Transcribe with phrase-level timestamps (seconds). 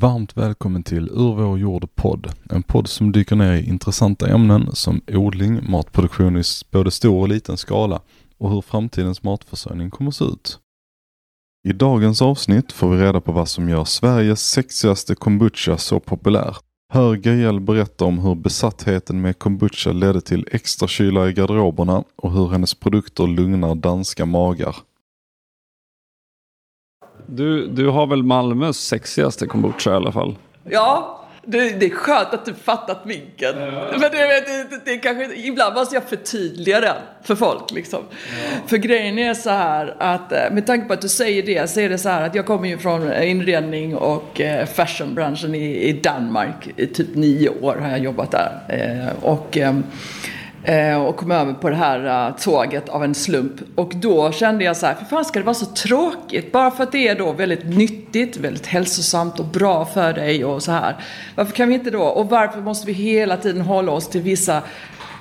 [0.00, 2.32] Varmt välkommen till Ur vår jord podd.
[2.50, 7.28] En podd som dyker ner i intressanta ämnen som odling, matproduktion i både stor och
[7.28, 8.00] liten skala
[8.38, 10.58] och hur framtidens matförsörjning kommer att se ut.
[11.68, 16.56] I dagens avsnitt får vi reda på vad som gör Sveriges sexigaste kombucha så populär.
[16.92, 22.32] Hör Gael berätta om hur besattheten med kombucha ledde till extra kyla i garderoberna och
[22.32, 24.76] hur hennes produkter lugnar danska magar.
[27.30, 30.34] Du, du har väl Malmös sexigaste kombucha i alla fall?
[30.64, 33.58] Ja, det, det är skönt att du fattat vinkeln.
[33.90, 37.70] Men det, det, det, kanske, ibland måste jag förtydliga den för folk.
[37.70, 38.02] Liksom.
[38.66, 41.80] För grejen är så här att eh, med tanke på att du säger det så
[41.80, 45.92] är det så här att jag kommer ju från inredning och eh, fashionbranschen i, i
[45.92, 46.68] Danmark.
[46.76, 48.60] I typ nio år har jag jobbat där.
[48.68, 49.74] Eh, och Eh,
[50.68, 53.52] Eh, och kom över på det här eh, tåget av en slump.
[53.74, 56.52] Och då kände jag så här, för fan ska det vara så tråkigt?
[56.52, 60.62] Bara för att det är då väldigt nyttigt, väldigt hälsosamt och bra för dig och
[60.62, 60.96] så här.
[61.34, 64.62] Varför kan vi inte då, och varför måste vi hela tiden hålla oss till vissa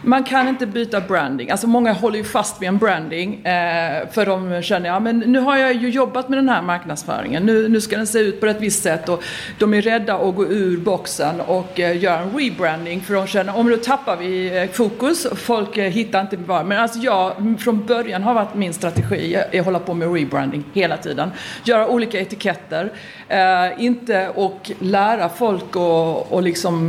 [0.02, 1.52] man kan inte byta branding.
[1.52, 3.46] Alltså många håller ju fast vid en branding.
[3.46, 7.46] Eh, för de känner, ja men nu har jag ju jobbat med den här marknadsföringen.
[7.46, 9.10] Nu, nu ska den se ut på ett visst sätt.
[9.10, 9.24] Och
[9.60, 13.02] de är rädda att gå ur boxen och eh, göra en rebranding.
[13.02, 15.28] För de känner, om då tappar vi eh, fokus.
[15.36, 16.64] Folk eh, hittar inte var.
[16.64, 19.34] Men alltså jag, från början har varit min strategi.
[19.34, 21.32] Jag, jag håller på med rebranding hela tiden.
[21.64, 22.92] Göra olika etiketter.
[23.28, 26.88] Eh, inte och lära folk och, och liksom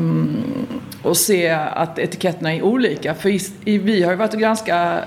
[1.03, 3.15] och se att etiketterna är olika.
[3.15, 5.05] För i, i, vi har ju varit och granskat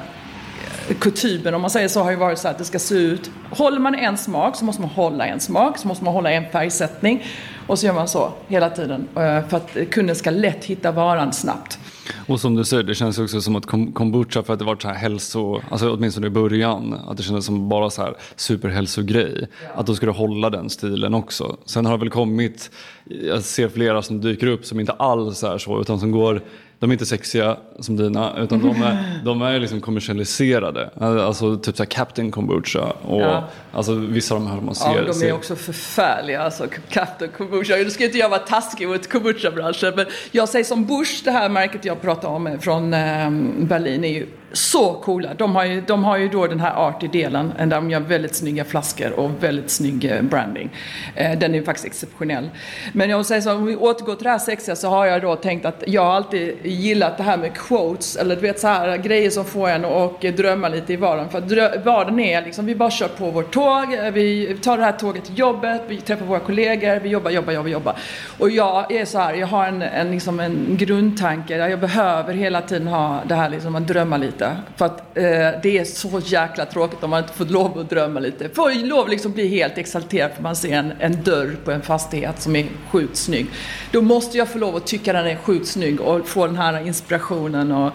[0.90, 3.32] eh, kutymen om man säger så har ju varit så att det ska se ut.
[3.50, 6.50] Håller man en smak så måste man hålla en smak, så måste man hålla en
[6.52, 7.26] färgsättning.
[7.68, 11.34] Och så gör man så hela tiden eh, för att kunden ska lätt hitta varan
[11.34, 11.80] snabbt.
[12.28, 14.88] Och som du säger, det känns också som att kombucha för att det varit så
[14.88, 19.48] här hälso, alltså åtminstone i början, att det kändes som bara så här superhälsogrej.
[19.76, 21.58] Att de skulle hålla den stilen också.
[21.66, 22.72] Sen har det väl kommit,
[23.04, 26.42] jag ser flera som dyker upp som inte alls är så, utan som går
[26.82, 30.90] de är inte sexiga som dina utan de är, de är liksom kommersialiserade.
[31.00, 33.44] Alltså typ såhär Captain Kombucha och ja.
[33.72, 35.06] alltså vissa av de här man ser.
[35.08, 37.76] Ja, de är också förfärliga alltså Captain Kombucha.
[37.76, 41.50] Nu ska inte jag vara taskig mot kombucha-branschen men jag säger som Bush, det här
[41.50, 45.34] märket jag pratar om från ehm, Berlin är ju så coola.
[45.34, 48.66] De har ju, de har ju då den här arty-delen där de gör väldigt snygga
[48.66, 50.70] flaskor och väldigt snygg eh, branding.
[51.16, 52.50] Eh, den är ju faktiskt exceptionell.
[52.94, 55.36] Men jag säger så, om vi återgår till det här sexiga så har jag då
[55.36, 58.98] tänkt att jag har alltid gillat det här med quotes eller du vet så här
[58.98, 61.30] grejer som får en att drömma lite i vardagen.
[61.30, 64.84] För att vardagen är liksom, vi bara kör på vårt tåg, eh, vi tar det
[64.84, 67.96] här tåget till jobbet, vi träffar våra kollegor, vi jobbar, jobbar, jobbar, jobbar.
[68.40, 72.62] Och jag är så här, jag har en, en, liksom en grundtanke, jag behöver hela
[72.62, 74.58] tiden ha det här liksom att drömma lite lite.
[74.76, 75.24] För att eh,
[75.64, 78.50] det är så jäkla tråkigt om man inte får lov att drömma lite.
[78.50, 81.82] Får lov att liksom bli helt exalterad för man ser en, en dörr på en
[81.82, 83.48] fastighet som är sjukt snygg.
[83.92, 86.88] Då måste jag få lov att tycka den är sjukt snygg och få den här
[86.88, 87.92] inspirationen och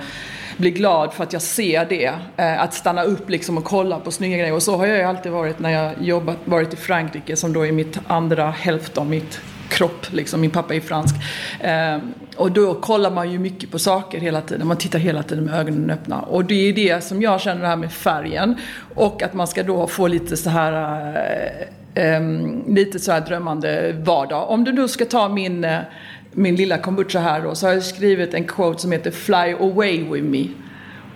[0.57, 2.13] bli glad för att jag ser det.
[2.37, 4.55] Eh, att stanna upp liksom och kolla på snygga grejer.
[4.55, 7.67] Och så har jag ju alltid varit när jag jobbat, varit i Frankrike som då
[7.67, 10.13] är mitt andra hälft av mitt kropp.
[10.13, 10.41] Liksom.
[10.41, 11.15] Min pappa är fransk.
[11.61, 11.99] Eh,
[12.37, 14.67] och då kollar man ju mycket på saker hela tiden.
[14.67, 16.21] Man tittar hela tiden med ögonen öppna.
[16.21, 18.57] Och det är det som jag känner det här med färgen.
[18.95, 20.73] Och att man ska då få lite så här
[21.95, 22.21] eh, eh,
[22.69, 24.51] lite så här drömmande vardag.
[24.51, 25.79] Om du nu ska ta min, eh,
[26.33, 30.05] min lilla kombucha här då, så har jag skrivit en quote som heter Fly away
[30.13, 30.47] with me.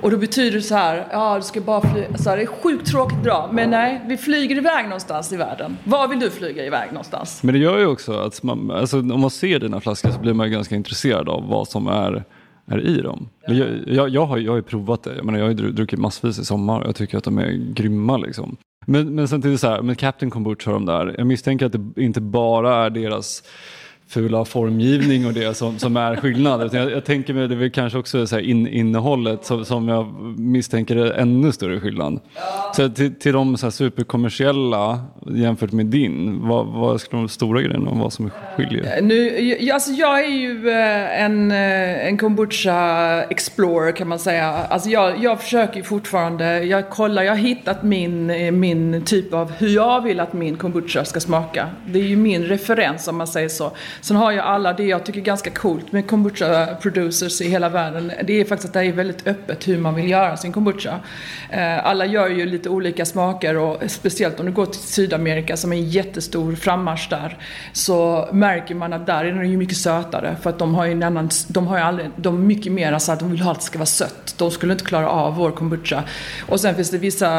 [0.03, 2.47] Och då betyder det så här, ja du ska bara flyga, så här, det är
[2.47, 5.77] sjukt tråkigt att dra, men nej, vi flyger iväg någonstans i världen.
[5.85, 7.43] Var vill du flyga iväg någonstans?
[7.43, 10.35] Men det gör ju också att man, alltså, om man ser dina flaskor så blir
[10.35, 12.25] man ganska intresserad av vad som är,
[12.67, 13.29] är i dem.
[13.47, 13.55] Ja.
[13.55, 15.99] Jag, jag, jag, har, jag har ju provat det, jag, menar, jag har ju druckit
[15.99, 18.57] massvis i sommar och jag tycker att de är grymma liksom.
[18.87, 22.03] Men, men samtidigt så här, med Captain Kombucha och de där, jag misstänker att det
[22.03, 23.43] inte bara är deras
[24.11, 26.75] fula formgivning och det som, som är skillnad.
[26.75, 30.15] Jag, jag tänker mig det är väl kanske också så in, innehållet som, som jag
[30.39, 32.21] misstänker är ännu större skillnad.
[32.35, 32.73] Ja.
[32.77, 37.91] Så till, till de så superkommersiella jämfört med din, vad, vad skulle de stora grejerna
[37.91, 38.97] och vad som skiljer?
[38.97, 44.47] Eh, nu, alltså jag är ju eh, en, eh, en kombucha explorer kan man säga.
[44.47, 49.53] Alltså jag, jag försöker fortfarande, jag kollar, jag har hittat min, eh, min typ av
[49.53, 51.67] hur jag vill att min kombucha ska smaka.
[51.87, 53.73] Det är ju min referens om man säger så.
[54.01, 57.69] Sen har jag alla, det jag tycker är ganska coolt med kombucha producers i hela
[57.69, 61.01] världen, det är faktiskt att det är väldigt öppet hur man vill göra sin kombucha.
[61.51, 65.73] Eh, alla gör ju lite olika smaker och speciellt om du går till Sydamerika som
[65.73, 67.39] är en jättestor frammarsch där,
[67.73, 70.93] så märker man att där är den ju mycket sötare för att de har ju
[70.93, 73.53] en annan, de har ju aldrig, de är mycket mer så att de vill ha
[73.53, 74.35] att det ska vara sött.
[74.39, 76.03] De skulle inte klara av vår kombucha.
[76.49, 77.31] Och sen finns det vissa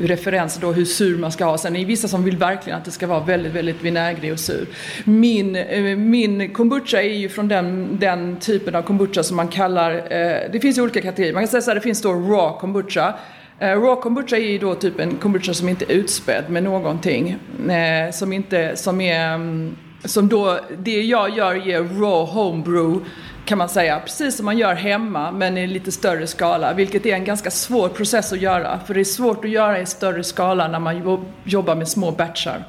[0.00, 1.58] referenser då hur sur man ska ha.
[1.58, 4.40] Sen är det vissa som vill verkligen att det ska vara väldigt, väldigt vinägrig och
[4.40, 4.66] sur.
[5.04, 9.48] Min, eh, Eh, min kombucha är ju från den, den typen av kombucha som man
[9.48, 11.34] kallar, eh, det finns ju olika kategorier.
[11.34, 13.14] Man kan säga så här, det finns då raw kombucha.
[13.58, 17.36] Eh, raw kombucha är ju då typ en kombucha som inte är utspädd med någonting.
[17.68, 23.04] Eh, som inte, som är, mm, som då, det jag gör ger raw homebrew
[23.44, 27.14] kan man säga, precis som man gör hemma men i lite större skala, vilket är
[27.14, 28.80] en ganska svår process att göra.
[28.86, 32.64] För det är svårt att göra i större skala när man jobbar med små batchar.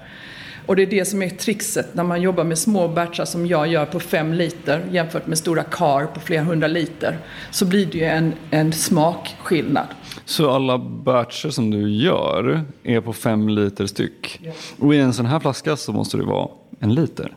[0.67, 3.67] Och det är det som är trixet när man jobbar med små batchar som jag
[3.67, 7.17] gör på fem liter jämfört med stora kar på flera hundra liter.
[7.51, 9.87] Så blir det ju en, en smakskillnad.
[10.25, 14.39] Så alla batcher som du gör är på fem liter styck?
[14.43, 14.51] Ja.
[14.79, 16.49] Och i en sån här flaska så måste det vara
[16.79, 17.33] en liter?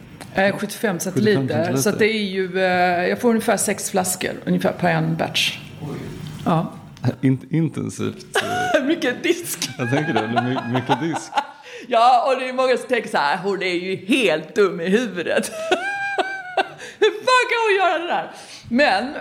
[0.55, 1.77] 75 eh, centiliter.
[1.77, 5.59] Så det är ju, eh, jag får ungefär sex flaskor ungefär per en batch.
[6.45, 6.73] Ja.
[7.21, 8.27] In, intensivt.
[8.87, 9.71] mycket disk.
[9.79, 11.33] Jag tänker det, mycket disk.
[11.89, 14.89] Ja, och det är många som tänker så här, hon är ju helt dum i
[14.89, 15.53] huvudet.
[16.99, 18.31] Hur fan kan hon göra det där?
[18.71, 19.15] Men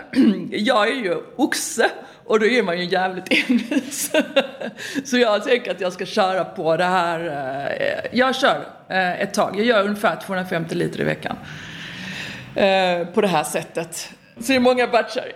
[0.65, 1.89] jag är ju oxe
[2.25, 4.11] och då är man ju jävligt envis.
[5.05, 7.19] Så jag tänker att jag ska köra på det här.
[7.19, 9.59] Eh, jag kör eh, ett tag.
[9.59, 11.35] Jag gör ungefär 250 liter i veckan.
[12.55, 14.09] Eh, på det här sättet.
[14.39, 15.31] Så det är många batchar.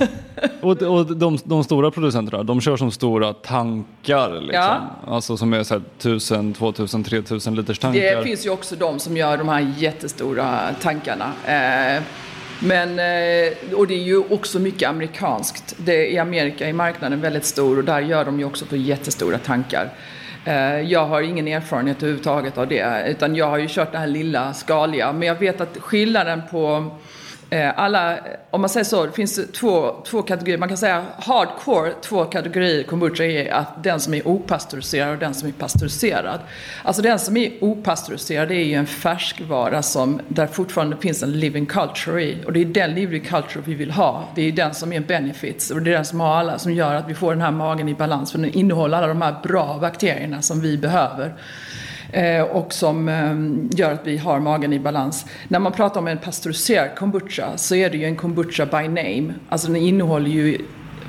[0.60, 4.54] och och de, de, stora producenterna, de kör som stora tankar liksom?
[4.54, 4.96] Ja.
[5.06, 8.16] Alltså som är så här 1000, 2000, 3000 liters tankar?
[8.16, 11.32] Det finns ju också de som gör de här jättestora tankarna.
[12.64, 15.74] Men, eh, och det är ju också mycket amerikanskt.
[15.78, 19.38] Det, I Amerika är marknaden väldigt stor och där gör de ju också på jättestora
[19.38, 19.90] tankar.
[20.44, 24.06] Eh, jag har ingen erfarenhet överhuvudtaget av det, utan jag har ju kört det här
[24.06, 25.12] lilla skaliga.
[25.12, 27.01] Men jag vet att skillnaden på Eh,
[27.52, 28.18] Eh, alla,
[28.50, 30.58] om man säger så, det finns två, två kategorier.
[30.58, 35.34] Man kan säga hardcore, två kategorier kombucha är att den som är opastöriserad och den
[35.34, 36.40] som är pastöriserad.
[36.82, 41.32] Alltså den som är opastöriserad det är ju en färskvara som, där fortfarande finns en
[41.32, 42.44] living culture i.
[42.46, 44.24] Och det är den living culture vi vill ha.
[44.34, 46.94] Det är den som är benefits och det är den som har alla, som gör
[46.94, 48.32] att vi får den här magen i balans.
[48.32, 51.34] För den innehåller alla de här bra bakterierna som vi behöver.
[52.12, 55.26] Eh, och som eh, gör att vi har magen i balans.
[55.48, 59.34] När man pratar om en pasteuriserad kombucha så är det ju en kombucha by name.
[59.48, 60.58] Alltså den innehåller ju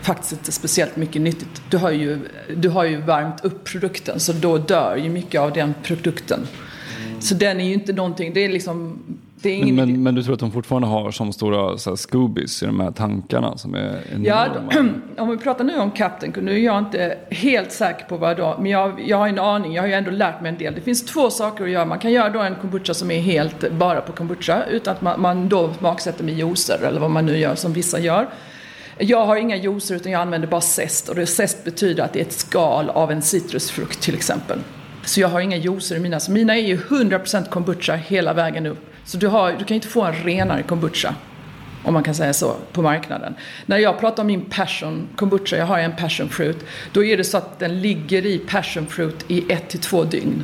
[0.02, 1.62] faktiskt inte speciellt mycket nyttigt.
[1.70, 2.20] Du har ju,
[2.56, 6.48] du har ju värmt upp produkten så då dör ju mycket av den produkten.
[7.08, 7.22] Mm.
[7.22, 9.00] Så den är ju inte någonting, det är liksom
[9.44, 12.66] men, men, men, du tror att de fortfarande har som stora så här, scoobies i
[12.66, 14.48] de här tankarna som är Ja,
[15.18, 18.58] om vi pratar nu om Captain, nu är jag inte helt säker på vad då,
[18.60, 20.74] men jag, jag har en aning, jag har ju ändå lärt mig en del.
[20.76, 21.86] Det finns två saker att göra.
[21.86, 25.22] Man kan göra då en kombucha som är helt bara på kombucha utan att man,
[25.22, 28.28] man då smaksätter med juicer eller vad man nu gör som vissa gör.
[28.98, 32.20] Jag har inga juicer utan jag använder bara zest och det zest betyder att det
[32.20, 34.60] är ett skal av en citrusfrukt till exempel.
[35.06, 38.66] Så jag har inga juicer i mina, så mina är ju 100% kombucha hela vägen
[38.66, 38.93] upp.
[39.06, 41.16] Så du, har, du kan inte få en renare kombucha,
[41.84, 43.36] om man kan säga så, på marknaden.
[43.66, 47.24] När jag pratar om min passion kombucha, jag har en passion fruit, då är det
[47.24, 50.44] så att den ligger i passion fruit i ett till två dygn.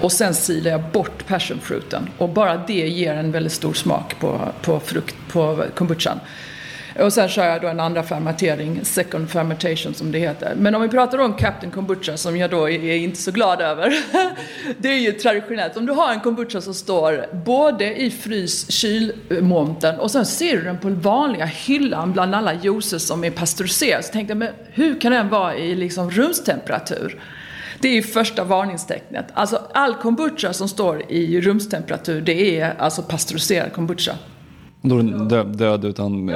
[0.00, 2.08] Och sen silar jag bort passionfruten.
[2.18, 6.20] Och bara det ger en väldigt stor smak på, på, frukt, på kombuchan.
[7.00, 10.54] Och sen kör jag då en andra fermentering, second fermentation som det heter.
[10.56, 13.94] Men om vi pratar om Captain Kombucha som jag då är inte så glad över.
[14.78, 15.76] det är ju traditionellt.
[15.76, 20.62] Om du har en kombucha som står både i frys kylmonten och sen ser du
[20.62, 24.02] den på vanliga hyllan bland alla juicer som är pasteuriserade.
[24.02, 27.20] Så tänkte jag, men hur kan den vara i liksom rumstemperatur?
[27.80, 29.26] Det är första varningstecknet.
[29.34, 34.12] Alltså all kombucha som står i rumstemperatur det är alltså pasteuriserad kombucha.
[34.82, 36.28] Då är den död, död utan,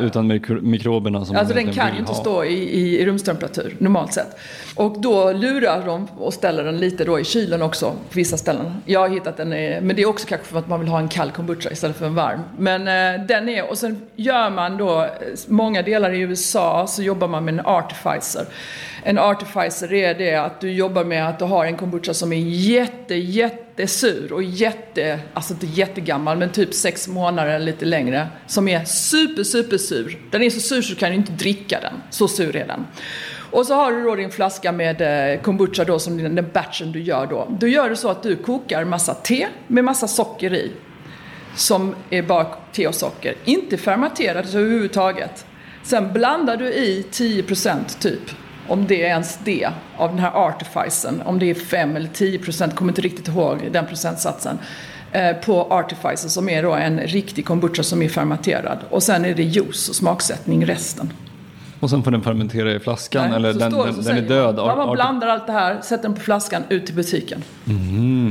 [0.00, 2.20] utan mikroberna som Alltså den kan ju inte ha.
[2.20, 4.36] stå i, i rumstemperatur normalt sett.
[4.74, 8.74] Och då lurar de och ställer den lite då i kylen också på vissa ställen.
[8.84, 9.48] Jag har hittat den,
[9.86, 12.06] men det är också kanske för att man vill ha en kall kombucha istället för
[12.06, 12.40] en varm.
[12.58, 15.06] Men eh, den är, och sen gör man då,
[15.46, 18.44] många delar i USA så jobbar man med en artificer.
[19.04, 22.36] En artificer är det att du jobbar med att du har en kombucha som är
[22.36, 23.14] jätte,
[23.76, 28.28] jättesur och jätte, alltså inte jättegammal men typ sex månader eller lite längre.
[28.46, 30.18] Som är super, super sur.
[30.30, 31.94] Den är så sur så du kan inte dricka den.
[32.10, 32.86] Så sur är den.
[33.50, 37.02] Och så har du då din flaska med eh, kombucha då som den batchen du
[37.02, 37.48] gör då.
[37.60, 40.72] Då gör du så att du kokar massa te med massa socker i.
[41.56, 43.34] som är bara te och socker.
[43.44, 45.46] Inte fermenterat överhuvudtaget.
[45.82, 48.30] Sen blandar du i 10% typ,
[48.68, 51.22] om det är ens det, av den här artificen.
[51.24, 54.58] Om det är 5 eller 10%, kommer inte riktigt ihåg den procentsatsen.
[55.12, 58.78] Eh, på artificen som är då en riktig kombucha som är fermenterad.
[58.90, 61.12] Och sen är det juice och smaksättning resten.
[61.80, 64.56] Och sen får den fermentera i flaskan Nej, eller den, den, den är död?
[64.56, 67.42] Man, man blandar allt det här, sätter den på flaskan, ut till butiken.
[67.66, 68.21] Mm.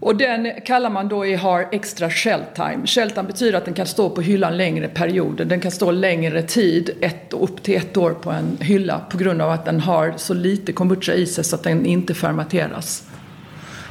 [0.00, 2.86] Och den kallar man då i har extra shell time.
[2.86, 5.44] Shell time betyder att den kan stå på hyllan längre perioder.
[5.44, 9.42] Den kan stå längre tid, ett, upp till ett år på en hylla på grund
[9.42, 13.04] av att den har så lite kombucha i sig så att den inte fermenteras.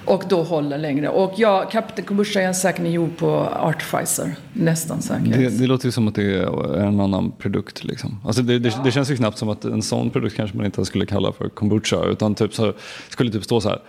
[0.05, 1.09] Och då håller längre.
[1.09, 4.35] Och ja, Captain Kombucha är säkert gjord på Artificer.
[4.53, 5.33] Nästan säkert.
[5.33, 7.83] Det, det, låter ju som att det är en annan produkt.
[7.83, 8.19] Liksom.
[8.25, 8.81] Alltså det, det, ja.
[8.83, 11.49] det, känns ju knappt som att en sån produkt kanske man inte skulle kalla för
[11.49, 12.05] kombucha.
[12.05, 12.73] Utan typ så,
[13.09, 13.79] skulle typ stå så här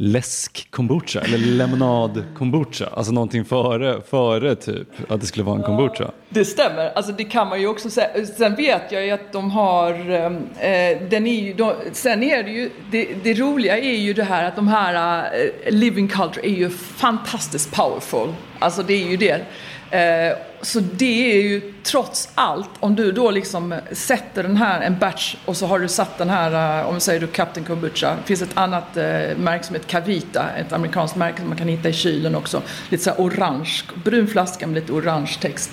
[0.00, 2.88] läsk-kombucha eller lemonad-kombucha.
[2.94, 6.10] Alltså någonting före, före typ att det skulle vara en kombucha.
[6.28, 8.26] Det stämmer, alltså det kan man ju också säga.
[8.26, 12.42] Sen vet jag ju att de har, ehm, eh, den är ju, de, sen är
[12.42, 15.24] det ju, det, det, roliga är ju det här att de här
[15.64, 18.34] eh, living culture är ju fantastiskt powerful.
[18.58, 19.44] Alltså det är ju det.
[19.90, 24.98] Eh, så det är ju trots allt, om du då liksom sätter den här, en
[24.98, 28.10] batch och så har du satt den här, eh, om vi säger du Captain Kombucha.
[28.10, 29.02] Det finns ett annat eh,
[29.36, 32.62] märke som heter Cavita, ett amerikanskt märke som man kan hitta i kylen också.
[32.88, 35.70] Lite så orange, brun flaska med lite orange text.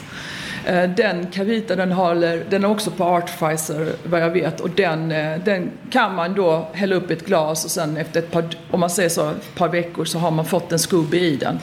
[0.98, 5.10] Den Cavita den, håller, den är också på Artificer vad jag vet och den,
[5.46, 8.80] den kan man då hälla upp i ett glas och sen efter ett par, om
[8.80, 11.60] man säger så, ett par veckor så har man fått en Scooby i den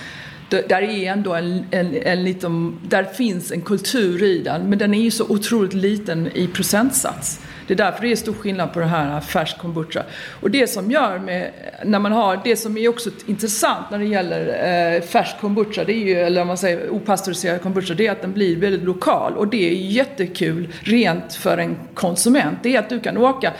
[0.68, 4.94] där är ändå en, en, en liten, där finns en kultur i den, men den
[4.94, 7.40] är ju så otroligt liten i procentsats.
[7.66, 10.02] Det är därför det är stor skillnad på det här färsk kombucha.
[10.40, 11.50] Och det som gör med,
[11.84, 14.46] när man har, det som är också intressant när det gäller
[14.94, 18.22] eh, färsk kombucha, det är ju, eller om man säger opastöriserad kombucha, det är att
[18.22, 19.36] den blir väldigt lokal.
[19.36, 22.58] Och det är jättekul rent för en konsument.
[22.62, 23.52] Det är att du kan åka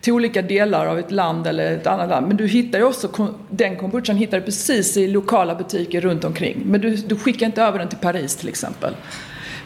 [0.00, 2.28] till olika delar av ett land eller ett annat land.
[2.28, 6.62] Men du hittar ju också, den kombuchan hittar du precis i lokala butiker runt omkring.
[6.64, 8.94] Men du, du skickar inte över den till Paris till exempel.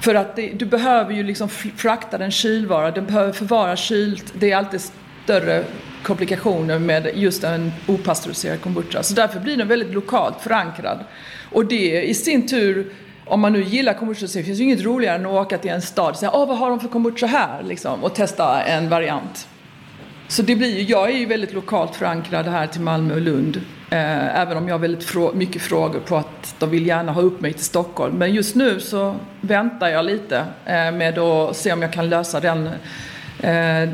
[0.01, 4.35] För att det, du behöver ju liksom frakta den kylvara, den behöver förvara kylt.
[4.39, 4.81] Det är alltid
[5.25, 5.65] större
[6.03, 9.03] komplikationer med just en opastöriserad kombucha.
[9.03, 10.99] Så därför blir den väldigt lokalt förankrad.
[11.53, 12.93] Och det i sin tur
[13.27, 15.71] om man nu gillar kombucha så finns det ju inget roligare än att åka till
[15.71, 17.63] en stad och säga Åh, vad har de för kombucha här?
[17.63, 19.49] Liksom, och testa en variant.
[20.29, 23.57] Så det blir ju, jag är ju väldigt lokalt förankrad här till Malmö och Lund.
[23.91, 27.21] Eh, även om jag har väldigt frå mycket frågor på att de vill gärna ha
[27.21, 28.19] upp mig till Stockholm.
[28.19, 32.41] Men just nu så väntar jag lite eh, med att se om jag kan lösa
[32.41, 32.67] den,
[33.41, 33.89] eh,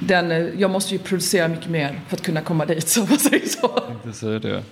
[0.00, 3.46] den, jag måste ju producera mycket mer för att kunna komma dit, så man säger
[3.46, 3.82] så.
[4.04, 4.62] Jag säga det.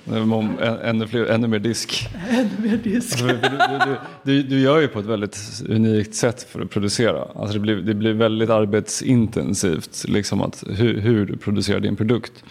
[0.85, 2.09] Ännu, fler, ännu mer disk.
[2.31, 3.13] Ännu mer disk.
[3.13, 3.93] Alltså, du,
[4.25, 7.23] du, du, du, gör ju på ett väldigt unikt sätt för att producera.
[7.35, 12.45] Alltså det, blir, det blir väldigt arbetsintensivt liksom att, hur, hur du producerar din produkt.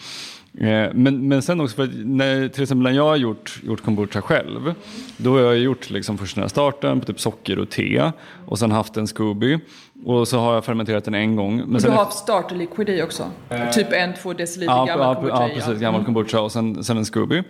[0.57, 4.21] Eh, men, men sen också, för när, till exempel när jag har gjort, gjort kombucha
[4.21, 4.73] själv,
[5.17, 8.11] då har jag gjort liksom först den här starten på typ socker och te
[8.45, 9.59] och sen haft en Scooby
[10.05, 11.63] och så har jag fermenterat den en gång.
[11.67, 13.31] Men du har haft starter liquid i också?
[13.49, 15.81] Eh, typ en, två deciliter ja, gammal ja, kombucha Ja, precis.
[15.81, 16.05] Gammal mm.
[16.05, 17.43] kombucha och sen, sen en Scooby.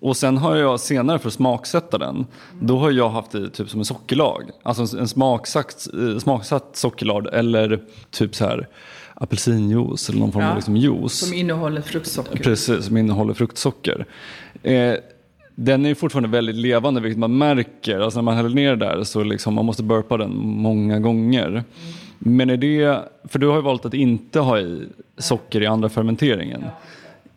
[0.00, 2.26] Och sen har jag senare för att smaksätta den,
[2.60, 4.50] då har jag haft i typ som en sockerlag.
[4.62, 8.68] Alltså en smaksatt, eh, smaksatt sockerlag eller typ så här
[9.14, 11.18] apelsinjuice eller någon form ja, av liksom juice.
[11.18, 12.36] Som innehåller fruktsocker.
[12.36, 14.06] Precis, som innehåller fruktsocker.
[14.62, 14.94] Eh,
[15.54, 18.00] den är fortfarande väldigt levande, vilket man märker.
[18.00, 21.48] Alltså när man häller ner där så liksom, man måste burpa den många gånger.
[21.48, 21.64] Mm.
[22.18, 24.86] Men är det, för du har ju valt att inte ha i
[25.18, 26.64] socker i andra fermenteringen.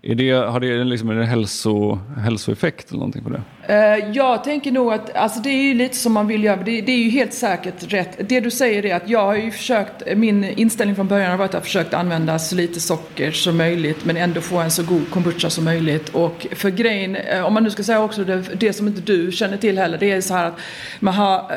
[0.08, 3.42] Är det, har det liksom en hälso, hälsoeffekt eller någonting på det?
[3.68, 6.82] Eh, jag tänker nog att, alltså det är ju lite som man vill göra, det,
[6.82, 8.30] det, är ju helt säkert rätt.
[8.30, 11.50] Det du säger är att jag har ju försökt, min inställning från början har varit
[11.50, 14.84] att jag har försökt använda så lite socker som möjligt men ändå få en så
[14.84, 16.10] god kombucha som möjligt.
[16.10, 19.32] Och för grejen, eh, om man nu ska säga också det, det som inte du
[19.32, 20.60] känner till heller, det är så här att
[21.00, 21.52] man har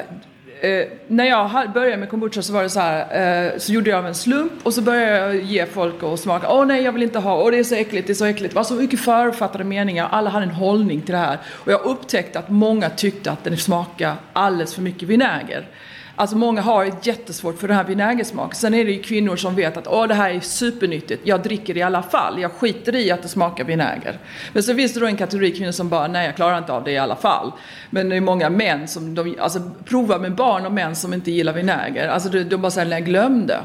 [0.61, 3.99] Eh, när jag började med kombucha så var det så här, eh, så gjorde jag
[3.99, 6.47] av en slump och så började jag ge folk att smaka.
[6.51, 8.55] Åh nej, jag vill inte ha, åh det är så äckligt, det är så äckligt.
[8.55, 11.39] Det var så mycket förutfattade meningar, alla hade en hållning till det här.
[11.47, 15.67] Och jag upptäckte att många tyckte att den smakade alldeles för mycket vinäger.
[16.19, 18.55] Alltså många har jättesvårt för den här vinägersmaken.
[18.55, 21.75] Sen är det ju kvinnor som vet att Åh, det här är supernyttigt, jag dricker
[21.75, 22.41] det i alla fall.
[22.41, 24.19] Jag skiter i att det smakar vinäger.
[24.53, 26.85] Men så finns det då en kategori kvinnor som bara, nej jag klarar inte av
[26.85, 27.53] det i alla fall.
[27.91, 31.31] Men det är många män som, de, alltså provar med barn och män som inte
[31.31, 32.09] gillar vinäger.
[32.09, 33.61] Alltså de, de bara säger, nej glöm det.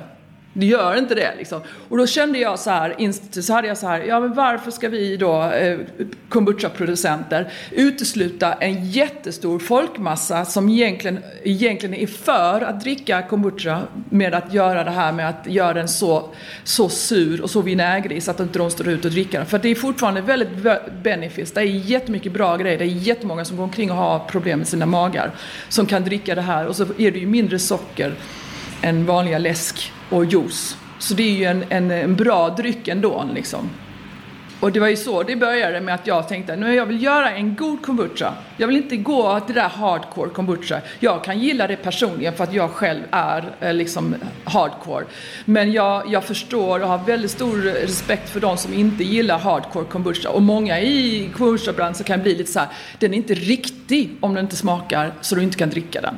[0.53, 1.61] Det gör inte det liksom.
[1.89, 4.89] Och då kände jag så här, så hade jag så här, ja men varför ska
[4.89, 5.79] vi då, eh,
[6.29, 14.53] kombucha-producenter, utesluta en jättestor folkmassa som egentligen, egentligen är för att dricka kombucha med att
[14.53, 16.29] göra det här med att göra den så,
[16.63, 19.47] så sur och så vinägrig så att inte de står ut och dricker den.
[19.47, 20.49] För det är fortfarande väldigt
[21.03, 24.59] benefits, det är jättemycket bra grejer, det är jättemånga som går omkring och har problem
[24.59, 25.31] med sina magar
[25.69, 28.13] som kan dricka det här och så är det ju mindre socker
[28.81, 30.77] än vanliga läsk och juice.
[30.99, 33.69] Så det är ju en, en, en bra dryck ändå liksom.
[34.63, 37.31] Och det var ju så det började med att jag tänkte nu jag vill göra
[37.31, 38.33] en god kombucha.
[38.57, 40.81] Jag vill inte gå till det där hardcore kombucha.
[40.99, 45.05] Jag kan gilla det personligen för att jag själv är eh, liksom hardcore.
[45.45, 49.85] Men jag, jag förstår och har väldigt stor respekt för de som inte gillar hardcore
[49.85, 50.29] kombucha.
[50.29, 54.45] Och många i kombucha-branschen kan bli lite så här, den är inte riktig om den
[54.45, 56.15] inte smakar så du inte kan dricka den.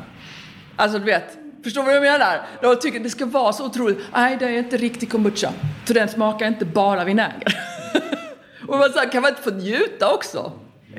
[0.76, 2.48] Alltså du vet, Förstår du vad jag menar?
[2.62, 4.00] De tycker det ska vara så otroligt.
[4.14, 5.54] Nej, det är inte riktig kombucha.
[5.86, 7.60] För den smakar inte bara vinäger.
[8.68, 10.52] och man säger, kan man inte få njuta också?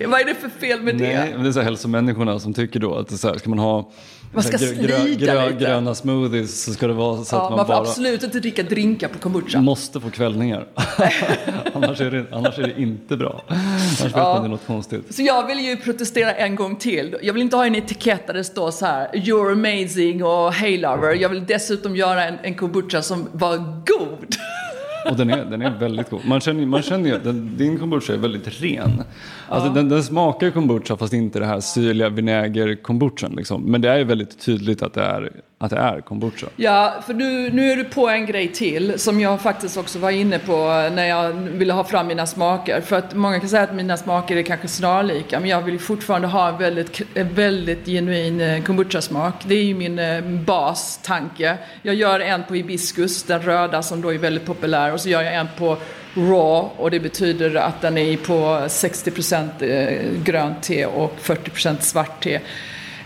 [0.07, 1.35] Vad är det för fel med Nej, det?
[1.35, 3.91] Men det är så hälsomänniskorna som tycker då att så här, ska man ha
[4.33, 4.75] man ska grö,
[5.15, 5.65] grö, lite.
[5.65, 8.41] gröna smoothies så ska det vara så ja, att man, man får bara absolut inte
[8.41, 9.61] dricka drinkar på kombucha.
[9.61, 10.67] måste få kvällningar.
[11.75, 13.43] annars, är det, annars är det inte bra.
[13.49, 15.15] Annars vet man det är något konstigt.
[15.15, 17.17] Så jag vill ju protestera en gång till.
[17.23, 20.79] Jag vill inte ha en etikett där det står så här You're amazing och Hey
[20.79, 21.15] lover.
[21.15, 24.37] Jag vill dessutom göra en, en kombucha som var god.
[25.11, 26.21] Och den är, den är väldigt god.
[26.25, 29.03] Man känner, man känner ju att den, din kombucha är väldigt ren.
[29.49, 33.37] Alltså den, den smakar kombucha fast inte det här syrliga vinäger-kombuchan.
[33.37, 33.63] Liksom.
[33.63, 36.47] Men det är ju väldigt tydligt att det är, att det är kombucha.
[36.57, 40.11] Ja, för nu, nu är du på en grej till som jag faktiskt också var
[40.11, 40.57] inne på
[40.93, 42.81] när jag ville ha fram mina smaker.
[42.81, 46.29] För att många kan säga att mina smaker är kanske snarlika men jag vill fortfarande
[46.29, 48.67] ha en väldigt, en väldigt genuin kombuchasmak.
[48.67, 49.35] kombucha-smak.
[49.45, 51.59] Det är ju min eh, bastanke.
[51.83, 55.23] Jag gör en på hibiskus, den röda som då är väldigt populär och så gör
[55.23, 55.77] jag en på
[56.15, 58.33] raw och det betyder att den är på
[58.67, 62.41] 60% eh, grönt te och 40% svart te.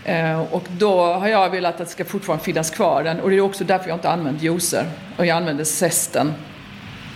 [0.05, 3.35] Eh, och då har jag velat att det ska fortfarande finnas kvar den och det
[3.35, 4.85] är också därför jag inte använt juicer
[5.17, 6.33] och jag använder zesten.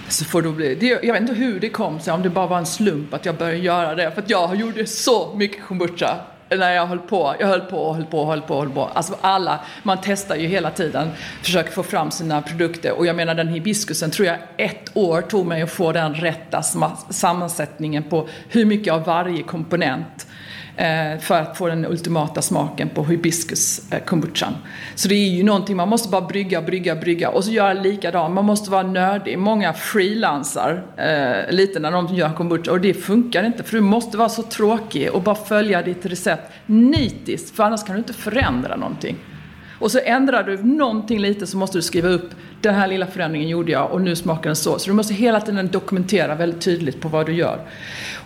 [0.08, 2.48] Så får det bli, det, jag vet inte hur det kom sig, om det bara
[2.48, 4.12] var en slump att jag började göra det.
[4.12, 6.18] För att jag gjorde så mycket kombucha
[6.50, 7.36] när jag höll på.
[7.40, 8.86] Jag höll på och höll på och höll på höll på.
[8.86, 11.10] Alltså alla, man testar ju hela tiden,
[11.44, 12.92] försöker få fram sina produkter.
[12.92, 16.62] Och jag menar den hibiskusen tror jag ett år tog mig att få den rätta
[17.10, 20.28] sammansättningen på hur mycket av varje komponent
[20.78, 24.54] Eh, för att få den ultimata smaken på hibiskus-kombuchan.
[24.54, 27.74] Eh, så det är ju någonting, man måste bara brygga, brygga, brygga och så göra
[27.74, 28.34] likadant.
[28.34, 29.40] Man måste vara nördig.
[29.40, 34.18] Många frilansar eh, lite när de gör kombucha och det funkar inte för du måste
[34.18, 38.76] vara så tråkig och bara följa ditt recept nitiskt för annars kan du inte förändra
[38.76, 39.18] någonting.
[39.80, 42.30] Och så ändrar du någonting lite så måste du skriva upp
[42.62, 44.80] den här lilla förändringen gjorde jag och nu smakar den så.
[44.80, 47.60] Så du måste hela tiden dokumentera väldigt tydligt på vad du gör.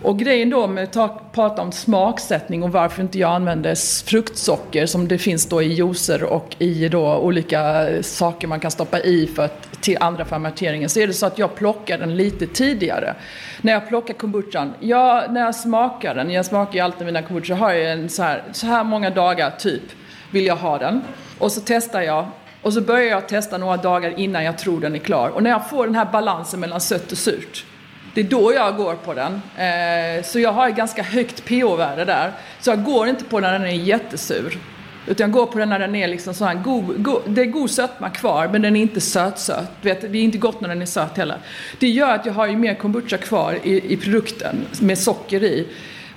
[0.02, 5.08] Och grejen då med att prata om smaksättning och varför inte jag använder fruktsocker som
[5.08, 9.44] det finns då i juicer och i då olika saker man kan stoppa i för
[9.44, 13.14] att, till andra fermenteringen så är det så att jag plockar den lite tidigare.
[13.60, 17.54] När jag plockar kombuchan, ja, när jag smakar den, jag smakar ju alltid mina kombucha,
[17.54, 19.82] har jag en så här, så här många dagar typ
[20.30, 21.02] vill jag ha den.
[21.40, 22.26] Och så testar jag
[22.62, 25.28] och så börjar jag testa några dagar innan jag tror den är klar.
[25.28, 27.64] Och när jag får den här balansen mellan sött och surt,
[28.14, 29.32] det är då jag går på den.
[29.56, 32.32] Eh, så jag har ett ganska högt pH-värde där.
[32.60, 34.58] Så jag går inte på när den är jättesur.
[35.06, 37.46] Utan jag går på den när den är liksom så här god, god, det är
[37.46, 39.70] god sötma kvar men den är inte sötsöt.
[39.82, 41.38] Vet, det är inte gott när den är söt heller.
[41.78, 45.66] Det gör att jag har ju mer kombucha kvar i, i produkten med socker i.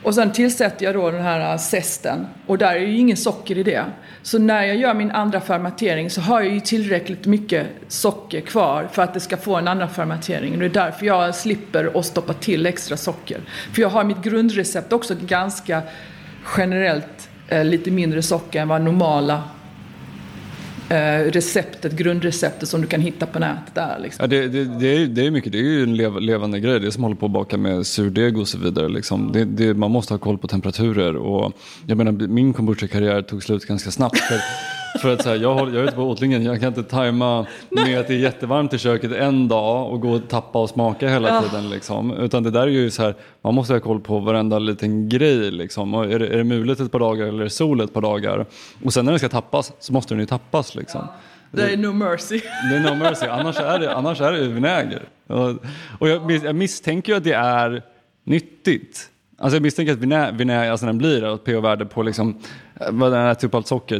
[0.03, 3.57] Och sen tillsätter jag då den här äh, zesten och där är ju ingen socker
[3.57, 3.85] i det.
[4.21, 8.87] Så när jag gör min andra fermentering så har jag ju tillräckligt mycket socker kvar
[8.91, 10.53] för att det ska få en andra fermentering.
[10.53, 13.41] Och det är därför jag slipper att stoppa till extra socker.
[13.73, 15.81] För jag har mitt grundrecept också ganska
[16.57, 19.43] generellt eh, lite mindre socker än vad normala
[20.93, 23.99] Eh, receptet, grundreceptet som du kan hitta på nätet där.
[23.99, 24.23] Liksom.
[24.23, 26.79] Ja, det, det, det, är, det är mycket, det är ju en lev, levande grej.
[26.79, 28.89] Det är som håller på att baka med surdeg och så vidare.
[28.89, 29.31] Liksom.
[29.31, 31.15] Det, det, man måste ha koll på temperaturer.
[31.15, 31.53] Och,
[31.87, 34.17] jag menar, min kombucha-karriär tog slut ganska snabbt.
[34.17, 34.35] För,
[35.01, 37.45] för att så här, jag, håller, jag är ute på åtlingen, jag kan inte tajma
[37.69, 41.09] med att det är jättevarmt i köket en dag och gå och tappa och smaka
[41.09, 41.41] hela Ja.
[41.41, 41.69] tiden.
[41.69, 42.11] Liksom.
[42.13, 45.51] Utan det där är ju så här, man måste ha koll på varenda liten grej.
[45.51, 45.93] Liksom.
[45.93, 48.01] Och är, det, är det mulet ett par dagar eller är det sol ett par
[48.01, 48.45] dagar?
[48.83, 50.75] Och sen när den ska tappas så måste den ju tappas.
[50.75, 51.01] Liksom.
[51.51, 52.41] Det är no mercy.
[52.71, 55.01] Det är no mercy, annars är det, annars är det vinäger.
[55.27, 55.49] Och,
[55.99, 57.81] och jag, jag misstänker ju att det är
[58.23, 59.09] nyttigt.
[59.37, 62.37] Alltså jag misstänker att vinä, vinä, alltså den blir ett pH-värde på liksom,
[62.81, 63.99] eh, vad den äter upp allt socker,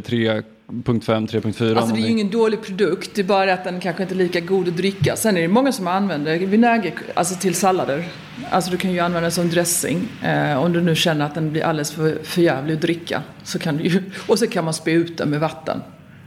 [0.86, 1.78] tre, 3.5, 3.4.
[1.78, 4.18] Alltså det är ju ingen dålig produkt, det är bara att den kanske inte är
[4.18, 5.16] lika god att dricka.
[5.16, 8.06] Sen är det många som använder vinäger alltså till sallader.
[8.50, 10.08] Alltså du kan ju använda den som dressing.
[10.24, 13.24] Eh, om du nu känner att den blir alldeles för, för jävlig att dricka.
[13.44, 15.82] Så kan du ju, och så kan man spä ut den med vatten.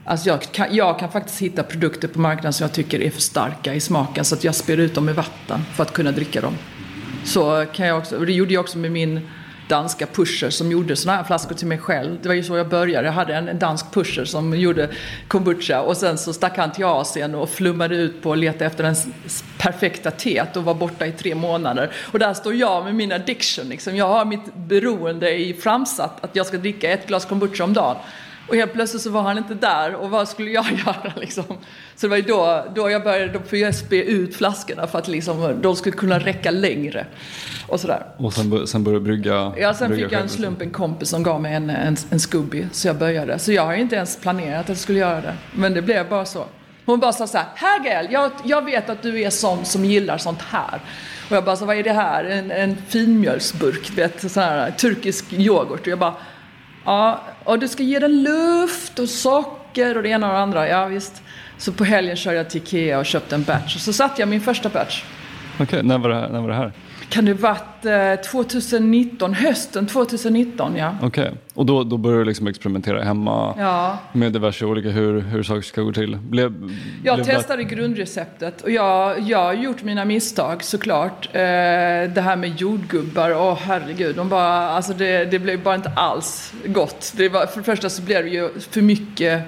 [0.05, 3.21] Alltså jag kan, jag kan faktiskt hitta produkter på marknaden som jag tycker är för
[3.21, 6.41] starka i smaken så att jag spär ut dem med vatten för att kunna dricka
[6.41, 6.55] dem.
[7.25, 9.21] Så kan jag också, och det gjorde jag också med min
[9.69, 12.19] danska pusher som gjorde sådana här flaskor till mig själv.
[12.23, 13.07] Det var ju så jag började.
[13.07, 14.91] Jag hade en dansk pusher som gjorde
[15.29, 18.85] kombucha och sen så stack han till Asien och flummade ut på att leta efter
[18.85, 18.97] den
[19.59, 21.91] perfekta teet och var borta i tre månader.
[22.13, 23.69] Och där står jag med min addiction.
[23.69, 23.97] Liksom.
[23.97, 27.97] Jag har mitt beroende i framsatt att jag ska dricka ett glas kombucha om dagen.
[28.49, 31.45] Och helt plötsligt så var han inte där och vad skulle jag göra liksom?
[31.97, 35.09] Så det var ju då, då jag började, fick jag spä ut flaskorna för att
[35.09, 37.07] liksom, de skulle kunna räcka längre.
[37.67, 38.07] Och sådär.
[38.17, 39.53] Och sen, sen började brygga?
[39.57, 42.21] Ja, sen brygga fick jag en slump, en kompis som gav mig en, en, en
[42.21, 42.67] Scooby.
[42.73, 43.39] Så jag började.
[43.39, 45.35] Så jag har inte ens planerat att jag skulle göra det.
[45.53, 46.45] Men det blev bara så.
[46.87, 49.85] Hon bara sa så här, här Gael, jag, jag vet att du är sån som
[49.85, 50.81] gillar sånt här.
[51.31, 52.25] Och jag bara, så, vad är det här?
[52.25, 55.81] En, en finmjölsburk, vet, sån här turkisk yoghurt.
[55.81, 56.15] Och jag bara,
[56.87, 60.69] Ja, och du ska ge den luft och socker och det ena och det andra.
[60.69, 61.23] Ja, visst.
[61.59, 63.75] Så på helgen körde jag till Ikea och köpte en batch.
[63.75, 65.05] Och så satte jag min första batch.
[65.55, 66.73] Okej, okay, när, var det här, när var det här?
[67.09, 70.97] Kan det varit eh, 2019, hösten 2019 ja.
[71.03, 71.35] Okej, okay.
[71.55, 73.99] och då, då började du liksom experimentera hemma ja.
[74.13, 76.17] med diverse olika hur, hur saker ska gå till?
[76.17, 76.73] Blev,
[77.05, 77.75] jag blev testade det...
[77.75, 81.29] grundreceptet och jag, jag har gjort mina misstag såklart.
[81.33, 81.41] Eh,
[82.15, 85.93] det här med jordgubbar, åh oh, herregud, de bara, alltså det, det blev bara inte
[85.97, 87.13] alls gott.
[87.17, 89.43] Det var, för det första så blev det ju för mycket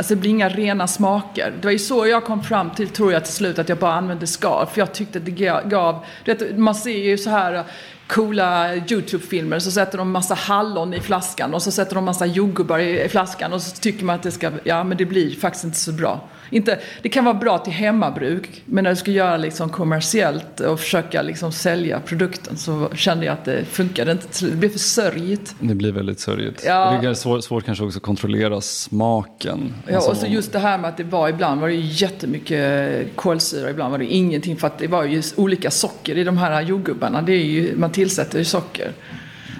[0.00, 1.52] Alltså det blir inga rena smaker.
[1.60, 3.92] Det var ju så jag kom fram till, tror jag till slut, att jag bara
[3.92, 4.66] använde skal.
[4.66, 5.30] För jag tyckte att det
[5.68, 7.64] gav, vet, man ser ju så här eh,
[8.06, 12.78] coola YouTube-filmer så sätter de massa hallon i flaskan och så sätter de massa jordgubbar
[12.78, 15.78] i flaskan och så tycker man att det ska, ja men det blir faktiskt inte
[15.78, 16.28] så bra.
[16.50, 20.80] Inte, det kan vara bra till hemmabruk men när du ska göra liksom kommersiellt och
[20.80, 24.46] försöka liksom sälja produkten så kände jag att det funkade inte.
[24.46, 25.54] Det blev för sörjigt.
[25.60, 26.62] Det blir väldigt sörjigt.
[26.66, 26.98] Ja.
[27.02, 29.74] Det är svårt, svårt kanske också att kontrollera smaken.
[29.86, 33.16] Ja, alltså, och så just det här med att det var ibland var det jättemycket
[33.16, 36.62] kolsyra, ibland var det ingenting för att det var ju olika socker i de här
[36.62, 37.22] jordgubbarna.
[37.22, 38.92] Det är ju, man tillsätter ju socker.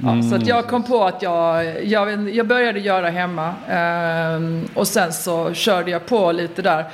[0.02, 0.30] Ja, mm.
[0.30, 4.40] Så att jag kom på att jag, jag, jag började göra hemma eh,
[4.74, 6.84] och sen så körde jag på lite där.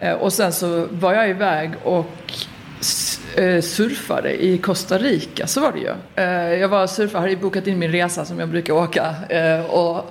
[0.00, 2.32] Eh, och sen så var jag iväg och
[3.36, 5.92] eh, surfade i Costa Rica, så var det ju.
[6.14, 9.14] Eh, jag var surfare, hade bokat in min resa som jag brukar åka.
[9.28, 10.04] Eh, och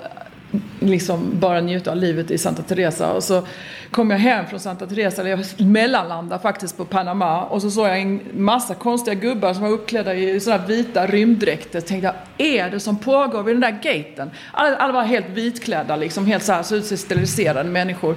[0.79, 3.13] liksom bara njuta av livet i Santa Teresa.
[3.13, 3.43] Och så
[3.91, 7.43] kom jag hem från Santa Teresa, eller jag mellanlandade faktiskt på Panama.
[7.43, 11.81] Och så såg jag en massa konstiga gubbar som var uppklädda i sådana vita rymddräkter.
[11.81, 14.31] Tänkte jag, är det som pågår vid den där gaten?
[14.51, 18.15] Alla, alla var helt vitklädda, liksom, helt så här, såg ut som steriliserade människor.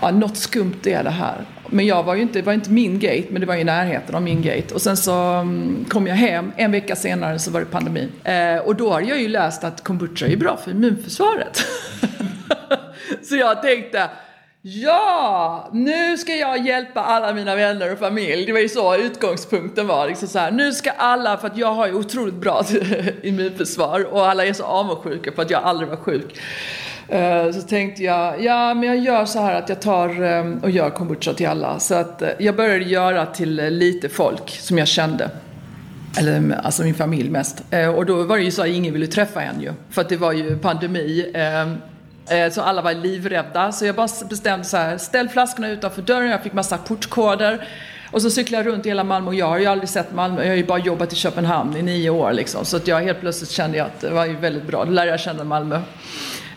[0.00, 1.44] Ja, något skumt är det här.
[1.66, 4.14] Men jag var ju inte, det var inte min gate, men det var i närheten
[4.14, 4.74] av min gate.
[4.74, 8.08] Och sen så mm, kom jag hem, en vecka senare så var det pandemi.
[8.24, 11.64] Eh, och då hade jag ju läst att kombucha är bra för immunförsvaret.
[13.22, 14.10] så jag tänkte,
[14.64, 18.46] Ja, nu ska jag hjälpa alla mina vänner och familj.
[18.46, 20.08] Det var ju så utgångspunkten var.
[20.08, 22.64] Liksom så här, nu ska alla, för att jag har ju otroligt bra
[23.22, 26.40] immunförsvar och alla är så avundsjuka för att jag aldrig var sjuk.
[27.12, 30.70] Eh, så tänkte jag, ja men jag gör så här att jag tar ehm, och
[30.70, 31.78] gör kombucha till alla.
[31.78, 35.30] Så att eh, jag började göra till eh, lite folk som jag kände.
[36.18, 37.62] Eller alltså min familj mest.
[37.96, 39.72] Och då var det ju så att ingen ville träffa en ju.
[39.90, 41.32] För att det var ju pandemi.
[41.34, 41.76] Ehm,
[42.52, 43.72] så alla var livrädda.
[43.72, 46.30] Så jag bara bestämde så här, ställ flaskorna utanför dörren.
[46.30, 47.68] Jag fick massa portkoder.
[48.10, 50.42] Och så cyklade jag runt i hela Malmö och jag har ju aldrig sett Malmö.
[50.42, 52.64] Jag har ju bara jobbat i Köpenhamn i nio år liksom.
[52.64, 54.84] Så att jag helt plötsligt kände jag att det var ju väldigt bra.
[54.84, 55.80] Då lärde jag känna Malmö.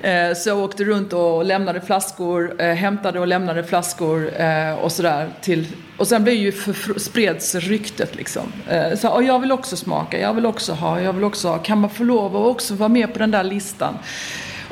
[0.06, 4.92] Eh, så jag åkte runt och lämnade flaskor, eh, hämtade och lämnade flaskor eh, och
[4.92, 5.30] sådär.
[5.98, 8.54] och sen blev ju för, spreds ryktet liksom.
[8.98, 11.58] Så, och jag vill också smaka, jag vill också ha, jag vill också ha.
[11.58, 13.98] Kan man få lov att också vara med på den där listan?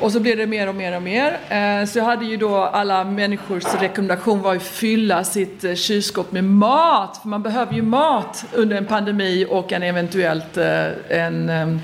[0.00, 1.86] Och så blev det mer och mer och mer.
[1.86, 7.18] Så jag hade ju då alla människors rekommendation var att fylla sitt kylskåp med mat.
[7.22, 10.56] För man behöver ju mat under en pandemi och en eventuellt
[11.08, 11.80] en ehm,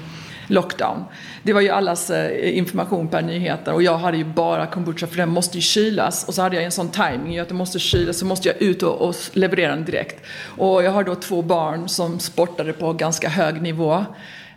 [0.50, 1.04] lockdown.
[1.42, 5.16] Det var ju allas eh, information per nyheter och jag hade ju bara kombucha för
[5.16, 8.18] den måste ju kylas och så hade jag en sån timing att den måste kylas
[8.18, 10.26] så måste jag ut och, och leverera den direkt.
[10.58, 14.04] Och jag har då två barn som sportade på ganska hög nivå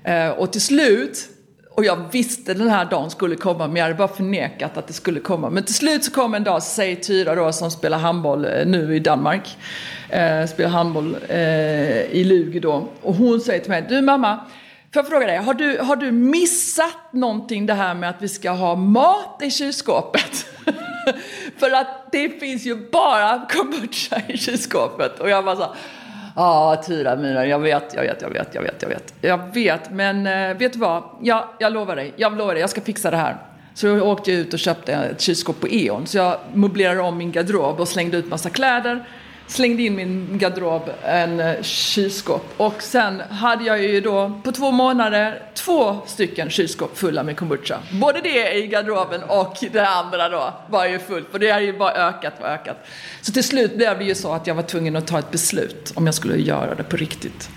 [0.04, 1.30] eh, och till slut
[1.76, 4.94] och jag visste den här dagen skulle komma men jag hade bara förnekat att det
[4.94, 5.50] skulle komma.
[5.50, 8.96] Men till slut så kom en dag, säg Tyra då som spelar handboll eh, nu
[8.96, 9.58] i Danmark.
[10.10, 12.88] Eh, spelar handboll eh, i Lugi då.
[13.02, 14.40] Och hon säger till mig, du mamma
[14.94, 18.28] Får jag fråga dig, har du, har du missat någonting det här med att vi
[18.28, 20.46] ska ha mat i kylskåpet?
[21.58, 25.20] För att det finns ju bara kombucha i kylskåpet.
[25.20, 25.76] Och jag bara så
[26.36, 29.14] Ja, Tyra Myra, jag vet, jag vet, jag vet, jag vet, jag vet.
[29.22, 31.04] Jag vet, men äh, vet du vad?
[31.22, 33.38] Ja, jag lovar dig, jag lovar dig, jag ska fixa det här.
[33.74, 36.08] Så jag åkte ut och köpte ett kylskåp på E.ON.
[36.08, 39.06] Så jag möblerade om min garderob och slängde ut massa kläder
[39.48, 42.54] slängde in min garderob, en eh, kylskåp.
[42.58, 47.80] Och sen hade jag ju då på två månader två stycken kylskåp fulla med kombucha.
[47.92, 51.32] Både det i garderoben och det andra då var ju fullt.
[51.32, 52.78] För det hade ju bara ökat och ökat.
[53.22, 55.92] Så till slut blev det ju så att jag var tvungen att ta ett beslut
[55.96, 57.50] om jag skulle göra det på riktigt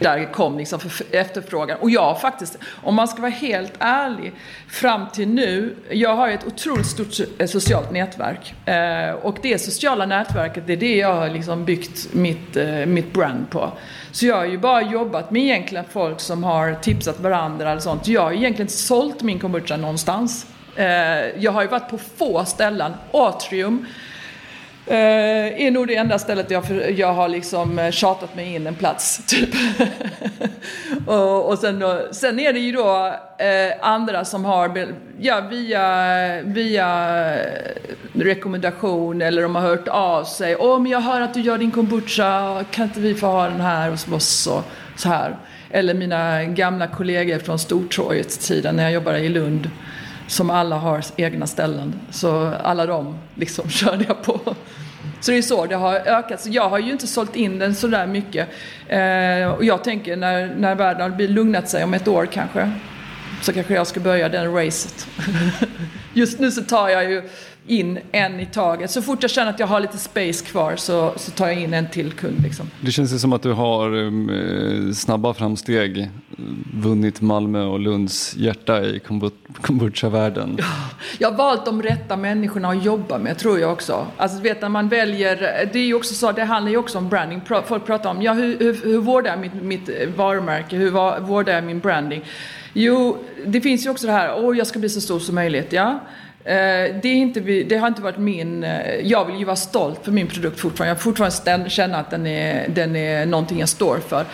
[0.00, 1.78] där kom liksom efterfrågan.
[1.80, 4.32] Och jag faktiskt, om man ska vara helt ärlig,
[4.68, 8.54] fram till nu, jag har ett otroligt stort eh, socialt nätverk.
[8.68, 13.12] Eh, och det sociala nätverket, det är det jag har liksom byggt mitt, eh, mitt
[13.12, 13.72] brand på.
[14.12, 18.08] Så jag har ju bara jobbat med egentligen folk som har tipsat varandra eller sånt.
[18.08, 20.46] Jag har egentligen inte sålt min kombucha någonstans.
[20.76, 20.86] Eh,
[21.38, 22.92] jag har ju varit på få ställen.
[23.12, 23.86] Atrium,
[24.88, 28.66] Uh, är nog det enda stället jag, för, jag har liksom eh, tjatat mig in
[28.66, 29.26] en plats.
[29.26, 29.54] Typ.
[31.06, 34.88] och, och sen, då, sen är det ju då uh, andra som har,
[35.18, 37.36] ja, via, via
[38.12, 40.56] rekommendation eller de har hört av sig.
[40.56, 43.48] Åh, oh, men jag hör att du gör din kombucha, kan inte vi få ha
[43.48, 44.46] den här hos oss?
[44.46, 44.62] Och
[44.96, 45.36] så här.
[45.70, 49.70] Eller mina gamla kollegor från Stortorgets tiden när jag jobbade i Lund
[50.30, 51.94] som alla har egna ställen.
[52.10, 54.40] Så alla de liksom körde jag på.
[55.20, 56.40] Så det är så det har ökat.
[56.40, 58.48] Så jag har ju inte sålt in den sådär mycket.
[58.88, 62.70] Eh, och jag tänker när, när världen har lugnat sig om ett år kanske,
[63.42, 65.08] så kanske jag ska börja den racet.
[66.12, 67.22] Just nu så tar jag ju
[67.70, 68.90] in en i taget.
[68.90, 71.74] Så fort jag känner att jag har lite space kvar så, så tar jag in
[71.74, 72.42] en till kund.
[72.42, 72.70] Liksom.
[72.80, 76.10] Det känns ju som att du har um, snabba framsteg
[76.74, 79.00] vunnit Malmö och Lunds hjärta i
[79.60, 80.58] kombucha-världen.
[81.18, 84.06] Jag har valt de rätta människorna att jobba med tror jag också.
[84.16, 85.36] Alltså vet när man väljer,
[85.72, 87.40] det är ju också så, det handlar ju också om branding.
[87.66, 91.64] Folk pratar om, ja hur, hur, hur vårdar jag mitt, mitt varumärke, hur vårdar jag
[91.64, 92.24] min branding?
[92.72, 95.72] Jo, det finns ju också det här, åh jag ska bli så stor som möjligt,
[95.72, 96.00] ja.
[96.44, 98.64] Eh, det, är inte, det har inte varit min...
[98.64, 100.90] Eh, jag vill ju vara stolt för min produkt fortfarande.
[100.90, 104.24] Jag fortfarande känna att den är, den är någonting jag står för.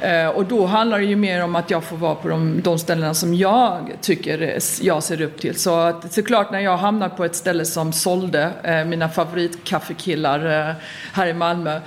[0.00, 2.78] Eh, och då handlar det ju mer om att jag får vara på de, de
[2.78, 5.60] ställena som jag tycker jag ser upp till.
[5.60, 8.50] Så att, såklart när jag hamnar på ett ställe som sålde
[8.86, 10.74] mina favoritkaffekillar
[11.12, 11.80] här i Malmö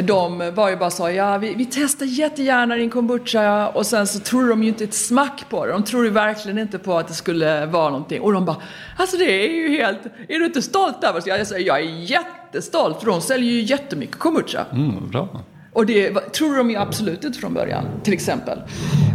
[0.00, 4.18] de var ju bara så, ja vi, vi testar jättegärna din kombucha och sen så
[4.18, 5.72] tror de ju inte ett smack på det.
[5.72, 8.20] De tror ju verkligen inte på att det skulle vara någonting.
[8.20, 8.56] Och de bara,
[8.96, 11.26] alltså det är ju helt, är du inte stolt över oss?
[11.26, 14.66] Jag säger, jag är jättestolt för de säljer ju jättemycket kombucha.
[14.72, 15.44] Mm, bra.
[15.72, 18.58] Och det tror de ju absolut inte från början, till exempel.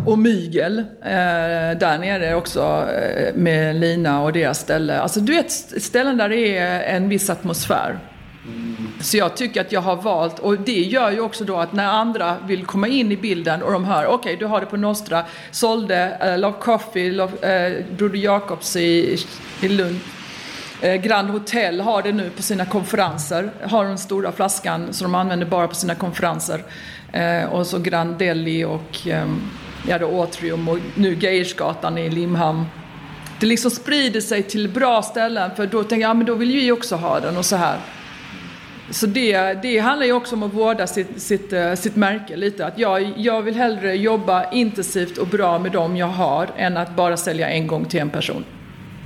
[0.06, 0.86] Och mygel, eh,
[1.80, 5.00] där nere också eh, med Lina och deras ställe.
[5.00, 8.00] Alltså du vet ställen där det är en viss atmosfär.
[9.02, 11.88] Så jag tycker att jag har valt, och det gör ju också då att när
[11.88, 14.78] andra vill komma in i bilden och de hör, okej okay, du har det på
[14.78, 19.18] Nostra, sålde uh, Love Coffee, Love, uh, Broder Jakobs i,
[19.62, 20.00] i Lund.
[20.84, 25.16] Uh, Grand Hotel har det nu på sina konferenser, har den stora flaskan som de
[25.16, 26.64] använder bara på sina konferenser.
[27.16, 29.52] Uh, och så Grand Deli och um,
[29.88, 32.66] ja, då Atrium och nu Geijersgatan i Limhamn.
[33.40, 36.52] Det liksom sprider sig till bra ställen för då tänker jag, ja men då vill
[36.52, 37.78] ju vi också ha den och så här.
[38.89, 42.65] Så det, det handlar ju också om att vårda sitt, sitt, eh, sitt märke lite.
[42.65, 46.95] Att jag, jag vill hellre jobba intensivt och bra med dem jag har än att
[46.95, 48.43] bara sälja en gång till en person.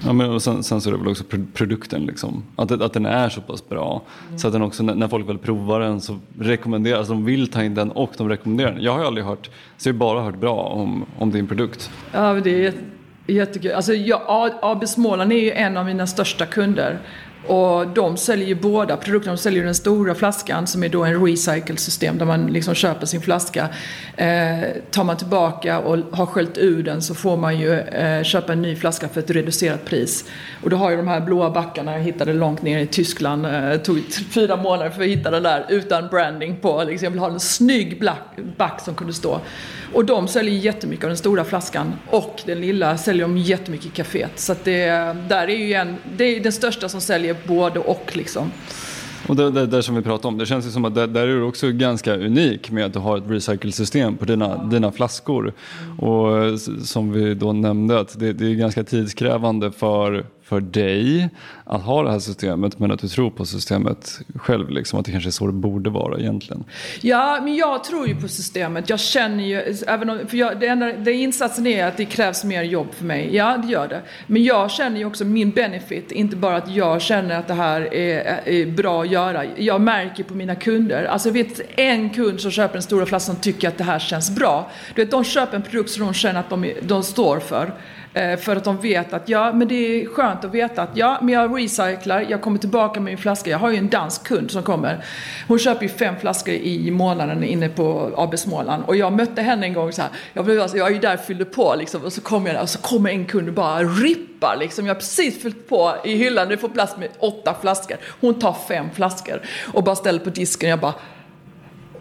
[0.05, 2.43] Ja, men och sen, sen så är det väl också produkten, liksom.
[2.55, 4.01] att, att den är så pass bra.
[4.27, 4.39] Mm.
[4.39, 7.63] Så att den också, när folk väl provar den så rekommenderas, alltså de vill ta
[7.63, 8.83] in den och de rekommenderar den.
[8.83, 11.91] Jag har aldrig hört, så jag har bara hört bra om, om din produkt.
[12.11, 12.73] Ja, det är
[13.27, 13.71] jättekul.
[13.71, 14.21] Alltså, jag,
[14.61, 16.99] AB Småland är ju en av mina största kunder.
[17.47, 19.35] Och de säljer ju båda produkterna.
[19.35, 23.21] De säljer den stora flaskan som är då en recycle-system där man liksom köper sin
[23.21, 23.69] flaska.
[24.17, 24.59] Eh,
[24.91, 28.61] tar man tillbaka och har sköljt ur den så får man ju eh, köpa en
[28.61, 30.25] ny flaska för ett reducerat pris.
[30.63, 33.45] Och då har ju de här blåa backarna jag hittade långt ner i Tyskland.
[33.45, 34.01] Eh, det tog
[34.31, 36.83] fyra månader för att hitta den där utan branding på.
[36.83, 39.41] Liksom, jag vill ha en snygg black, back som kunde stå.
[39.93, 43.89] Och de säljer jättemycket av den stora flaskan och den lilla säljer de jättemycket i
[43.89, 44.39] kaféet.
[44.39, 44.87] Så att det,
[45.29, 48.51] där är ju en, det är den största som säljer både och liksom.
[49.27, 51.21] Och det, det, det som vi pratade om, det känns ju som att där, där
[51.21, 55.53] är du också ganska unik med att du har ett recycle-system på dina, dina flaskor.
[55.99, 61.29] Och som vi då nämnde, att det, det är ganska tidskrävande för för dig
[61.63, 64.69] att ha det här systemet men att du tror på systemet själv.
[64.69, 66.63] Liksom, att det kanske är så det borde vara egentligen.
[67.01, 68.89] Ja, men jag tror ju på systemet.
[68.89, 72.43] Jag känner ju, även om, för jag, det enda, det insatsen är att det krävs
[72.43, 73.35] mer jobb för mig.
[73.35, 74.01] Ja, det gör det.
[74.27, 77.93] Men jag känner ju också min benefit, inte bara att jag känner att det här
[77.93, 79.45] är, är bra att göra.
[79.55, 83.33] Jag märker på mina kunder, alltså jag vet en kund som köper en stora flaska
[83.33, 84.71] som tycker att det här känns bra.
[84.95, 87.73] Du vet, de köper en produkt som de känner att de, de står för.
[88.13, 91.19] Eh, för att de vet att ja, men det är skönt att veta att ja,
[91.21, 93.49] men jag recyclar, jag kommer tillbaka med min flaska.
[93.49, 95.05] Jag har ju en dansk kund som kommer.
[95.47, 98.83] Hon köper ju fem flaskor i månaden inne på AB Småland.
[98.87, 100.11] Och jag mötte henne en gång så här.
[100.33, 102.01] Jag, blev, alltså, jag är ju där och fyllde på liksom.
[102.01, 104.85] Och så kommer jag där och så kommer en kund och bara rippar liksom.
[104.85, 106.49] Jag har precis fyllt på i hyllan.
[106.49, 107.97] Du får plats med åtta flaskor.
[108.21, 109.41] Hon tar fem flaskor
[109.73, 110.69] och bara ställer på disken.
[110.69, 110.93] Jag bara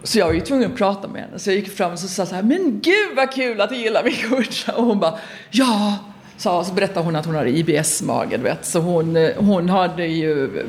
[0.03, 1.39] så jag var ju tvungen att prata med henne.
[1.39, 4.03] Så jag gick fram och sa så här, men gud vad kul att du gillar
[4.03, 4.71] min kombucha.
[4.75, 5.17] Och hon bara,
[5.51, 5.97] ja.
[6.37, 8.65] Så, så berättade hon att hon hade IBS-mage, vet.
[8.65, 10.65] Så hon, eh, hon hade ju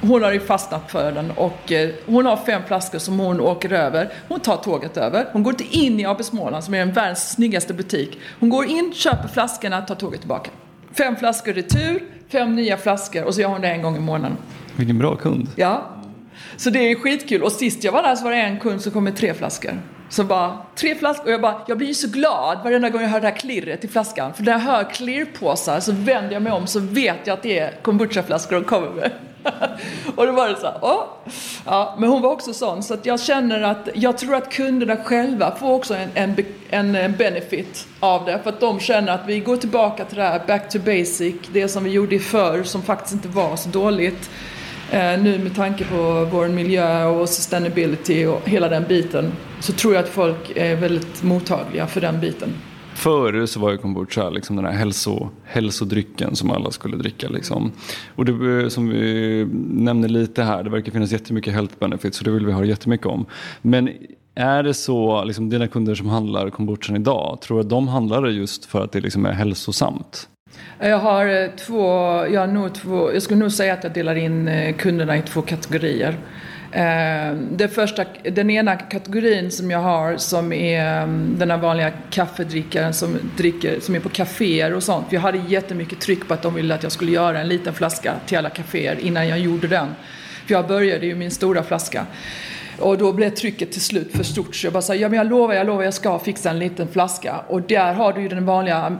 [0.00, 3.72] hon har ju fastnat för den och eh, hon har fem flaskor som hon åker
[3.72, 4.12] över.
[4.28, 5.28] Hon tar tåget över.
[5.32, 8.18] Hon går inte in i AB Småland som är den världens snyggaste butik.
[8.40, 10.50] Hon går in, köper flaskorna, tar tåget tillbaka.
[10.92, 14.36] Fem flaskor retur, fem nya flaskor och så gör hon det en gång i månaden.
[14.76, 15.48] Vilken bra kund.
[15.56, 15.96] Ja,
[16.56, 17.42] så det är skitkul.
[17.42, 19.80] Och sist jag var där så var det en kund som kom med tre flaskor.
[20.08, 21.26] Så bara, tre flaskor.
[21.26, 23.84] Och jag bara, jag blir ju så glad varenda gång jag hör det här klirret
[23.84, 24.34] i flaskan.
[24.34, 27.58] För när jag hör klirrpåsar så vänder jag mig om så vet jag att det
[27.58, 29.10] är kombuchaflaskor de kommer med.
[30.16, 31.04] och då var det så här, åh.
[31.64, 32.82] Ja, men hon var också sån.
[32.82, 36.36] Så att jag känner att, jag tror att kunderna själva får också en,
[36.70, 38.40] en, en benefit av det.
[38.42, 41.34] För att de känner att vi går tillbaka till det här, back to basic.
[41.52, 44.30] Det som vi gjorde förr som faktiskt inte var så dåligt.
[44.90, 49.94] Eh, nu med tanke på vår miljö och sustainability och hela den biten så tror
[49.94, 52.48] jag att folk är väldigt mottagliga för den biten.
[52.94, 57.28] Före så var ju kombucha liksom den här hälso, hälsodrycken som alla skulle dricka.
[57.28, 57.72] Liksom.
[58.14, 62.30] Och det som vi nämnde lite här, det verkar finnas jättemycket health benefits och det
[62.30, 63.26] vill vi höra jättemycket om.
[63.62, 63.90] Men
[64.34, 68.22] är det så, liksom, dina kunder som handlar kombuchan idag, tror du att de handlar
[68.22, 70.28] det just för att det liksom är hälsosamt?
[70.78, 71.82] Jag har eh, två,
[72.26, 75.22] jag, har nog två, jag skulle nog säga att jag delar in eh, kunderna i
[75.22, 76.16] två kategorier.
[76.72, 81.90] Eh, den, första, den ena kategorin som jag har som är mm, den här vanliga
[82.10, 85.06] kaffedrickaren som, dricker, som är på kaféer och sånt.
[85.10, 88.14] Jag hade jättemycket tryck på att de ville att jag skulle göra en liten flaska
[88.26, 89.88] till alla kaféer innan jag gjorde den.
[90.46, 92.06] För jag började ju min stora flaska.
[92.78, 95.26] Och då blev trycket till slut för stort så jag bara sa, ja men jag
[95.26, 97.36] lovar, jag lovar, jag ska fixa en liten flaska.
[97.48, 98.98] Och där har du ju den vanliga mm,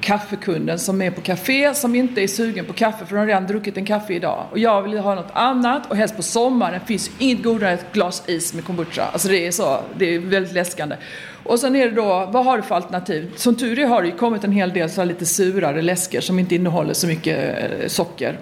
[0.00, 3.46] kaffekunden som är på café som inte är sugen på kaffe för de har redan
[3.46, 4.46] druckit en kaffe idag.
[4.50, 7.92] Och jag vill ha något annat och helst på sommaren finns inget godare än ett
[7.92, 9.04] glas is med kombucha.
[9.12, 10.96] Alltså det är så, det är väldigt läskande.
[11.42, 13.32] Och sen är det då, vad har du för alternativ?
[13.36, 16.38] Som tur är har det ju kommit en hel del så lite surare läsker som
[16.38, 18.38] inte innehåller så mycket eh, socker.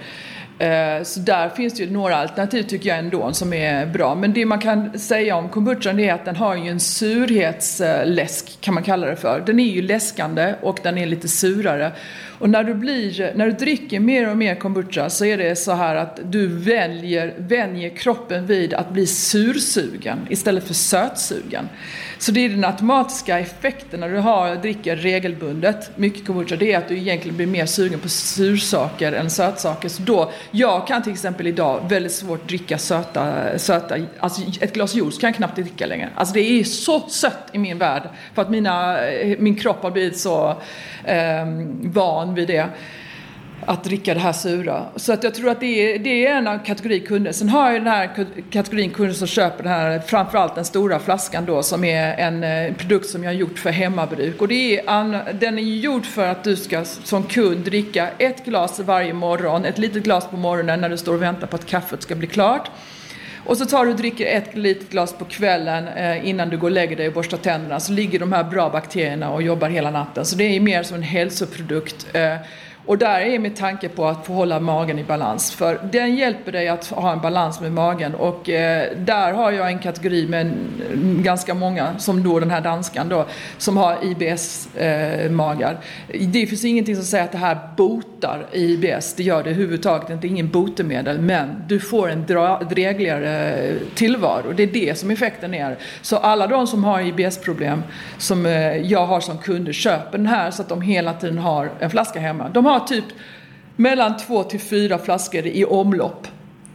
[0.59, 4.15] Eh, så där finns det ju några alternativ tycker jag ändå som är bra.
[4.15, 8.75] Men det man kan säga om kombuchan är att den har ju en surhetsläsk kan
[8.75, 9.43] man kalla det för.
[9.47, 11.93] Den är ju läskande och den är lite surare.
[12.39, 15.73] Och när du, blir, när du dricker mer och mer kombucha så är det så
[15.73, 21.69] här att du väljer, vänjer kroppen vid att bli sursugen istället för sötsugen.
[22.19, 26.79] Så det är den automatiska effekten när du har, dricker regelbundet mycket kombucha, det är
[26.79, 29.89] att du egentligen blir mer sugen på sursaker än sötsaker.
[29.89, 34.95] Så då, jag kan till exempel idag väldigt svårt dricka söta, söta alltså ett glas
[34.95, 36.09] juice kan jag knappt dricka längre.
[36.15, 38.03] Alltså det är så sött i min värld
[38.35, 40.49] för att mina, eh, min kropp har blivit så
[41.05, 41.47] eh,
[41.83, 42.69] van vid det
[43.67, 44.85] att dricka det här sura.
[44.97, 47.33] Så att jag tror att det är, det är en av kategori kunder.
[47.33, 51.45] Sen har jag den här kategorin kunder som köper den här, framförallt den stora flaskan
[51.45, 54.41] då, som är en eh, produkt som jag har gjort för hemmabruk.
[54.41, 58.81] Och det är, den är gjord för att du ska som kund dricka ett glas
[58.81, 62.03] varje morgon, ett litet glas på morgonen när du står och väntar på att kaffet
[62.03, 62.71] ska bli klart.
[63.47, 66.69] Och så tar du och dricker ett litet glas på kvällen eh, innan du går
[66.69, 67.81] och lägger dig och borstar tänderna.
[67.81, 70.25] Så ligger de här bra bakterierna och jobbar hela natten.
[70.25, 72.07] Så det är mer som en hälsoprodukt.
[72.13, 72.37] Eh,
[72.87, 75.55] och där är min tanke på att få hålla magen i balans.
[75.55, 78.15] För den hjälper dig att ha en balans med magen.
[78.15, 80.53] Och eh, där har jag en kategori med
[81.23, 83.27] ganska många, som då den här danskan då,
[83.59, 85.79] som har IBS-magar.
[86.09, 89.15] Eh, det finns ingenting som säger att det här botar IBS.
[89.15, 90.23] Det gör det överhuvudtaget inte.
[90.23, 91.21] Det är ingen botemedel.
[91.21, 92.27] Men du får en
[92.71, 94.53] drägligare tillvaro.
[94.57, 95.77] Det är det som effekten är.
[96.03, 97.83] Så alla de som har IBS-problem,
[98.19, 101.71] som eh, jag har som kunder, köper den här så att de hela tiden har
[101.81, 102.49] en flaska hemma.
[102.49, 103.05] De har har typ
[103.77, 106.27] mellan två till fyra flaskor i omlopp.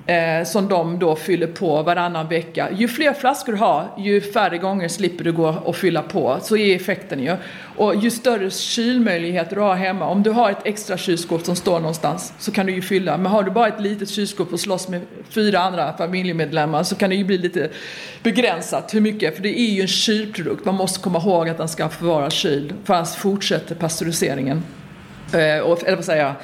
[0.09, 2.67] Eh, som de då fyller på varannan vecka.
[2.71, 6.37] Ju fler flaskor du har, ju färre gånger slipper du gå och fylla på.
[6.41, 7.35] Så är effekten ju.
[7.77, 11.79] Och ju större kylmöjligheter du har hemma, om du har ett extra kylskåp som står
[11.79, 13.17] någonstans så kan du ju fylla.
[13.17, 17.09] Men har du bara ett litet kylskåp och slåss med fyra andra familjemedlemmar så kan
[17.09, 17.69] det ju bli lite
[18.23, 19.35] begränsat hur mycket.
[19.35, 20.65] För det är ju en kylprodukt.
[20.65, 22.73] Man måste komma ihåg att den ska förvara kyld.
[22.83, 24.63] För annars fortsätter pasteuriseringen.
[25.33, 26.35] Eh, och, eller vad säger jag?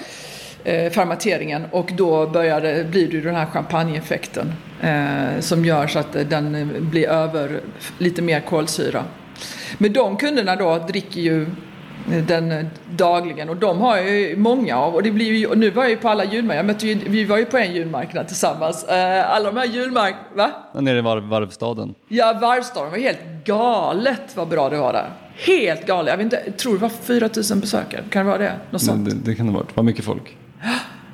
[0.65, 5.99] eh, fermenteringen och då börjar det, blir det den här champagneeffekten eh, som gör så
[5.99, 7.59] att den blir över
[7.97, 9.03] lite mer kolsyra.
[9.77, 11.47] Men de kunderna då dricker ju
[12.27, 15.89] den dagligen och de har ju många av och det blir ju, nu var jag
[15.89, 18.83] ju på alla julmarknader, vi var ju på en julmarknad tillsammans.
[18.83, 20.81] Eh, alla de här julmarknaderna, va?
[20.81, 21.95] Nere i varv, varvstaden.
[22.07, 25.09] Ja, varvstaden var helt galet vad bra det var där.
[25.37, 26.09] Helt galet.
[26.11, 28.03] Jag vet inte, jag tror det var 4000 besökare.
[28.09, 28.53] Kan det vara det?
[28.71, 29.09] Något sånt.
[29.09, 29.75] Det, det kan det ha varit.
[29.75, 30.37] Vad mycket folk.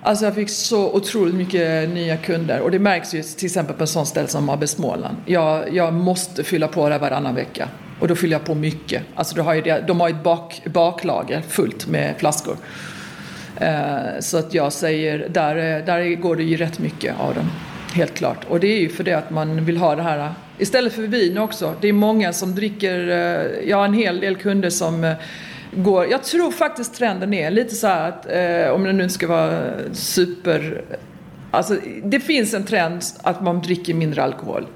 [0.03, 3.83] Alltså jag fick så otroligt mycket nya kunder och det märks ju till exempel på
[3.83, 5.17] en sån ställe som AB Småland.
[5.25, 7.69] Jag, jag måste fylla på det varannan vecka
[7.99, 9.03] och då fyller jag på mycket.
[9.15, 12.57] Alltså de har ju, det, de har ett bak, baklager fullt med flaskor.
[13.57, 15.55] Eh, så att jag säger, där,
[15.85, 17.51] där går det ju rätt mycket av dem.
[17.93, 18.45] Helt klart.
[18.49, 21.37] Och det är ju för det att man vill ha det här istället för vin
[21.37, 21.75] också.
[21.81, 25.13] Det är många som dricker, eh, jag har en hel del kunder som eh,
[25.71, 29.27] går, jag tror faktiskt trenden är lite så här att eh, om det nu ska
[29.27, 30.81] vara super,
[31.51, 34.67] alltså det finns en trend att man dricker mindre alkohol.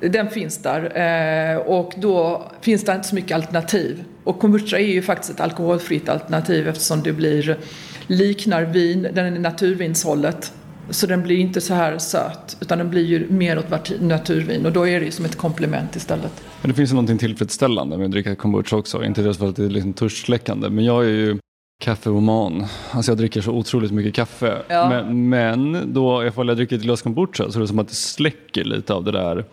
[0.00, 4.04] Den finns där och då finns det inte så mycket alternativ.
[4.24, 7.58] Och kombucha är ju faktiskt ett alkoholfritt alternativ eftersom det blir
[8.06, 10.52] liknar vin, den är naturvinshållet.
[10.90, 14.72] Så den blir inte så här söt utan den blir ju mer åt naturvin och
[14.72, 16.44] då är det ju som ett komplement istället.
[16.62, 19.04] Men det finns ju någonting tillfredsställande med att dricka kombucha också.
[19.04, 21.38] Inte det för att det är liksom törstsläckande men jag är ju
[21.80, 22.66] kaffeoman.
[22.90, 24.62] Alltså jag dricker så otroligt mycket kaffe.
[24.68, 24.88] Ja.
[24.88, 27.94] Men, men då ifall jag dricker ett glas kombucha så är det som att det
[27.94, 29.44] släcker lite av det där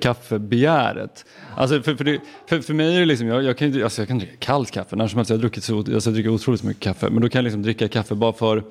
[0.00, 1.24] kaffebegäret.
[1.56, 4.08] Alltså för, för, det, för, för mig är det liksom, jag, jag, kan, alltså jag
[4.08, 5.30] kan dricka kallt kaffe när som helst.
[5.30, 7.10] Jag, har druckit så, alltså jag dricker otroligt mycket kaffe.
[7.10, 8.62] Men då kan jag liksom dricka kaffe bara för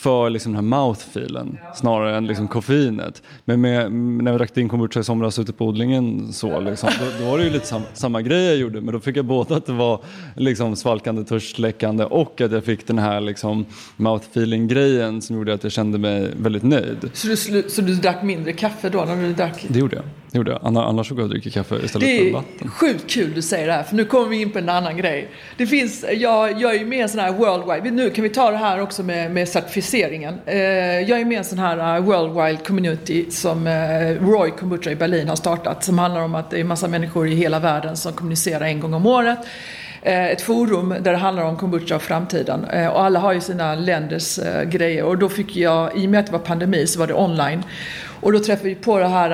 [0.00, 3.22] för liksom den här mouthfeelen snarare än liksom koffeinet.
[3.44, 7.24] Men med, när vi drack din kombucha i somras ute på odlingen så, liksom, då,
[7.24, 9.56] då, var det ju lite sam, samma grej jag gjorde men då fick jag både
[9.56, 10.00] att det var
[10.36, 15.72] liksom svalkande, törstsläckande och att jag fick den här liksom, mouthfeeling-grejen som gjorde att jag
[15.72, 17.10] kände mig väldigt nöjd.
[17.12, 19.66] Så du, så du drack mindre kaffe då när du drack?
[19.68, 20.04] Det gjorde jag.
[20.30, 20.60] Det gjorde jag.
[20.62, 22.54] Annars så går jag och dricker kaffe istället för vatten.
[22.58, 24.68] Det är sjukt kul du säger det här för nu kommer vi in på en
[24.68, 25.28] annan grej.
[25.56, 28.30] Det finns, jag, jag är ju med i en sån här worldwide, nu kan vi
[28.30, 29.89] ta det här också med, med certifieringen.
[29.94, 30.56] Eh,
[31.00, 33.72] jag är med i en sån här eh, World Wild community som eh,
[34.20, 37.34] Roy Kombucha i Berlin har startat som handlar om att det är massa människor i
[37.34, 39.38] hela världen som kommunicerar en gång om året
[40.02, 42.64] eh, ett forum där det handlar om kombucha och framtiden.
[42.64, 46.26] Och alla har ju sina länders grejer och då fick jag, i och med att
[46.26, 47.62] det var pandemi så var det online.
[48.20, 49.30] Och då träffade vi på det här,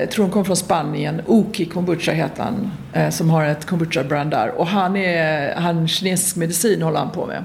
[0.00, 2.70] jag tror hon kom från Spanien, Oki Kombucha heter han,
[3.12, 4.48] som har ett kombucha-brand där.
[4.58, 7.44] Och han är, han kinesisk medicin håller han på med.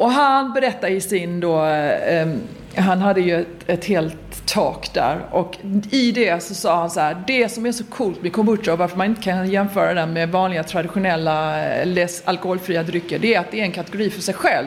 [0.00, 2.28] Och han berättar i sin då, eh,
[2.76, 5.58] han hade ju ett, ett helt tak där och
[5.90, 8.78] i det så sa han så här, det som är så coolt med kombucha och
[8.78, 13.40] varför man inte kan jämföra den med vanliga traditionella eh, läs, alkoholfria drycker, det är
[13.40, 14.66] att det är en kategori för sig själv.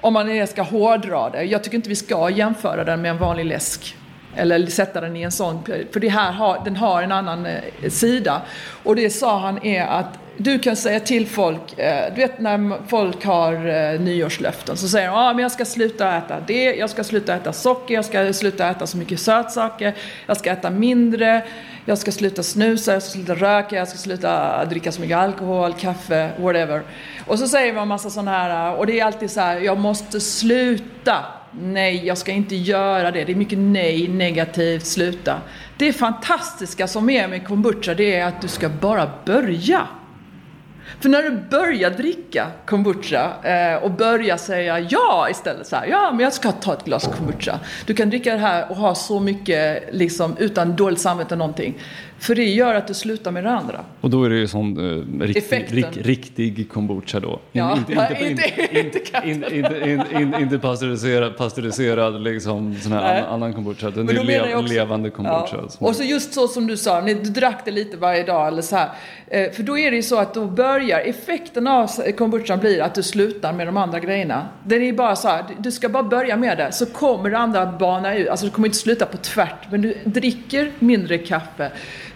[0.00, 1.42] Om man ska hårdra det.
[1.42, 3.96] Jag tycker inte vi ska jämföra den med en vanlig läsk.
[4.36, 7.90] Eller sätta den i en sån, för det här har, den har en annan eh,
[7.90, 8.42] sida.
[8.82, 12.88] Och det sa han är att du kan säga till folk, eh, du vet när
[12.88, 16.90] folk har eh, nyårslöften så säger de ah, men jag ska sluta äta det, jag
[16.90, 19.94] ska sluta äta socker, jag ska sluta äta så mycket sötsaker,
[20.26, 21.44] jag ska äta mindre,
[21.84, 25.72] jag ska sluta snusa, jag ska sluta röka, jag ska sluta dricka så mycket alkohol,
[25.72, 26.82] kaffe, whatever.
[27.26, 29.78] Och så säger man massa sådana här, eh, och det är alltid så här, jag
[29.78, 31.24] måste sluta
[31.62, 33.24] nej, jag ska inte göra det.
[33.24, 35.40] Det är mycket nej, negativt, sluta.
[35.76, 39.88] Det fantastiska som är med kombucha, det är att du ska bara börja.
[41.00, 46.10] För när du börjar dricka kombucha eh, och börjar säga ja istället så här, ja
[46.10, 47.60] men jag ska ta ett glas kombucha.
[47.86, 51.78] Du kan dricka det här och ha så mycket liksom utan dåligt samvete någonting.
[52.20, 53.84] För det gör att du slutar med det andra.
[54.00, 57.40] Och då är det ju sån uh, riktig, rik, riktig kombucha då?
[57.52, 57.78] Ja,
[59.22, 63.90] inte, inte, pasteuriserad, pasteuriserad liksom, sån här annan, annan kombucha.
[63.90, 65.56] Det är le, också, levande kombucha.
[65.80, 65.86] Ja.
[65.86, 68.76] Och så just så som du sa, du drack det lite varje dag eller så
[68.76, 68.88] här.
[69.26, 72.94] Eh, för då är det ju så att då börjar effekten av kombuchan blir att
[72.94, 74.48] du slutar med de andra grejerna.
[74.64, 77.62] Den är bara så här, du ska bara börja med det så kommer det andra
[77.62, 78.28] att bana ut.
[78.28, 81.70] Alltså du kommer inte sluta på tvärt men du dricker mindre kaffe.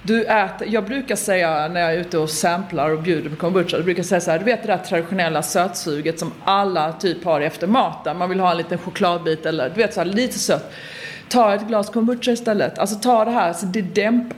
[0.07, 3.76] Du äter, jag brukar säga när jag är ute och samplar och bjuder på kombucha,
[3.76, 7.40] jag brukar säga så här, du vet det där traditionella sötsuget som alla typ har
[7.40, 8.18] efter maten.
[8.18, 10.72] Man vill ha en liten chokladbit eller du vet så här, lite sött.
[11.28, 12.78] Ta ett glas kombucha istället.
[12.78, 14.36] Alltså ta det här, så det dämpar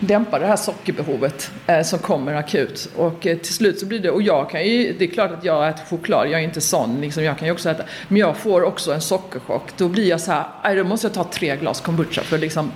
[0.00, 2.88] dämpa det här sockerbehovet eh, som kommer akut.
[2.96, 5.44] Och eh, till slut så blir det, och jag kan ju, det är klart att
[5.44, 8.36] jag äter choklad, jag är inte sån, liksom, jag kan ju också äta, men jag
[8.36, 9.62] får också en sockerchock.
[9.76, 12.72] Då blir jag så här, då måste jag ta tre glas kombucha för liksom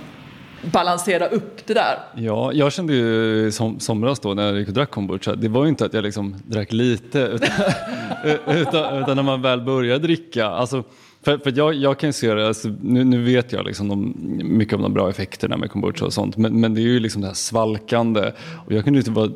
[0.71, 1.99] balansera upp det där.
[2.15, 5.63] Ja, jag kände ju som, somras då när jag gick och drack kombucha, det var
[5.63, 7.19] ju inte att jag liksom drack lite
[8.23, 10.47] utan, utan, utan när man väl började dricka.
[10.47, 10.83] Alltså,
[11.23, 14.13] för, för jag, jag kan ju se det, alltså, nu, nu vet jag liksom de,
[14.57, 17.21] mycket om de bra effekterna med kombucha och sånt, men, men det är ju liksom
[17.21, 18.31] det här svalkande
[18.65, 19.31] och jag kunde ju inte vara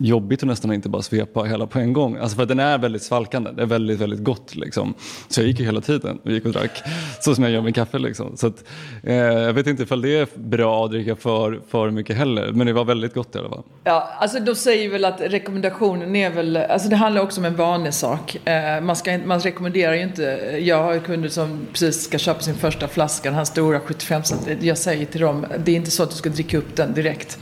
[0.00, 2.16] jobbigt att nästan inte bara svepa hela på en gång.
[2.16, 4.94] Alltså för att den är väldigt svalkande, det är väldigt, väldigt gott liksom.
[5.28, 6.82] Så jag gick ju hela tiden och gick och drack
[7.20, 8.36] så som jag gör med kaffe liksom.
[8.36, 8.64] Så att,
[9.02, 12.66] eh, jag vet inte ifall det är bra att dricka för, för mycket heller, men
[12.66, 13.62] det var väldigt gott i alla fall.
[13.84, 17.56] Ja, alltså då säger väl att rekommendationen är väl, alltså det handlar också om en
[17.56, 18.48] vanesak.
[18.48, 20.22] Eh, man, ska, man rekommenderar ju inte,
[20.62, 24.24] jag har ju kunder som precis ska köpa sin första flaska, den här stora 75
[24.24, 26.94] så Jag säger till dem, det är inte så att du ska dricka upp den
[26.94, 27.38] direkt.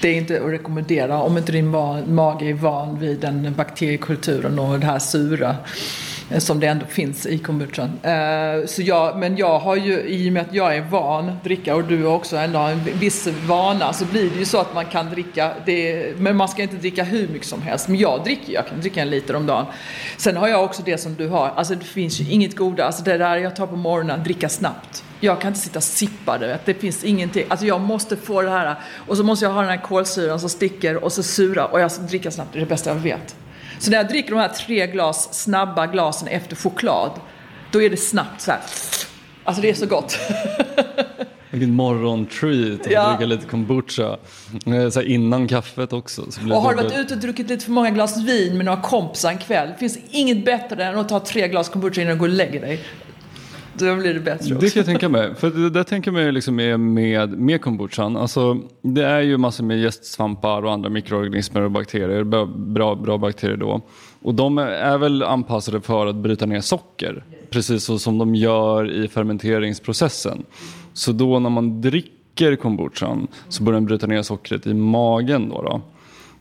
[0.00, 1.70] Det är inte att rekommendera om inte din
[2.14, 5.56] mage är van vid den bakteriekulturen och det här sura.
[6.30, 7.90] Eh, som det ändå finns i kombuchan.
[8.02, 11.44] Eh, så jag, men jag har ju, i och med att jag är van att
[11.44, 14.74] dricka och du också ändå har en viss vana så blir det ju så att
[14.74, 17.88] man kan dricka, det, men man ska inte dricka hur mycket som helst.
[17.88, 19.66] Men jag dricker, jag kan dricka en liter om dagen.
[20.16, 23.02] Sen har jag också det som du har, alltså det finns ju inget goda, alltså
[23.02, 25.04] det där jag tar på morgonen, dricka snabbt.
[25.22, 27.44] Jag kan inte sitta och sippa det, det finns ingenting.
[27.48, 28.76] Alltså jag måste få det här
[29.06, 31.90] och så måste jag ha den här kolsyran som sticker och så sura och jag
[31.90, 33.36] dricker dricka snabbt, det är det bästa jag vet.
[33.80, 37.10] Så när jag dricker de här tre glas snabba glasen efter choklad,
[37.72, 38.60] då är det snabbt så här.
[39.44, 40.18] Alltså det är så gott.
[41.50, 43.08] Vilken morgontreat att Ja.
[43.10, 44.16] dricka lite kombucha.
[44.66, 46.30] Eh, Så här innan kaffet också.
[46.30, 48.66] Så blir Och har du varit ute och druckit lite för många glas vin med
[48.66, 52.14] några kompisar en kväll, det finns inget bättre än att ta tre glas kombucha innan
[52.14, 52.80] du går och lägger dig.
[53.80, 54.68] Då blir det bättre Det också.
[54.68, 55.34] kan jag tänka mig.
[55.34, 58.16] För det där tänker man ju liksom med, med, med kombuchan.
[58.16, 62.24] Alltså, det är ju massor med gästsvampar och andra mikroorganismer och bakterier.
[62.24, 63.80] Bra, bra, bra bakterier då.
[64.22, 67.24] Och de är väl anpassade för att bryta ner socker.
[67.50, 70.44] Precis så som de gör i fermenteringsprocessen.
[70.92, 75.48] Så då när man dricker kombuchan så börjar den bryta ner sockret i magen.
[75.48, 75.80] Då, då.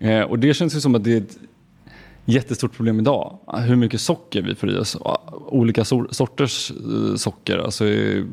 [0.08, 1.38] Eh, och det känns ju som att det är ett
[2.30, 3.38] jättestort problem idag.
[3.68, 4.98] Hur mycket socker vi får i oss.
[5.32, 7.86] Olika sorters eh, socker, alltså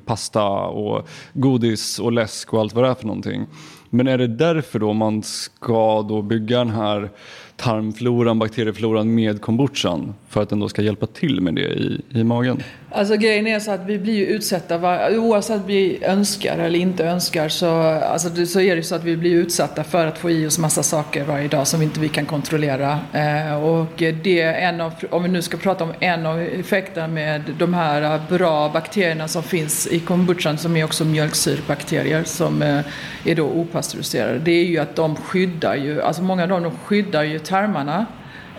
[0.04, 3.46] pasta och godis och läsk och allt vad det är för någonting.
[3.90, 7.10] Men är det därför då man ska då bygga den här
[7.56, 10.14] tarmfloran, bakteriefloran med kombuchan?
[10.28, 12.62] För att den då ska hjälpa till med det i, i magen?
[12.96, 16.78] Alltså grejen är så att vi blir ju utsatta, var, oavsett om vi önskar eller
[16.78, 20.18] inte önskar så, alltså, så är det ju så att vi blir utsatta för att
[20.18, 23.00] få i oss massa saker varje dag som vi inte vi kan kontrollera.
[23.12, 27.08] Eh, och det är en av, om vi nu ska prata om en av effekterna
[27.08, 32.80] med de här bra bakterierna som finns i kombuchan som är också mjölksyrebakterier som eh,
[33.24, 34.38] är då opastöriserade.
[34.38, 38.06] Det är ju att de skyddar ju, alltså många av dem de skyddar ju tarmarna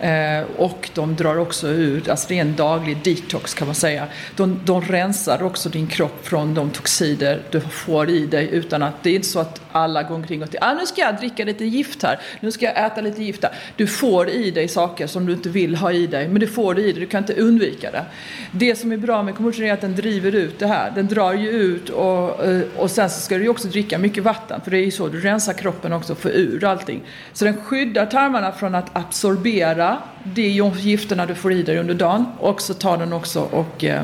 [0.00, 4.06] Eh, och de drar också ut, alltså det är en daglig detox kan man säga.
[4.36, 9.02] De, de rensar också din kropp från de toxider du får i dig utan att,
[9.02, 11.44] det är inte så att alla går omkring och tänker ah, nu ska jag dricka
[11.44, 13.52] lite gift här, nu ska jag äta lite gift här.
[13.76, 16.74] Du får i dig saker som du inte vill ha i dig, men du får
[16.74, 18.04] det i dig, du kan inte undvika det.
[18.50, 21.32] Det som är bra med kombucha är att den driver ut det här, den drar
[21.32, 24.70] ju ut och, eh, och sen så ska du ju också dricka mycket vatten, för
[24.70, 27.00] det är ju så, du rensar kroppen också får ur allting.
[27.32, 32.24] Så den skyddar tarmarna från att absorbera de gifterna du får i dig under dagen
[32.38, 34.02] och så tar den också och eh,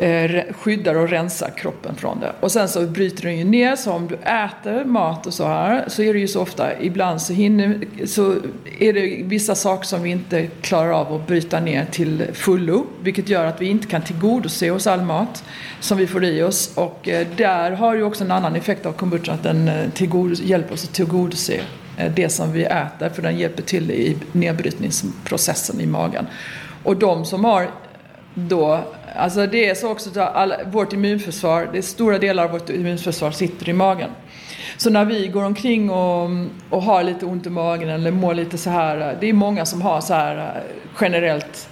[0.00, 2.32] Eh, skyddar och rensar kroppen från det.
[2.40, 5.84] Och sen så bryter den ju ner, så om du äter mat och så här
[5.88, 8.34] så är det ju så ofta, ibland så, hinner, så
[8.78, 13.28] är det vissa saker som vi inte klarar av att bryta ner till fullo, vilket
[13.28, 15.44] gör att vi inte kan tillgodose oss all mat
[15.80, 16.72] som vi får i oss.
[16.74, 20.74] Och eh, där har ju också en annan effekt av kombucha, att den eh, hjälper
[20.74, 21.60] oss att tillgodose
[22.16, 26.26] det som vi äter, för den hjälper till i nedbrytningsprocessen i magen.
[26.82, 27.70] Och de som har
[28.34, 28.84] då,
[29.16, 32.70] alltså det är så också att all, vårt immunförsvar, det är stora delar av vårt
[32.70, 34.10] immunförsvar sitter i magen.
[34.76, 36.30] Så när vi går omkring och,
[36.70, 39.82] och har lite ont i magen eller mår lite så här, det är många som
[39.82, 40.62] har så här
[41.00, 41.68] generellt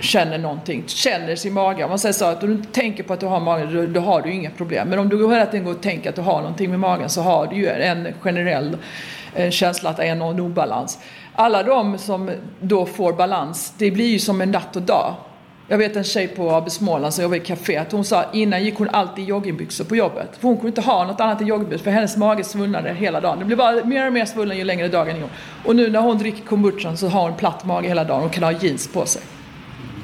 [0.00, 1.84] känner någonting, känner sin mage.
[1.84, 3.86] Om man säger så att om du inte tänker på att du har magen, då,
[3.86, 4.88] då har du inga problem.
[4.88, 7.22] Men om du hela tiden går och tänker att du har någonting med magen så
[7.22, 8.76] har du ju en generell
[9.34, 10.98] en känsla att det är någon obalans.
[11.34, 15.14] Alla de som då får balans, det blir ju som en natt och dag.
[15.70, 18.74] Jag vet en tjej på AB Småland som jobbar i att hon sa innan gick
[18.78, 20.28] hon alltid i joggingbyxor på jobbet.
[20.40, 23.38] För hon kunde inte ha något annat än joggingbyxor för hennes mage svullnade hela dagen.
[23.38, 25.28] Det blev bara mer och mer svullen ju längre dagen gick.
[25.64, 28.42] Och nu när hon dricker kombuchan så har hon platt mage hela dagen och kan
[28.42, 29.22] ha jeans på sig.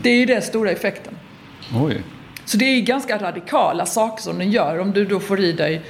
[0.02, 1.16] Det är ju den stora effekten.
[1.84, 2.02] Oj.
[2.44, 5.82] Så det är ganska radikala saker som den gör om du då får i dig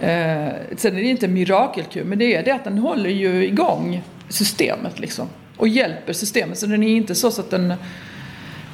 [0.00, 3.44] Eh, sen är det inte en mirakelkur, men det är det att den håller ju
[3.46, 5.28] igång systemet liksom.
[5.56, 6.58] Och hjälper systemet.
[6.58, 7.74] Så den är inte så, så att den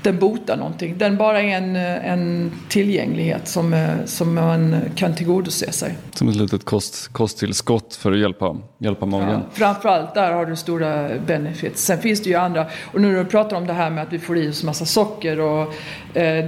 [0.02, 0.98] den botar någonting.
[0.98, 5.98] Den bara är en, en tillgänglighet som, som man kan tillgodose sig.
[6.14, 9.30] Som ett litet kost, kosttillskott för att hjälpa, hjälpa magen.
[9.30, 11.84] Ja, framförallt där har du stora benefits.
[11.84, 12.66] Sen finns det ju andra.
[12.92, 14.84] Och nu när du pratar om det här med att vi får i oss massa
[14.84, 15.74] socker och
[16.14, 16.46] Eh,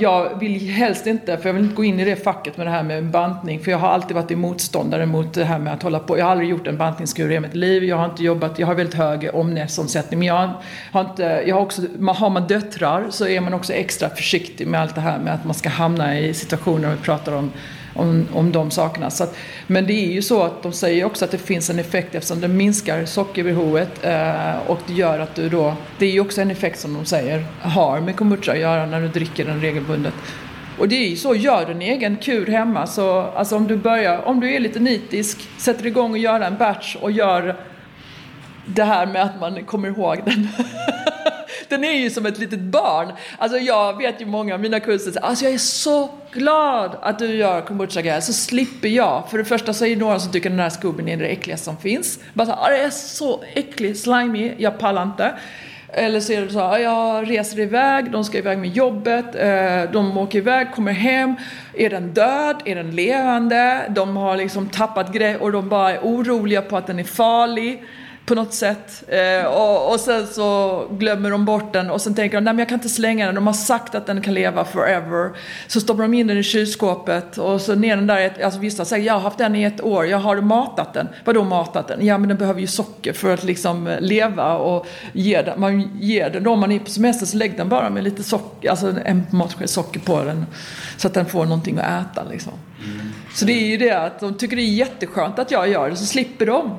[0.00, 2.70] jag vill helst inte, för jag vill inte gå in i det facket med det
[2.70, 3.60] här med bantning.
[3.60, 6.18] För jag har alltid varit motståndare mot det här med att hålla på.
[6.18, 7.84] Jag har aldrig gjort en bantningskur i mitt liv.
[7.84, 10.18] Jag har inte jobbat, jag har väldigt hög omnäsomsättning.
[10.18, 10.50] Men jag
[10.92, 11.82] har inte, jag har också,
[12.16, 15.44] har man döttrar så är man också extra försiktig med allt det här med att
[15.44, 17.52] man ska hamna i situationer och vi pratar om
[17.96, 19.10] om, om de sakerna.
[19.10, 19.36] Så att,
[19.66, 22.40] men det är ju så att de säger också att det finns en effekt eftersom
[22.40, 26.50] det minskar sockerbehovet eh, och det gör att du då, det är ju också en
[26.50, 30.14] effekt som de säger har med kombucha att göra när du dricker den regelbundet.
[30.78, 33.76] Och det är ju så, gör du en egen kur hemma så alltså om du
[33.76, 37.56] börjar, om du är lite nitisk, sätter igång och gör en batch och gör
[38.66, 40.48] det här med att man kommer ihåg den.
[41.68, 43.12] den är ju som ett litet barn.
[43.38, 47.18] Alltså jag vet ju många av mina kurser säger alltså jag är så glad att
[47.18, 49.30] du gör kombucha så slipper jag.
[49.30, 51.64] För det första så är det några som tycker den här skubben är det äckligaste
[51.64, 52.18] som finns.
[52.34, 55.34] Bara så här, ah, det är så äcklig, slimy, jag pallar inte.
[55.88, 59.34] Eller så är det så här, ah, jag reser iväg, de ska iväg med jobbet,
[59.34, 61.34] eh, de åker iväg, kommer hem.
[61.74, 62.62] Är den död?
[62.64, 63.82] Är den levande?
[63.88, 67.82] De har liksom tappat grejer och de bara är oroliga på att den är farlig
[68.26, 69.04] på något sätt.
[69.08, 72.58] Eh, och, och, sen så glömmer de bort den och sen tänker de, nej men
[72.58, 75.30] jag kan inte slänga den, de har sagt att den kan leva forever.
[75.66, 79.06] Så stoppar de in den i kylskåpet och så ner den där, alltså vissa säger,
[79.06, 81.08] jag har haft den i ett år, jag har matat den.
[81.24, 82.06] Vadå matat den?
[82.06, 85.98] Ja men den behöver ju socker för att liksom eh, leva och ge den, man
[86.00, 88.70] ger den, då om man är på semester så lägg den bara med lite socker,
[88.70, 90.46] alltså en matsked socker på den.
[90.96, 92.52] Så att den får någonting att äta liksom.
[92.84, 93.12] Mm.
[93.34, 95.96] Så det är ju det att de tycker det är jätteskönt att jag gör det,
[95.96, 96.78] så slipper de.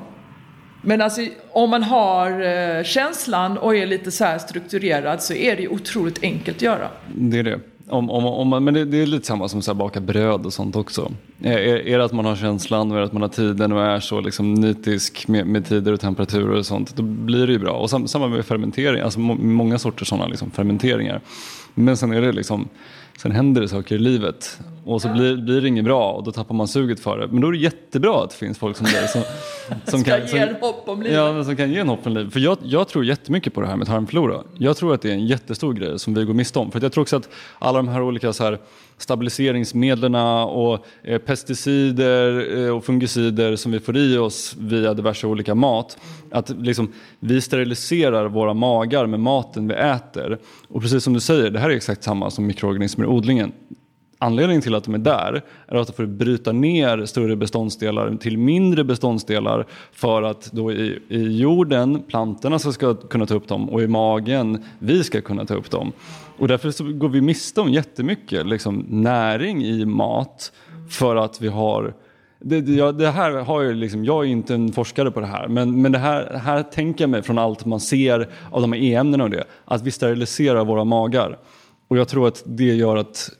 [0.82, 5.56] Men alltså, om man har eh, känslan och är lite så här strukturerad så är
[5.56, 6.88] det otroligt enkelt att göra.
[7.14, 7.60] Det är det.
[7.90, 10.52] Om, om, om man, men det, det, är lite samma som att baka bröd och
[10.52, 11.12] sånt också.
[11.42, 13.72] Eh, är, är det att man har känslan och är det att man har tiden
[13.72, 17.52] och är så liksom nitisk med, med tider och temperaturer och sånt, då blir det
[17.52, 17.72] ju bra.
[17.72, 21.20] Och sam, samma med fermentering, alltså må, många sorters sådana liksom fermenteringar.
[21.74, 22.68] Men sen är det liksom
[23.22, 26.32] Sen händer det saker i livet och så blir, blir det inget bra och då
[26.32, 27.28] tappar man suget för det.
[27.28, 29.22] Men då är det jättebra att det finns folk som dig som,
[29.84, 31.16] som, kan, ge en hopp om livet.
[31.16, 32.32] Ja, som kan ge en hopp om livet.
[32.32, 34.42] För jag, jag tror jättemycket på det här med tarmflora.
[34.58, 36.70] Jag tror att det är en jättestor grej som vi går miste om.
[36.70, 38.58] För jag tror också att alla de här olika så här,
[38.98, 45.54] stabiliseringsmedlen och eh, pesticider eh, och fungicider som vi får i oss via diverse olika
[45.54, 45.98] mat.
[46.30, 50.38] Att liksom, vi steriliserar våra magar med maten vi äter.
[50.68, 53.52] Och precis som du säger, det här är exakt samma som mikroorganismer i odlingen.
[54.20, 58.38] Anledningen till att de är där är att de får bryta ner större beståndsdelar till
[58.38, 63.82] mindre beståndsdelar för att då i, i jorden, plantorna ska kunna ta upp dem och
[63.82, 65.92] i magen, vi ska kunna ta upp dem.
[66.38, 70.52] Och därför så går vi miste om jättemycket liksom, näring i mat
[70.90, 71.94] för att vi har
[72.40, 75.48] det, det, det, här har jag, liksom, jag är inte en forskare på det här,
[75.48, 78.80] men, men det här, här tänker jag mig från allt man ser av de här
[78.80, 81.38] e-ämnena och det, att vi steriliserar våra magar.
[81.88, 83.30] Och jag tror att det gör att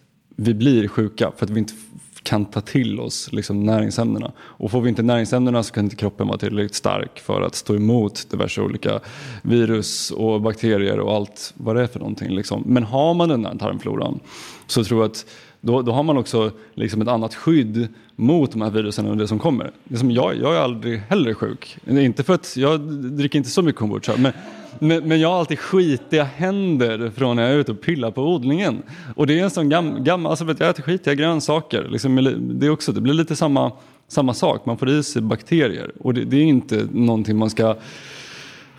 [0.41, 1.75] vi blir sjuka för att vi inte
[2.23, 4.33] kan ta till oss liksom, näringsämnena.
[4.39, 7.77] Och får vi inte näringsämnena så kan inte kroppen vara tillräckligt stark för att stå
[7.77, 9.01] emot diverse olika
[9.43, 12.31] virus och bakterier och allt vad det är för någonting.
[12.31, 12.63] Liksom.
[12.67, 14.21] Men har man den här tarmfloran
[14.67, 15.27] så tror jag att
[15.61, 19.29] då, då har man också liksom ett annat skydd mot de här virusen och det
[19.29, 19.71] som kommer.
[19.85, 21.79] Det som jag, jag är aldrig heller sjuk.
[21.87, 24.33] Inte för att jag dricker inte så mycket kombucha men
[24.79, 28.23] men, men jag har alltid skitiga händer från när jag är ute och pillar på
[28.23, 28.83] odlingen.
[29.17, 31.89] Och det är en sån gammal, gam, alltså vet jag äter skitiga grönsaker.
[31.91, 32.17] Liksom,
[32.59, 33.73] det, är också, det blir lite samma,
[34.09, 35.91] samma sak, man får i sig bakterier.
[36.01, 37.77] Och det, det är inte någonting man ska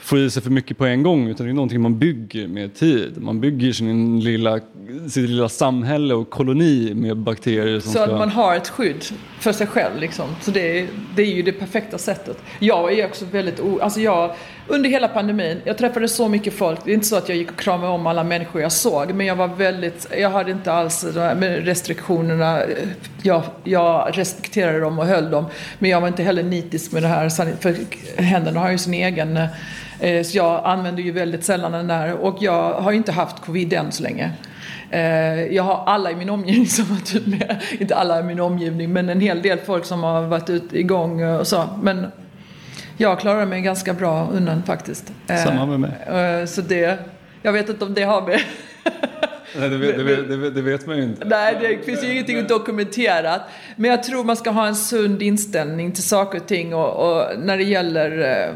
[0.10, 2.76] få i sig för mycket på en gång utan det är någonting man bygger med
[2.76, 3.22] tid.
[3.22, 4.60] Man bygger sin lilla,
[5.08, 7.80] sitt lilla samhälle och koloni med bakterier.
[7.80, 8.04] Så ska...
[8.04, 9.06] att man har ett skydd
[9.40, 10.26] för sig själv liksom.
[10.42, 12.38] Så det är, det är ju det perfekta sättet.
[12.60, 13.80] Jag är också väldigt o...
[13.82, 14.36] Alltså jag,
[14.70, 16.80] under hela pandemin, jag träffade så mycket folk.
[16.86, 19.26] Det är inte så att jag gick och kramade om alla människor jag såg men
[19.26, 22.62] jag var väldigt, jag hade inte alls de här restriktionerna.
[23.22, 25.46] Jag, jag respekterade dem och höll dem.
[25.80, 27.76] Men jag var inte heller nitisk med det här för
[28.22, 29.38] händerna har ju sin egen
[30.00, 33.40] eh, så jag använder ju väldigt sällan den där och jag har ju inte haft
[33.40, 34.32] covid än så länge.
[34.92, 38.40] Eh, jag har alla i min omgivning som har typ med, inte alla i min
[38.40, 41.64] omgivning, men en hel del folk som har varit ut igång och så.
[41.82, 42.08] Men
[42.98, 45.12] jag klarar mig ganska bra undan faktiskt.
[45.44, 45.92] Samma med mig.
[46.08, 47.00] Eh, så det,
[47.42, 48.40] jag vet inte om det har med
[49.58, 51.26] Nej, det, vet, det, vet, det, vet, det man ju inte.
[51.26, 53.42] Nej, det finns ju ingenting dokumenterat.
[53.76, 57.40] Men jag tror man ska ha en sund inställning till saker och ting och, och
[57.40, 58.54] när det gäller eh,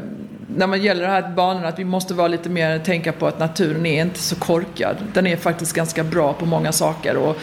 [0.56, 3.38] när man gäller de här banorna att vi måste vara lite mer tänka på att
[3.38, 4.96] naturen är inte så korkad.
[5.12, 7.16] Den är faktiskt ganska bra på många saker.
[7.16, 7.36] Och, eh,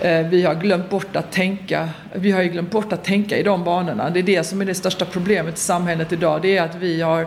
[0.00, 1.88] Eh, vi har glömt bort att tänka.
[2.14, 4.10] Vi har ju glömt bort att tänka i de banorna.
[4.10, 6.42] Det är det som är det största problemet i samhället idag.
[6.42, 7.26] Det är att vi har,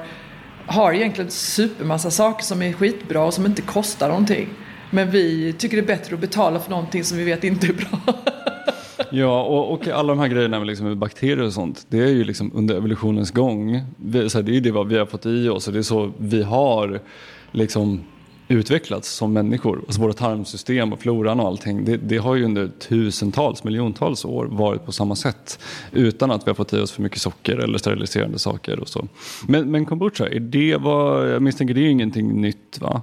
[0.66, 4.48] har egentligen supermassa saker som är skitbra och som inte kostar någonting.
[4.92, 7.74] Men vi tycker det är bättre att betala för någonting som vi vet inte är
[7.74, 8.14] bra.
[9.12, 12.08] Ja, och, och alla de här grejerna med, liksom, med bakterier och sånt, det är
[12.08, 13.82] ju liksom under evolutionens gång.
[13.98, 15.80] Vi, så här, det är ju det vad vi har fått i oss och det
[15.80, 17.00] är så vi har
[17.52, 18.04] liksom
[18.50, 19.84] utvecklats som människor.
[19.86, 24.46] Alltså våra tarmsystem och floran och allting, det, det, har ju under tusentals, miljontals år
[24.46, 25.60] varit på samma sätt.
[25.92, 29.08] Utan att vi har fått i oss för mycket socker eller steriliserande saker och så.
[29.48, 33.02] Men, men kombucha, är det vad, jag misstänker det är ingenting nytt va?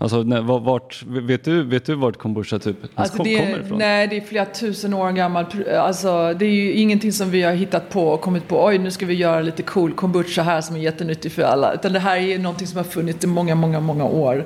[0.00, 3.78] Alltså, när, vart, vet, du, vet du vart kombucha typ alltså det, kommer ifrån?
[3.78, 5.68] Nej, det är flera tusen år gammalt.
[5.78, 8.64] Alltså, det är ju ingenting som vi har hittat på och kommit på.
[8.64, 11.74] Oj, nu ska vi göra lite cool kombucha här som är jättenyttig för alla.
[11.74, 14.44] Utan det här är någonting som har funnits i många, många, många år.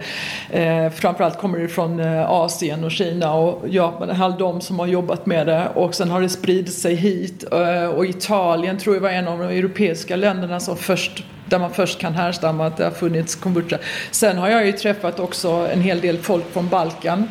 [0.51, 4.11] Eh, framförallt kommer det från eh, Asien och Kina och Japan.
[4.11, 5.68] Är de som har jobbat med det.
[5.74, 7.45] Och sen har det spridit sig hit.
[7.53, 11.71] Eh, och Italien tror jag var en av de europeiska länderna som först där man
[11.75, 13.79] först kan härstamma att det har funnits kombucha.
[14.11, 17.29] Sen har jag ju träffat också en hel del folk från Balkan.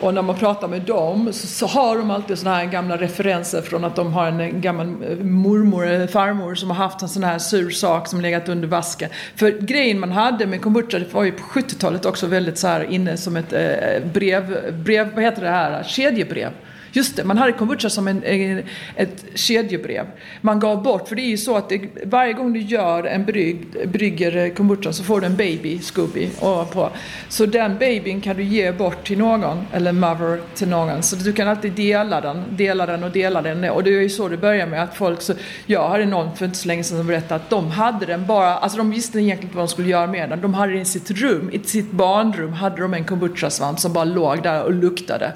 [0.00, 3.62] Och när man pratar med dem så, så har de alltid sådana här gamla referenser
[3.62, 7.24] från att de har en gammal eh, mormor eller farmor som har haft en sån
[7.24, 9.10] här sur sak som legat under vasken.
[9.36, 12.90] För grejen man hade med kombucha det var ju på 70-talet också väldigt så här
[12.90, 16.50] inne som ett eh, brev, brev, vad heter det här, kedjebrev.
[16.92, 18.62] Just det, man hade kombucha som en, en,
[18.96, 20.06] ett kedjebrev.
[20.40, 23.24] Man gav bort, för det är ju så att det, varje gång du gör en
[23.24, 26.90] brygg, brygger kombucha så får du en baby, Scooby, ovanpå.
[27.28, 31.02] Så den babyn kan du ge bort till någon, eller mother till någon.
[31.02, 33.70] Så du kan alltid dela den, dela den och dela den.
[33.70, 35.34] Och det är ju så det börjar med att folk, så,
[35.66, 38.56] jag hade någon för inte så länge sedan som berättade att de hade den bara,
[38.56, 40.40] alltså de visste egentligen inte vad de skulle göra med den.
[40.40, 44.04] De hade den i sitt rum, i sitt barnrum hade de en kombuchasvamp som bara
[44.04, 45.32] låg där och luktade.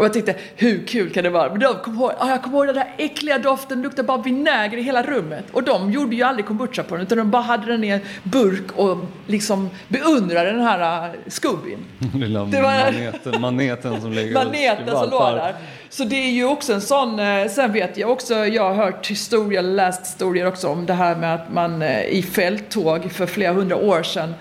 [0.00, 1.50] Och jag tänkte, hur kul kan det vara?
[1.50, 4.22] Men de kom ihåg, ah, jag kommer ihåg den där äckliga doften, det luktade bara
[4.22, 5.44] vinäger i hela rummet.
[5.52, 8.00] Och de gjorde ju aldrig kombucha på den, utan de bara hade den i en
[8.22, 11.78] burk och liksom beundrade den här uh, skubbin.
[12.14, 15.54] Lilla det var, maneten, maneten som ligger Maneten som låg där.
[15.88, 19.06] Så det är ju också en sån, eh, sen vet jag också, jag har hört
[19.06, 23.52] historier, läst historier också om det här med att man eh, i fälttåg för flera
[23.52, 24.34] hundra år sedan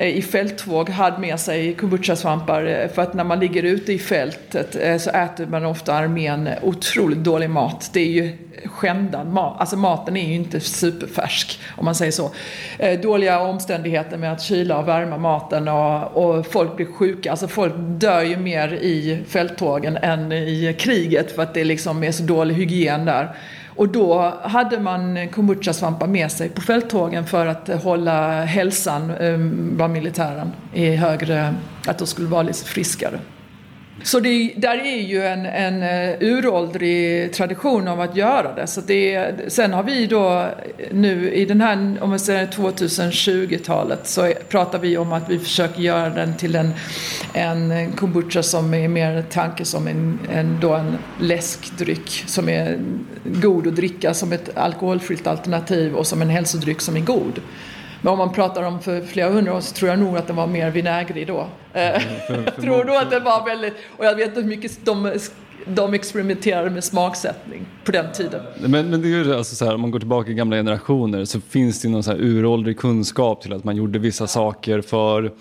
[0.00, 3.98] Eh, i fälttåg hade med sig kombuchasvampar eh, för att när man ligger ute i
[3.98, 7.90] fältet eh, så äter man ofta armén otroligt dålig mat.
[7.92, 12.30] Det är ju skändad mat, alltså maten är ju inte superfärsk om man säger så.
[13.02, 17.30] Dåliga omständigheter med att kyla och värma maten och, och folk blir sjuka.
[17.30, 22.12] Alltså folk dör ju mer i fälttågen än i kriget för att det liksom är
[22.12, 23.36] så dålig hygien där.
[23.80, 29.38] Och då hade man kombuchasvampar med sig på fälttågen för att hålla hälsan eh,
[29.76, 31.54] bland militären i högre,
[31.86, 33.20] att de skulle vara lite friskare.
[34.02, 38.66] Så det där är ju en, en eh, uråldrig tradition av att göra det.
[38.66, 39.34] Så det.
[39.48, 40.48] Sen har vi då
[40.90, 45.82] nu i den här, om man säger 2020-talet, så pratar vi om att vi försöker
[45.82, 46.70] göra den till en,
[47.34, 52.78] en kombucha som är mer tanke som en, en, då en läskdryck som är
[53.24, 57.40] god att dricka som ett alkoholfritt alternativ och som en hälsodryck som är god.
[58.00, 60.36] Men om man pratar om för flera hundra år så tror jag nog att den
[60.36, 61.46] var mer vinägrig då.
[61.72, 62.02] Mm,
[62.44, 65.18] jag tror nog att den var väldigt, och jag vet inte hur mycket de
[65.66, 68.40] de experimenterade med smaksättning på den tiden.
[68.60, 71.24] Men, men det är ju alltså så här, om man går tillbaka i gamla generationer
[71.24, 75.32] så finns det någon så här uråldrig kunskap till att man gjorde vissa saker för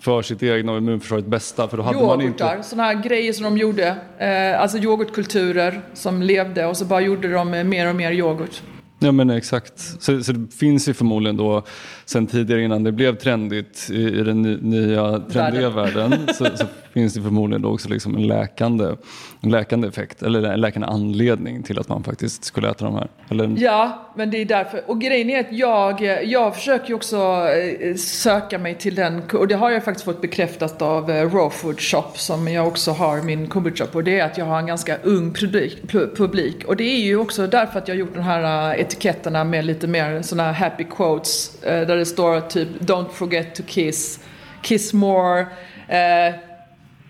[0.00, 1.68] för sitt egna och immunförsvaret bästa.
[1.68, 2.68] För då hade Yoghurtar, man inte...
[2.68, 3.96] sådana här grejer som de gjorde.
[4.18, 8.62] Eh, alltså yoghurtkulturer som levde och så bara gjorde de mer och mer yoghurt.
[8.98, 9.78] Ja men exakt.
[9.78, 11.62] Så, så det finns ju förmodligen då
[12.04, 16.64] sen tidigare innan det blev trendigt i, i den nya trendiga världen, världen så, så,
[16.94, 18.96] finns det förmodligen då också liksom en läkande,
[19.40, 23.08] en läkande effekt eller en läkande anledning till att man faktiskt skulle äta de här.
[23.30, 23.54] Eller...
[23.58, 24.82] Ja, men det är därför.
[24.86, 27.16] Och grejen är att jag, jag försöker ju också
[27.80, 31.50] eh, söka mig till den, och det har jag faktiskt fått bekräftat av eh, Raw
[31.50, 34.02] Food Shop som jag också har min kombucha på.
[34.02, 35.34] Det är att jag har en ganska ung
[36.16, 36.64] publik.
[36.64, 39.64] Och det är ju också därför att jag har gjort de här eh, etiketterna med
[39.64, 44.20] lite mer sådana här happy quotes där det står typ Don't forget to kiss,
[44.62, 45.40] kiss more.
[45.88, 46.34] Eh,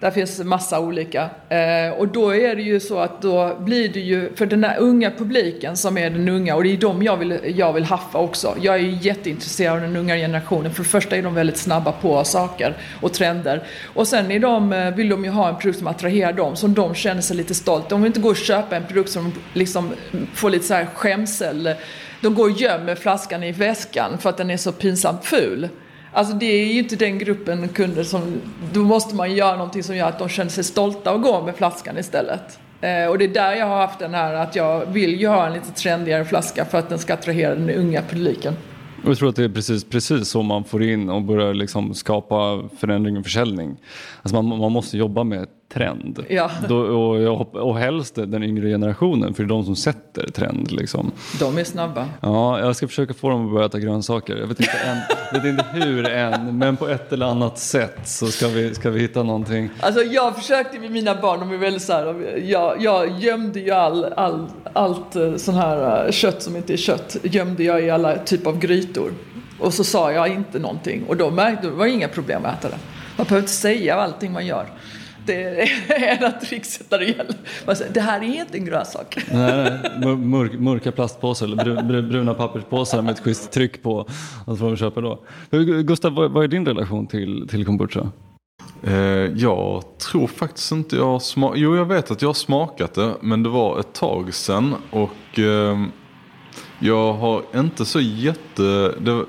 [0.01, 1.31] Där finns massa olika.
[1.49, 4.79] Eh, och då är det ju så att då blir det ju, för den här
[4.79, 8.19] unga publiken som är den unga, och det är dem jag vill, jag vill haffa
[8.19, 8.57] också.
[8.61, 10.73] Jag är ju jätteintresserad av den unga generationen.
[10.75, 13.63] För det första är de väldigt snabba på saker och trender.
[13.95, 16.75] Och sen är de, eh, vill de ju ha en produkt som attraherar dem, som
[16.75, 17.89] de känner sig lite stolta.
[17.89, 19.91] De vill inte gå och köpa en produkt som liksom
[20.35, 21.75] får lite så här skämsel.
[22.25, 25.69] De går och gömmer flaskan i väskan för att den är så pinsamt ful.
[26.13, 28.41] Alltså det är ju inte den gruppen kunder som,
[28.73, 31.57] då måste man göra någonting som gör att de känner sig stolta och går med
[31.57, 32.59] flaskan istället.
[32.81, 35.47] Eh, och det är där jag har haft den här att jag vill ju ha
[35.47, 38.55] en lite trendigare flaska för att den ska attrahera den unga publiken.
[39.05, 41.95] Och jag tror att det är precis, precis så man får in och börjar liksom
[41.95, 43.77] skapa förändring och försäljning.
[44.23, 46.25] Alltså man, man måste jobba med trend.
[46.29, 46.51] Ja.
[46.69, 50.73] Då, och, och helst den yngre generationen, för det är de som sätter trend.
[50.73, 51.13] Liksom.
[51.41, 52.07] De är snabba.
[52.21, 54.37] Ja, jag ska försöka få dem att börja äta grönsaker.
[54.37, 54.99] Jag vet inte, än,
[55.33, 59.01] vet inte hur än, men på ett eller annat sätt så ska vi, ska vi
[59.01, 59.71] hitta någonting.
[59.81, 63.71] Alltså jag försökte med mina barn, de är väldigt så här, jag, jag gömde ju
[63.71, 67.91] all, all, allt eh, sån här eh, kött som inte är kött, gömde jag i
[67.91, 69.13] alla typer av grytor.
[69.59, 72.69] Och så sa jag inte någonting och då märkte det var inga problem att äta
[72.69, 72.79] det.
[73.17, 74.67] Man behöver inte säga allting man gör.
[75.27, 77.37] Det är ena trickset när det gäller.
[77.67, 79.19] Man det här är inte en grönsak.
[79.33, 80.17] Nej, nej.
[80.17, 84.07] Mörk, mörka plastpåsar eller bruna papperspåsar med ett schysst tryck på.
[84.47, 85.25] Att få köpa då.
[85.83, 88.11] Gustav, vad är din relation till, till kombucha?
[88.83, 88.95] Eh,
[89.37, 91.59] jag tror faktiskt inte jag har smakat.
[91.59, 93.15] Jo, jag vet att jag har smakat det.
[93.21, 94.75] Men det var ett tag sedan.
[94.91, 95.87] Och eh,
[96.79, 98.95] jag har inte så jätte...
[99.01, 99.25] Det,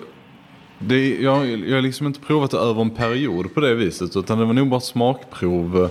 [0.88, 4.40] det, jag, jag har liksom inte provat det över en period på det viset utan
[4.40, 5.90] det var nog bara smakprov.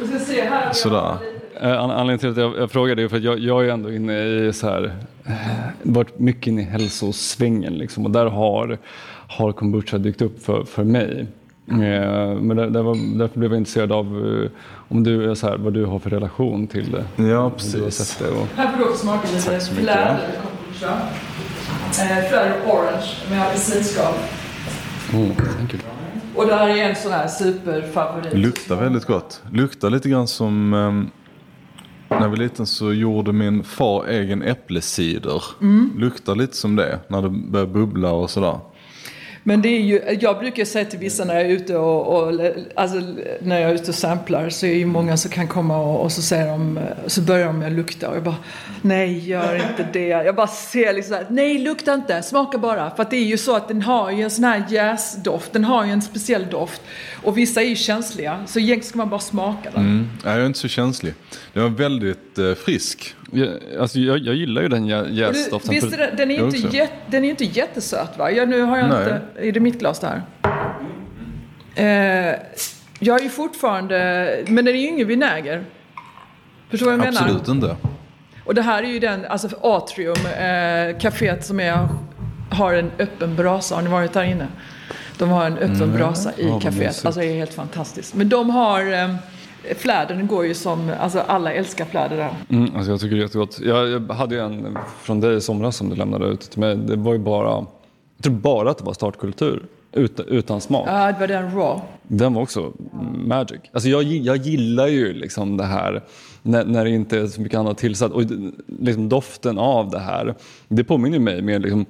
[0.00, 1.16] Jag ska se, här sådär.
[1.60, 4.24] Eh, anledningen till att jag, jag frågar är för att jag, jag är ändå inne
[4.24, 5.32] i så här, eh,
[5.82, 8.78] varit mycket inne i hälsosvängen liksom och där har,
[9.28, 11.26] har kombucha dykt upp för, för mig.
[11.68, 11.76] Eh,
[12.40, 14.06] men där, där var, därför blev jag intresserad av
[14.88, 17.24] om du, så här, vad du har för relation till det.
[17.24, 18.16] Ja, precis.
[18.18, 18.46] Det och...
[18.56, 20.98] Här får du också smaka lite fläder kombucha.
[21.86, 24.14] Eh, Flöder Orange med apelsinskal.
[25.10, 25.82] Thank you.
[26.34, 28.34] Och det här är en sån här superfavorit.
[28.34, 29.42] Luktar väldigt gott.
[29.52, 31.10] Luktar lite grann som um,
[32.08, 35.42] när jag var liten så gjorde min far egen äppelcider.
[35.60, 35.92] Mm.
[35.96, 38.58] Luktar lite som det när det börjar bubbla och sådär.
[39.48, 42.40] Men det är ju, jag brukar säga till vissa när jag är ute och, och
[42.74, 43.02] alltså,
[43.40, 46.00] när jag är ute och samplar så är det ju många som kan komma och,
[46.00, 48.36] och, så säger de, så börjar de med att lukta och jag bara
[48.82, 50.08] nej gör inte det.
[50.08, 52.90] Jag bara ser liksom nej lukta inte, smaka bara.
[52.90, 55.64] För att det är ju så att den har ju en sån här jäsdoft, den
[55.64, 56.82] har ju en speciell doft.
[57.26, 59.80] Och vissa är ju känsliga så egentligen ska man bara smaka den.
[59.80, 60.08] Mm.
[60.24, 61.14] jag är inte så känslig.
[61.52, 63.14] Den var väldigt eh, frisk.
[63.32, 63.48] Jag,
[63.80, 65.74] alltså jag, jag gillar ju den jäsdoften.
[65.74, 68.30] Visst är den, den är inte, jät, den är inte jättesöt va?
[68.30, 69.00] Jag, nu har jag Nej.
[69.00, 70.22] inte, är det mitt glas där?
[71.74, 72.38] Eh,
[72.98, 75.64] jag är ju fortfarande, men den är ju ingen vinäger.
[76.70, 77.40] Förstår du vad jag Absolut menar?
[77.40, 77.76] Absolut inte.
[78.44, 81.88] Och det här är ju den, alltså Atrium, eh, kaféet som är,
[82.50, 83.74] har en öppen brasa.
[83.74, 84.46] Har ni varit där inne?
[85.18, 85.96] De har en öppen mm.
[85.96, 87.06] brasa i ja, kaféet.
[87.06, 88.14] Alltså det är helt fantastiskt.
[88.14, 89.14] Men de har eh,
[89.74, 92.30] Flädern går ju som, alltså alla älskar fläder där.
[92.48, 93.60] Mm, alltså jag tycker det är jättegott.
[93.60, 96.76] Jag, jag hade ju en från dig i somras som du lämnade ut till mig.
[96.76, 97.50] Det var ju bara,
[98.16, 99.66] jag tror bara att det var startkultur.
[99.92, 100.88] Ut, utan smak.
[100.88, 101.82] Ja, det var den raw.
[102.02, 102.72] Den var också
[103.14, 103.60] magic.
[103.72, 106.02] Alltså jag, jag gillar ju liksom det här
[106.42, 108.12] när, när det inte är så mycket annat tillsatt.
[108.12, 108.22] Och
[108.66, 110.34] liksom doften av det här,
[110.68, 111.86] det påminner mig mer liksom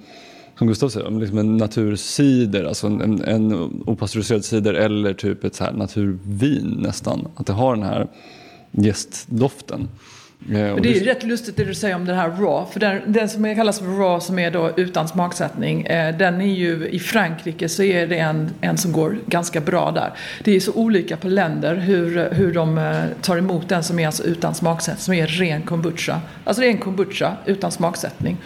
[0.59, 3.53] som Gustav säger, om liksom en naturcider, alltså en, en, en
[3.87, 7.29] opastöriserad cider eller typ ett så här naturvin nästan.
[7.37, 8.07] Att det har den här
[8.71, 9.89] gästdoften.
[10.41, 12.73] Eh, Men det är ju rätt lustigt det du säger om den här raw.
[12.73, 15.87] För den, den som kallas för raw som är då utan smaksättning.
[15.87, 19.91] Eh, den är ju i Frankrike så är det en, en som går ganska bra
[19.91, 20.13] där.
[20.45, 24.07] Det är så olika på länder hur, hur de eh, tar emot den som är
[24.07, 25.03] alltså utan smaksättning.
[25.03, 26.21] Som är ren kombucha.
[26.45, 28.37] Alltså det är en kombucha utan smaksättning.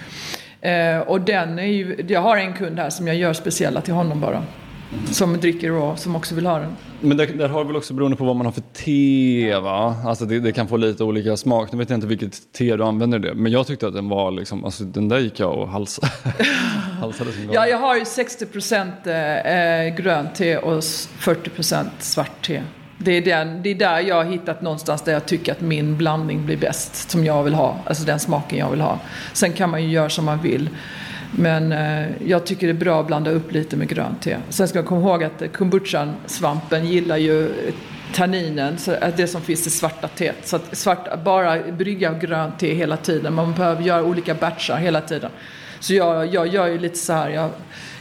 [0.61, 3.94] Eh, och den är ju, jag har en kund här som jag gör speciella till
[3.94, 4.42] honom bara.
[5.11, 6.76] Som dricker raw, som också vill ha den.
[7.00, 9.96] Men där, där har väl också beroende på vad man har för te va?
[10.06, 11.72] Alltså det, det, kan få lite olika smak.
[11.72, 13.34] Nu vet jag inte vilket te du använder det.
[13.34, 16.12] Men jag tyckte att den var liksom, alltså den där gick jag och halsade.
[17.00, 22.62] halsade som ja, jag har ju 60% eh, grönt te och 40% svart te.
[23.03, 25.96] Det är, den, det är där jag har hittat någonstans där jag tycker att min
[25.96, 27.11] blandning blir bäst.
[27.11, 27.76] Som jag vill ha.
[27.84, 28.98] Alltså den smaken jag vill ha.
[29.32, 30.68] Sen kan man ju göra som man vill.
[31.32, 34.36] Men eh, jag tycker det är bra att blanda upp lite med grönt te.
[34.48, 37.53] Sen ska man komma ihåg att kombuchan, svampen, gillar ju
[38.14, 40.36] tanninen, så det som finns i svarta teet.
[40.44, 43.34] Så att svart, bara brygga grönt te hela tiden.
[43.34, 45.30] Man behöver göra olika batchar hela tiden.
[45.81, 47.51] Så jag, jag gör ju lite så här, jag,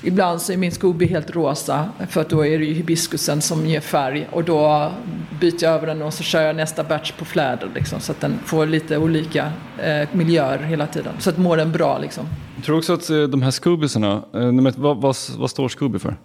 [0.04, 3.66] ibland så är min Scooby helt rosa för att då är det ju hibiskusen som
[3.66, 4.92] ger färg och då
[5.40, 8.22] byter jag över den och så kör jag nästa batch på fläder liksom, så att
[8.22, 9.52] den får lite olika
[9.84, 11.14] eh, miljöer hela tiden.
[11.20, 12.26] Så att mår den bra liksom.
[12.56, 16.18] Jag tror också att eh, de här Scoobisarna, eh, vad, vad, vad står Scooby för?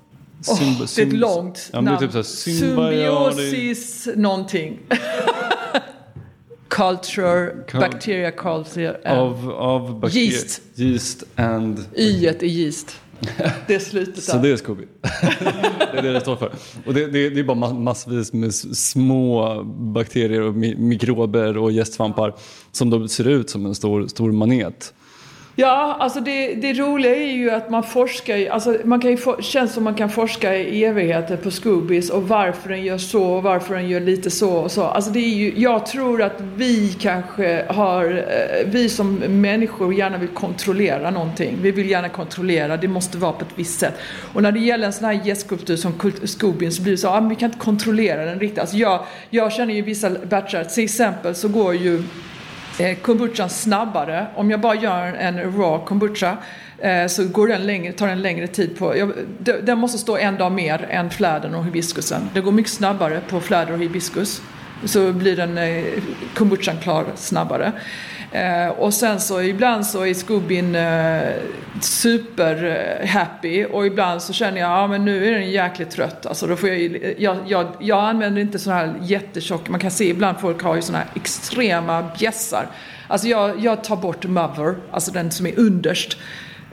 [0.48, 0.60] Oh,
[0.96, 1.98] det är ett långt ja, namn.
[1.98, 4.78] Typ så här, Symbiosis någonting.
[6.68, 8.98] culture, Cul bacteria culture.
[9.04, 10.62] Av, av yeast.
[10.76, 11.84] Yeast and...
[11.96, 13.00] Y är yeast.
[13.66, 14.84] Det är slutet Så det är Scooby.
[15.92, 16.52] det är det det står för.
[16.86, 22.34] Och det, det, det är bara massvis med små bakterier och mikrober och gästsvampar
[22.72, 24.94] som då ser ut som en stor, stor manet.
[25.56, 29.72] Ja, alltså det, det roliga är ju att man forskar, alltså man kan ju, känns
[29.72, 33.74] som man kan forska i evigheter på Scoobies och varför den gör så och varför
[33.74, 34.84] den gör lite så och så.
[34.84, 40.18] Alltså det är ju, jag tror att vi kanske har, eh, vi som människor gärna
[40.18, 41.58] vill kontrollera någonting.
[41.62, 43.94] Vi vill gärna kontrollera, det måste vara på ett visst sätt.
[44.32, 45.92] Och när det gäller en sån här gästskulptur som
[46.24, 48.58] Scoobien så blir det så, ah, vi kan inte kontrollera den riktigt.
[48.58, 52.02] Alltså jag, jag känner ju vissa batchar, till exempel så går ju
[52.78, 54.26] Eh, kombuchan snabbare.
[54.34, 56.36] Om jag bara gör en raw kombucha
[56.78, 58.96] eh, så går den längre, tar den längre tid på.
[58.96, 59.12] Jag,
[59.62, 62.30] den måste stå en dag mer än flädern och hibiskusen.
[62.34, 64.42] Det går mycket snabbare på fläder och hibiskus.
[64.84, 65.84] Så blir den eh,
[66.34, 67.72] kombuchan klar snabbare.
[68.34, 71.32] Eh, och sen så ibland så är Scoobin eh,
[71.80, 76.26] super eh, happy och ibland så känner jag, ja men nu är den jäkligt trött.
[76.26, 80.04] Alltså då får jag, jag, jag, jag använder inte sådana här jättetjocka, man kan se
[80.04, 82.66] ibland folk har ju sådana här extrema bjässar.
[83.08, 86.18] Alltså jag, jag tar bort mother, alltså den som är underst.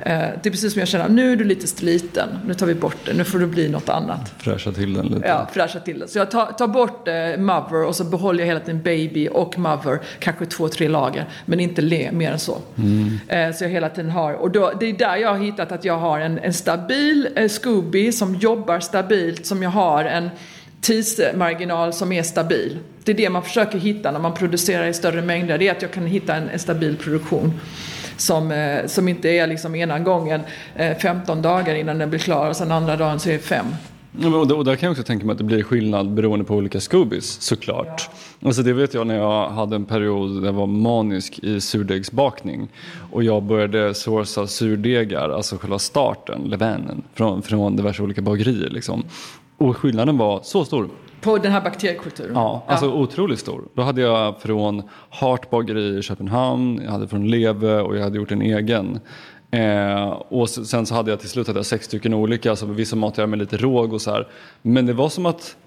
[0.06, 2.76] Eh, det är precis som jag känner, nu är du lite sliten, nu tar vi
[2.76, 4.34] bort det, nu får det bli något annat.
[4.38, 5.28] Fräscha till den lite.
[5.28, 6.08] Ja, fräscha till den.
[6.08, 9.60] Så jag tar, tar bort eh, mother och så behåller jag hela tiden baby och
[9.60, 12.58] mother, kanske två, tre lager, men inte le, mer än så.
[12.78, 13.20] Mm.
[13.28, 15.86] Eh, så jag hela tiden har, och då, det är där jag har hittat att
[15.86, 20.30] jag har en, en stabil eh, Scooby som jobbar stabilt, som jag har en
[20.82, 22.78] tidsmarginal som är stabil.
[23.04, 25.82] Det är det man försöker hitta när man producerar i större mängder, det är att
[25.82, 27.60] jag kan hitta en, en stabil produktion
[28.22, 30.42] som, eh, som inte är liksom ena gången
[31.02, 33.66] 15 eh, dagar innan den blir klar och sen andra dagen så är det fem.
[34.24, 37.42] Och där kan jag också tänka mig att det blir skillnad beroende på olika Scoobies
[37.42, 38.10] såklart.
[38.40, 38.48] Ja.
[38.48, 42.70] Alltså det vet jag när jag hade en period där jag var manisk i surdegsbakning
[43.12, 48.70] och jag började sourca surdegar, alltså själva starten, levainen, från, från diverse olika bagerier.
[48.70, 49.04] Liksom.
[49.62, 50.90] Och skillnaden var så stor.
[51.22, 52.32] På den här bakteriekulturen?
[52.34, 52.94] Ja, alltså ja.
[52.94, 53.64] otroligt stor.
[53.74, 58.18] Då hade jag från Hart bageri i Köpenhamn, jag hade från Leve och jag hade
[58.18, 59.00] gjort en egen.
[59.52, 62.96] Eh, och sen så hade jag till slut hade jag sex stycken olika, så vissa
[62.96, 64.28] matade jag med lite råg och så här.
[64.62, 65.58] Men det var som att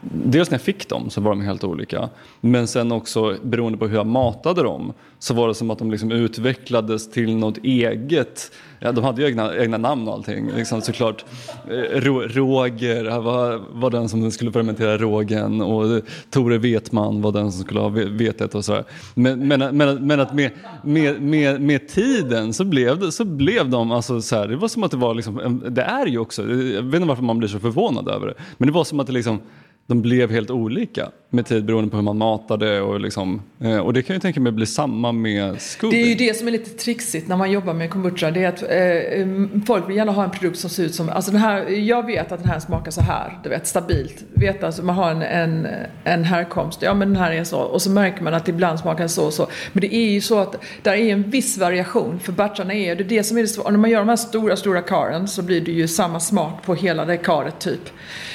[0.00, 2.08] Dels när jag fick dem så var de helt olika.
[2.40, 4.92] Men sen också beroende på hur jag matade dem
[5.22, 8.52] så var det som att de liksom utvecklades till något eget.
[8.78, 10.50] Ja, de hade ju egna, egna namn och allting.
[10.56, 11.24] Liksom, såklart
[11.68, 17.64] eh, Roger var, var den som skulle fermentera rågen och Tore Vetman var den som
[17.64, 18.84] skulle ha vetet och sådär.
[19.14, 20.50] Men, men, men, men att med,
[20.82, 24.68] med, med, med, tiden så blev, det, så blev de, alltså så här, det var
[24.68, 27.48] som att det var liksom, det är ju också, jag vet inte varför man blir
[27.48, 29.40] så förvånad över det, men det var som att det liksom
[29.86, 33.92] de blev helt olika med tid beroende på hur man matade och liksom, eh, och
[33.92, 35.96] det kan jag tänka mig bli samma med Scooby.
[35.96, 38.30] Det är ju det som är lite trixigt när man jobbar med kombucha.
[38.30, 39.26] Det är att eh, eh,
[39.66, 42.32] folk vill gärna ha en produkt som ser ut som, alltså den här, jag vet
[42.32, 44.24] att den här smakar så här, du vet stabilt.
[44.34, 45.66] Vet alltså man har en, en,
[46.04, 47.58] en härkomst, ja men den här är så.
[47.58, 49.46] Och så märker man att ibland smakar den så och så.
[49.72, 53.04] Men det är ju så att där är en viss variation, för batcharna är det
[53.04, 53.70] är det som är det svåra.
[53.70, 56.74] När man gör de här stora, stora karen så blir det ju samma smak på
[56.74, 57.90] hela det karet typ.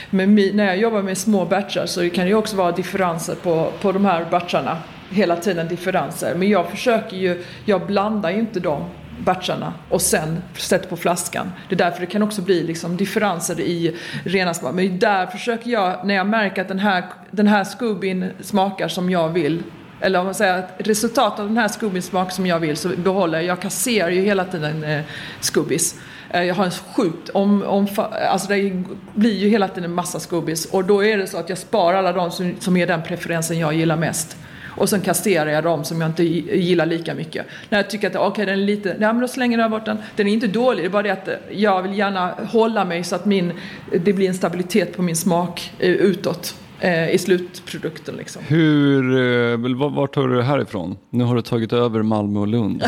[0.09, 3.91] Men när jag jobbar med små batchar så kan ju också vara differenser på, på
[3.91, 4.77] de här batcharna.
[5.09, 6.35] Hela tiden differenser.
[6.35, 8.85] Men jag försöker ju, jag blandar ju inte de
[9.19, 11.51] batcharna och sen sätter på flaskan.
[11.69, 14.73] Det är därför det kan också bli liksom differenser i rena smak.
[14.73, 19.09] Men där försöker jag, när jag märker att den här, den här Scoobin smakar som
[19.09, 19.63] jag vill
[19.99, 22.89] eller om man säger att resultatet av den här skubbin smak som jag vill så
[22.89, 23.47] behåller jag.
[23.47, 25.01] Jag kasserar ju hela tiden eh,
[25.39, 25.95] Scoobies.
[26.29, 27.87] Eh, jag har en sjukt om, om,
[28.29, 31.49] alltså det blir ju hela tiden en massa skubbis och då är det så att
[31.49, 34.37] jag sparar alla de som, som är den preferensen jag gillar mest.
[34.77, 37.45] Och sen kasterar jag de som jag inte gillar lika mycket.
[37.69, 39.85] När jag tycker att okej, okay, den är lite, nej men då slänger jag bort
[39.85, 39.97] den.
[40.15, 43.03] Den är inte dålig, det är bara det att eh, jag vill gärna hålla mig
[43.03, 43.53] så att min,
[43.91, 48.15] det blir en stabilitet på min smak eh, utåt eh, i slutprodukten.
[48.15, 48.41] Liksom.
[48.47, 50.97] Hur, vart tar du det här ifrån?
[51.09, 52.83] Nu har du tagit över Malmö och Lund.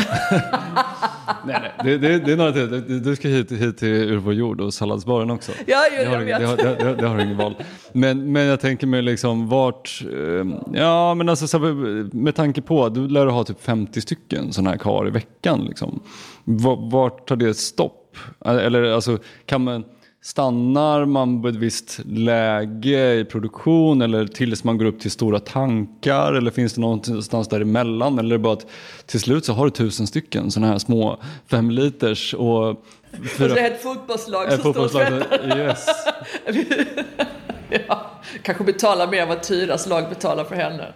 [1.46, 1.72] nej, nej.
[1.84, 3.02] Det, det, det är några till.
[3.02, 5.52] Du, ska hit, hit till Ur vår jord och salladsbaren också.
[5.66, 6.38] Ja, jag, Det har, jag vet.
[6.40, 7.54] det, har, det, det, det har ingen val.
[7.92, 10.46] Men, men jag tänker mig liksom vart, eh,
[10.80, 11.58] ja men alltså
[12.12, 15.64] med tanke på att du lär ha typ 50 stycken sådana här kar i veckan
[15.68, 16.00] liksom.
[16.44, 18.16] Va- Vart tar det stopp?
[18.44, 19.84] Eller alltså kan man,
[20.22, 25.40] stannar man på ett visst läge i produktion eller tills man går upp till stora
[25.40, 28.66] tankar eller finns det någonstans däremellan eller är det bara att
[29.06, 32.76] till slut så har du tusen stycken sådana här små fem liters och Och
[33.36, 35.56] så är det ett fotbollslag som står och svettas.
[35.56, 35.86] Yes.
[37.88, 40.86] Ja, kanske betalar mer än vad Tyras lag betalar för henne.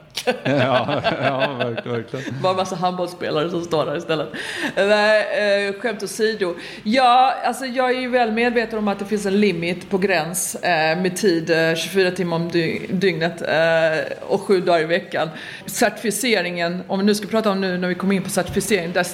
[0.44, 2.24] ja, ja verkligen.
[2.42, 4.28] Bara en massa handbollsspelare som står där istället.
[4.76, 6.54] Nej, eh, skämt åsido.
[6.82, 10.54] Ja, alltså jag är ju väl medveten om att det finns en limit på gräns
[10.54, 15.28] eh, med tid, eh, 24 timmar om dy- dygnet eh, och sju dagar i veckan.
[15.66, 19.06] Certifieringen, om vi nu ska prata om nu när vi kommer in på certifiering, där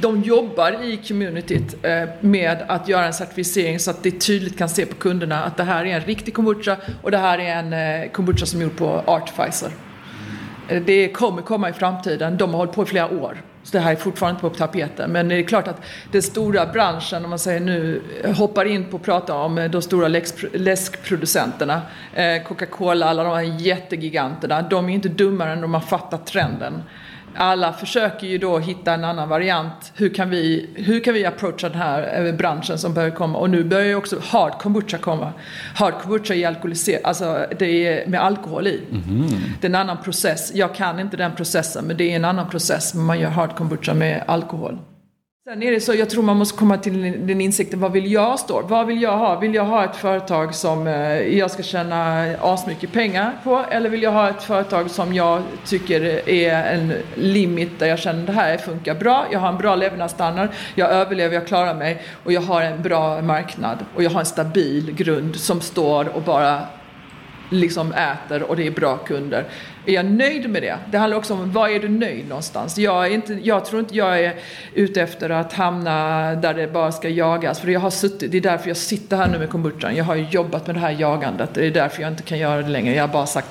[0.00, 4.68] de jobbar i communityt eh, med att göra en certifiering så att det tydligt kan
[4.68, 7.72] se på kunderna att det här är en riktig kombucha och det här är en
[7.72, 9.70] eh, kombucha som är gjord på Artificer.
[10.68, 12.36] Eh, det kommer komma i framtiden.
[12.36, 13.42] De har hållit på i flera år.
[13.62, 15.10] Så det här är fortfarande inte på tapeten.
[15.10, 15.80] Men det är klart att
[16.12, 18.02] den stora branschen, om man säger nu,
[18.36, 20.08] hoppar in på att prata om eh, de stora
[20.52, 21.82] läskproducenterna.
[22.48, 24.62] Coca-Cola, alla de här jättegiganterna.
[24.62, 26.82] De är inte dummare än de har fattat trenden.
[27.36, 29.92] Alla försöker ju då hitta en annan variant.
[29.94, 33.38] Hur kan vi, hur kan vi approacha den här eh, branschen som börjar komma?
[33.38, 35.32] Och nu börjar ju också hard kombucha komma.
[35.74, 38.80] Hard kombucha är alkoholiserad, alltså det är med alkohol i.
[39.60, 40.52] Det är en annan process.
[40.54, 42.94] Jag kan inte den processen, men det är en annan process.
[42.94, 44.78] Man gör hard kombucha med alkohol.
[45.46, 48.38] Sen är det så, jag tror man måste komma till den insikten, vad vill jag
[48.38, 48.62] stå?
[48.62, 49.38] Vad vill jag ha?
[49.38, 53.64] Vill jag ha ett företag som eh, jag ska tjäna asmycket pengar på?
[53.70, 58.26] Eller vill jag ha ett företag som jag tycker är en limit där jag känner
[58.26, 62.32] det här funkar bra, jag har en bra levnadsstandard, jag överlever, jag klarar mig och
[62.32, 66.60] jag har en bra marknad och jag har en stabil grund som står och bara
[67.54, 69.44] liksom äter och det är bra kunder.
[69.86, 70.76] Är jag nöjd med det?
[70.90, 72.78] Det handlar också om var är du nöjd någonstans?
[72.78, 74.34] Jag, är inte, jag tror inte jag är
[74.74, 77.60] ute efter att hamna där det bara ska jagas.
[77.60, 79.96] För jag har suttit, det är därför jag sitter här nu med kombuchan.
[79.96, 81.54] Jag har jobbat med det här jagandet.
[81.54, 82.94] Det är därför jag inte kan göra det längre.
[82.94, 83.48] Jag har bara sagt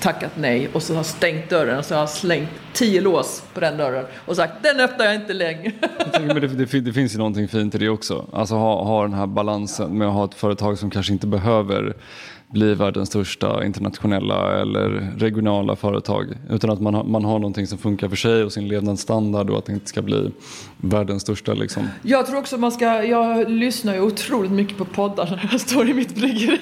[0.00, 3.42] tackat nej och så har jag stängt dörren och så har jag slängt tio lås
[3.54, 5.72] på den dörren och sagt den öppnar jag inte längre.
[5.98, 8.26] Jag tänker, men det, det, det finns ju någonting fint i det också.
[8.32, 11.96] Alltså ha, ha den här balansen med att ha ett företag som kanske inte behöver
[12.52, 16.26] bli världens största internationella eller regionala företag.
[16.50, 19.58] Utan att man, har- man har någonting som funkar för sig och sin levnadsstandard och
[19.58, 20.30] att det inte ska bli
[20.76, 21.88] världens största liksom.
[22.02, 25.88] Jag tror också man ska, jag lyssnar ju otroligt mycket på poddar när jag står
[25.88, 26.58] i mitt bryggeri.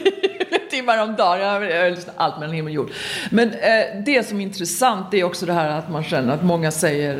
[0.74, 2.90] Timmar om dagen, jag, lyssnar allt mellan himmel och jord.
[3.30, 6.70] Men eh, det som är intressant är också det här att man känner att många
[6.70, 7.14] säger,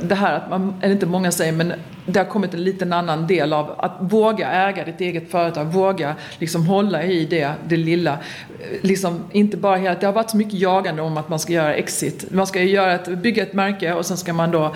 [0.00, 1.72] eh, det här att man, eller inte många säger, men
[2.06, 6.14] det har kommit en liten annan del av att våga äga ditt eget företag, våga
[6.38, 8.12] liksom hålla i det, det lilla.
[8.12, 11.52] Eh, liksom inte bara hela, det har varit så mycket jagande om att man ska
[11.52, 12.30] göra exit.
[12.30, 14.74] Man ska ju göra ett, bygga ett märke och sen ska man då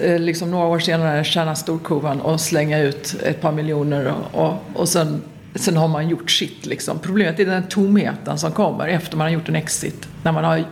[0.00, 4.54] eh, liksom några år senare tjäna storkovan och slänga ut ett par miljoner och, och,
[4.74, 5.22] och sen,
[5.54, 6.98] sen har man gjort sitt liksom.
[6.98, 10.08] Problemet är den tomheten som kommer efter man har gjort en exit.
[10.22, 10.64] När man har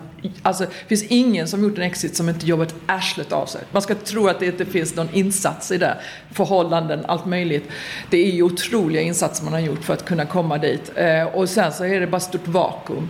[0.42, 3.60] Alltså, det finns ingen som gjort en exit som inte jobbat arslet av sig.
[3.72, 5.96] Man ska tro att det inte finns någon insats i det.
[6.30, 7.70] Förhållanden, allt möjligt.
[8.10, 10.92] Det är ju otroliga insatser man har gjort för att kunna komma dit.
[10.94, 13.08] Eh, och sen så är det bara ett stort vakuum.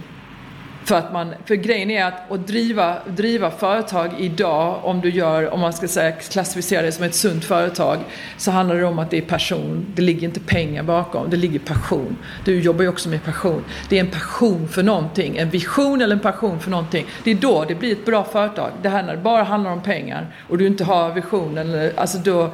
[0.89, 5.55] För, att man, för grejen är att, att driva, driva företag idag, om du gör,
[5.55, 7.99] om man ska säga klassificera det som ett sunt företag,
[8.37, 9.87] så handlar det om att det är passion.
[9.95, 12.17] Det ligger inte pengar bakom, det ligger passion.
[12.45, 13.65] Du jobbar ju också med passion.
[13.89, 17.07] Det är en passion för någonting, en vision eller en passion för någonting.
[17.25, 18.71] Det är då det blir ett bra företag.
[18.83, 22.19] Det här när det bara handlar om pengar och du inte har vision, eller, alltså
[22.19, 22.51] då,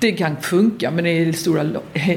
[0.00, 1.66] det kan funka, men i det stora,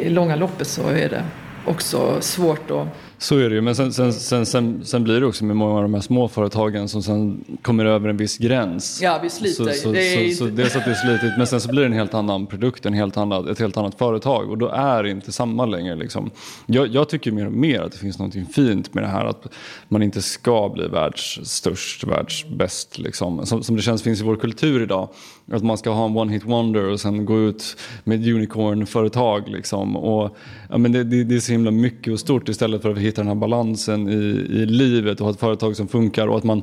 [0.08, 1.24] långa loppet så är det
[1.66, 2.88] också svårt att
[3.22, 5.76] så är det ju, men sen, sen, sen, sen, sen blir det också med många
[5.76, 9.00] av de här små företagen som sen kommer över en viss gräns.
[9.02, 9.64] Ja, vi sliter.
[9.64, 11.70] Så, så, Det är så, så inte- dels att det är slitigt, men sen så
[11.70, 14.68] blir det en helt annan produkt, en helt annat, ett helt annat företag och då
[14.68, 15.96] är det inte samma längre.
[15.96, 16.30] Liksom.
[16.66, 19.48] Jag, jag tycker mer och mer att det finns något fint med det här att
[19.88, 22.98] man inte ska bli världsstörst, världsbäst.
[23.00, 23.46] Liksom.
[23.46, 25.10] Som, som det känns finns i vår kultur idag.
[25.52, 29.48] Att man ska ha en one hit wonder och sen gå ut med ett unicorn-företag.
[29.48, 29.98] Liksom.
[29.98, 30.38] Och,
[30.70, 33.22] ja, men det, det, det är så himla mycket och stort istället för att hitta
[33.22, 34.14] den här balansen i,
[34.62, 36.62] i livet och ha ett företag som funkar och att man,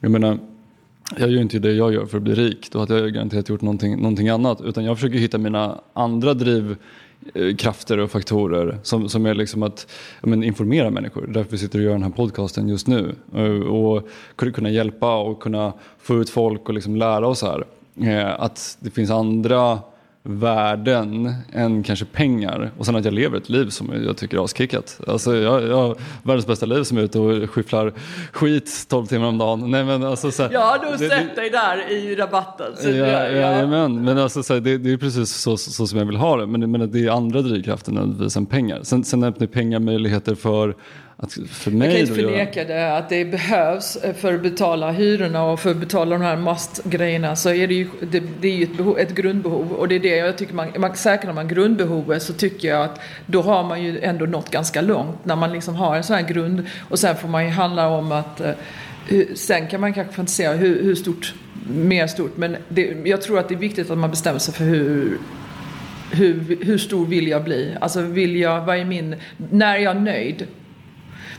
[0.00, 0.38] jag menar,
[1.18, 2.68] jag gör inte det jag gör för att bli rik.
[2.72, 4.60] Då hade jag garanterat gjort någonting, någonting annat.
[4.60, 9.92] Utan jag försöker hitta mina andra drivkrafter eh, och faktorer som, som är liksom att
[10.22, 11.26] men, informera människor.
[11.26, 13.14] Därför vi jag och gör den här podcasten just nu.
[13.34, 17.64] Eh, och kunna- kunna hjälpa och kunna få ut folk och liksom lära oss här.
[18.02, 19.78] Eh, Att det finns andra
[20.28, 22.70] värden än kanske pengar.
[22.78, 25.00] Och sen att jag lever ett liv som jag tycker är askickat.
[25.08, 27.92] Alltså jag, jag har världens bästa liv som är ute och skyfflar
[28.32, 29.70] skit 12 timmar om dagen.
[29.70, 32.66] Nej, men alltså, så här, Jag har nog det- sett dig där i rabatten.
[32.76, 35.86] Så Ja, jag- jag- Jajamän, men alltså, så här, det, det är precis så, så
[35.86, 36.46] som jag vill ha det.
[36.46, 37.92] Men, men det är andra drivkrafter
[38.38, 38.80] än pengar.
[38.82, 40.74] Sen, sen öppnar pengar möjligheter för,
[41.18, 45.44] att, för mig Jag kan inte förneka det, att det behövs för att betala hyrorna
[45.44, 48.62] och för att betala de här mastgrejerna så är det ju, det, det är ju
[48.62, 52.22] ett, behov, ett grundbehov och det är det jag tycker man, man säkrar man grundbehovet
[52.22, 55.74] så tycker jag att då har man ju ändå nått ganska långt när man liksom
[55.74, 58.52] har en sån här grund och sen får man ju handla om att eh,
[59.34, 61.34] Sen kan man kanske fantisera hur, hur stort,
[61.68, 64.64] mer stort, men det, jag tror att det är viktigt att man bestämmer sig för
[64.64, 65.18] hur,
[66.10, 67.76] hur, hur stor vill jag bli?
[67.80, 69.16] Alltså vill jag, vad är min,
[69.50, 70.46] när är jag nöjd?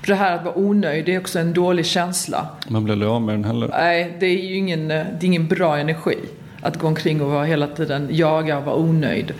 [0.07, 2.47] För det här att vara onöjd, det är också en dålig känsla.
[2.67, 3.67] Man blir aldrig av med den heller.
[3.67, 6.17] Nej, det är ju ingen, det är ingen bra energi.
[6.61, 9.33] Att gå omkring och vara hela tiden jaga och vara onöjd.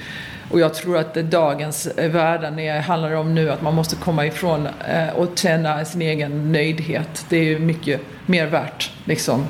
[0.52, 4.26] Och jag tror att dagens eh, världen är, handlar om nu att man måste komma
[4.26, 7.26] ifrån eh, och känna sin egen nöjdhet.
[7.30, 9.46] Det är ju mycket mer värt liksom.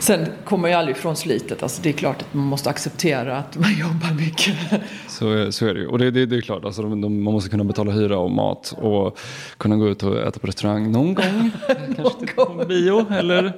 [0.00, 1.62] Sen kommer jag aldrig ifrån slitet.
[1.62, 4.56] Alltså det är klart att man måste acceptera att man jobbar mycket.
[5.08, 5.86] Så, är- så är det ju.
[5.86, 8.30] Och det, det, det är klart, alltså, de, de, man måste kunna betala hyra och
[8.30, 9.18] mat och
[9.58, 11.50] kunna gå ut och äta på restaurang någon gång.
[11.96, 13.52] Kanske titta på en bio eller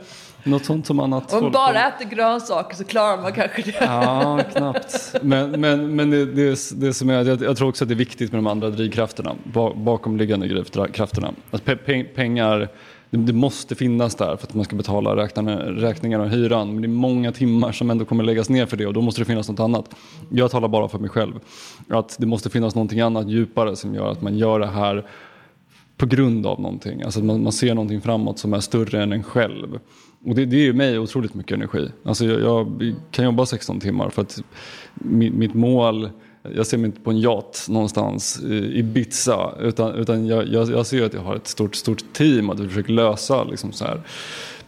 [0.45, 1.33] något sånt som annat.
[1.33, 3.75] Om man bara äter grönsaker så klarar man kanske det.
[3.81, 5.15] Ja, knappt.
[5.23, 7.97] Men, men, men det, det, det som är, jag, jag tror också att det är
[7.97, 11.33] viktigt med de andra drivkrafterna, ba- bakomliggande drivkrafterna.
[11.51, 12.69] Att pe, pe, pengar,
[13.13, 16.73] det, det måste finnas där för att man ska betala räkningarna, och hyran.
[16.73, 19.21] Men det är många timmar som ändå kommer läggas ner för det och då måste
[19.21, 19.95] det finnas något annat.
[20.29, 21.33] Jag talar bara för mig själv.
[21.89, 25.07] Att det måste finnas någonting annat djupare som gör att man gör det här
[25.97, 27.03] på grund av någonting.
[27.03, 29.79] Alltså att man, man ser någonting framåt som är större än en själv.
[30.25, 31.91] Och det, det ger mig otroligt mycket energi.
[32.05, 34.43] Alltså jag, jag kan jobba 16 timmar för att
[34.95, 36.11] mitt, mitt mål,
[36.55, 40.87] jag ser mig inte på en yacht någonstans i Ibiza utan, utan jag, jag, jag
[40.87, 44.01] ser att jag har ett stort, stort team att vi försöker lösa liksom så här,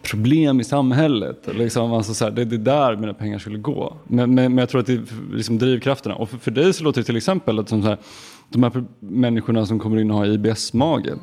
[0.02, 1.48] problem i samhället.
[1.54, 3.96] Liksom, alltså så här, det, det är där mina pengar skulle gå.
[4.04, 5.02] Men, men, men jag tror att det är
[5.32, 6.14] liksom drivkrafterna.
[6.14, 7.98] Och för, för dig så låter det till exempel att som så här,
[8.48, 11.14] de här människorna som kommer in och har IBS-mage.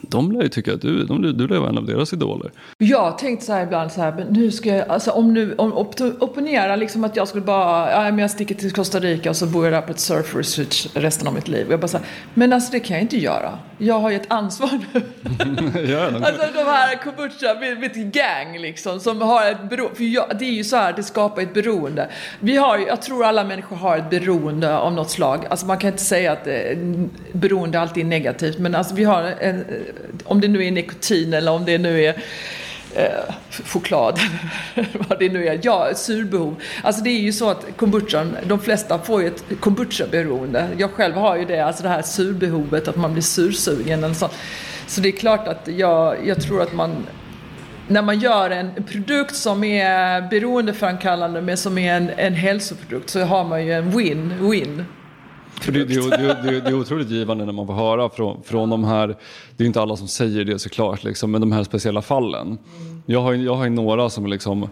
[0.00, 2.50] De lär ju tycka att du, de, du lär vara en av deras idoler.
[2.78, 5.54] Jag har tänkt så här ibland så här, men nu ska jag, alltså om nu,
[5.58, 9.30] om op- opponera liksom att jag skulle bara, ja men jag sticker till Costa Rica
[9.30, 11.66] och så bor jag där på ett surf Research resten av mitt liv.
[11.66, 13.58] Och jag bara så här, men alltså det kan jag inte göra.
[13.78, 15.02] Jag har ju ett ansvar nu.
[16.24, 19.96] Alltså de här kombucha, mitt, gang liksom, som har ett beroende.
[19.96, 22.08] För jag, det är ju så här, det skapar ett beroende.
[22.40, 25.46] Vi har jag tror alla människor har ett beroende av något slag.
[25.50, 26.54] Alltså man kan inte säga att eh,
[27.32, 29.64] beroende alltid är negativt, men alltså vi har en,
[30.24, 32.14] om det nu är nikotin eller om det nu är
[32.94, 33.34] eh,
[33.64, 34.20] choklad,
[35.08, 35.60] vad det nu är.
[35.62, 36.56] Ja, surbehov.
[36.82, 40.68] Alltså det är ju så att kombuchan, de flesta får ju ett kombucha-beroende.
[40.78, 44.28] Jag själv har ju det, alltså det här surbehovet, att man blir sursugen eller så.
[44.86, 47.06] Så det är klart att jag, jag tror att man
[47.88, 53.20] när man gör en produkt som är beroendeframkallande men som är en, en hälsoprodukt så
[53.20, 54.84] har man ju en win-win.
[55.60, 58.70] För det, det, det, det, det är otroligt givande när man får höra från, från
[58.70, 59.16] de här,
[59.56, 62.58] det är inte alla som säger det såklart, liksom, men de här speciella fallen.
[63.06, 64.68] Jag har, ju- jag har ju några som liksom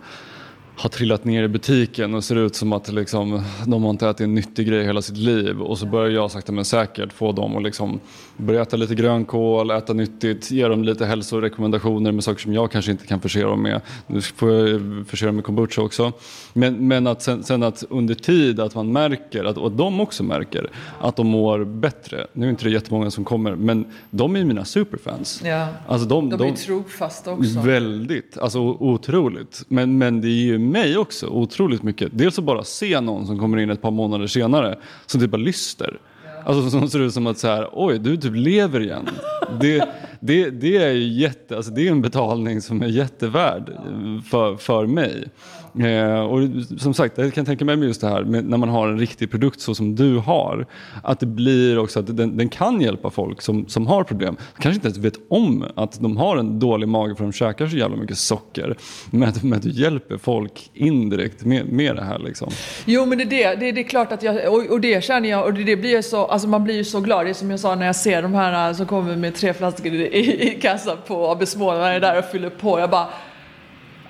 [0.79, 4.21] har trillat ner i butiken och ser ut som att liksom, de har inte ätit
[4.21, 7.57] en nyttig grej hela sitt liv och så börjar jag sakta men säkert få dem
[7.57, 8.01] att liksom
[8.37, 12.91] börja äta lite grönkål, äta nyttigt, ge dem lite hälsorekommendationer med saker som jag kanske
[12.91, 13.81] inte kan förse dem med.
[14.07, 16.13] Nu får jag förse dem med kombucha också.
[16.53, 20.01] Men, men att sen, sen att under tid att man märker, att, och att de
[20.01, 22.27] också märker, att de mår bättre.
[22.33, 25.43] Nu är inte det jättemånga som kommer, men de är mina superfans.
[25.45, 25.69] Ja.
[25.87, 27.61] Alltså de, De är ju trofasta också.
[27.61, 29.65] Väldigt, alltså otroligt.
[29.69, 32.09] Men, men det ger ju mig också otroligt mycket.
[32.13, 35.37] Dels att bara se någon som kommer in ett par månader senare som typ bara
[35.37, 35.99] lyster.
[36.47, 39.09] Alltså som ser ut som att så här, oj du typ lever igen.
[39.61, 39.89] Det,
[40.21, 43.73] det, det är ju jätte, alltså det är en betalning som är jättevärd
[44.31, 45.29] för, för mig.
[45.81, 46.41] Eh, och
[46.79, 48.99] som sagt, jag kan tänka mig med just det här med när man har en
[48.99, 50.67] riktig produkt så som du har.
[51.03, 54.37] Att det blir också att den, den kan hjälpa folk som, som har problem.
[54.59, 57.77] Kanske inte ens vet om att de har en dålig mage för de käkar så
[57.77, 58.77] jävla mycket socker.
[59.11, 62.49] Men att, men att du hjälper folk indirekt med, med det här liksom.
[62.85, 65.05] Jo men det är det, det, är- det är klart att jag, och, och det
[65.05, 67.27] känner jag, och det, det blir jag så, alltså man blir ju så glad.
[67.27, 69.93] Det är som jag sa när jag ser de här som kommer med tre flaskor
[69.95, 72.81] i, i kassan på AB Småland, man är där och fyller på.
[72.81, 73.07] Jag bara,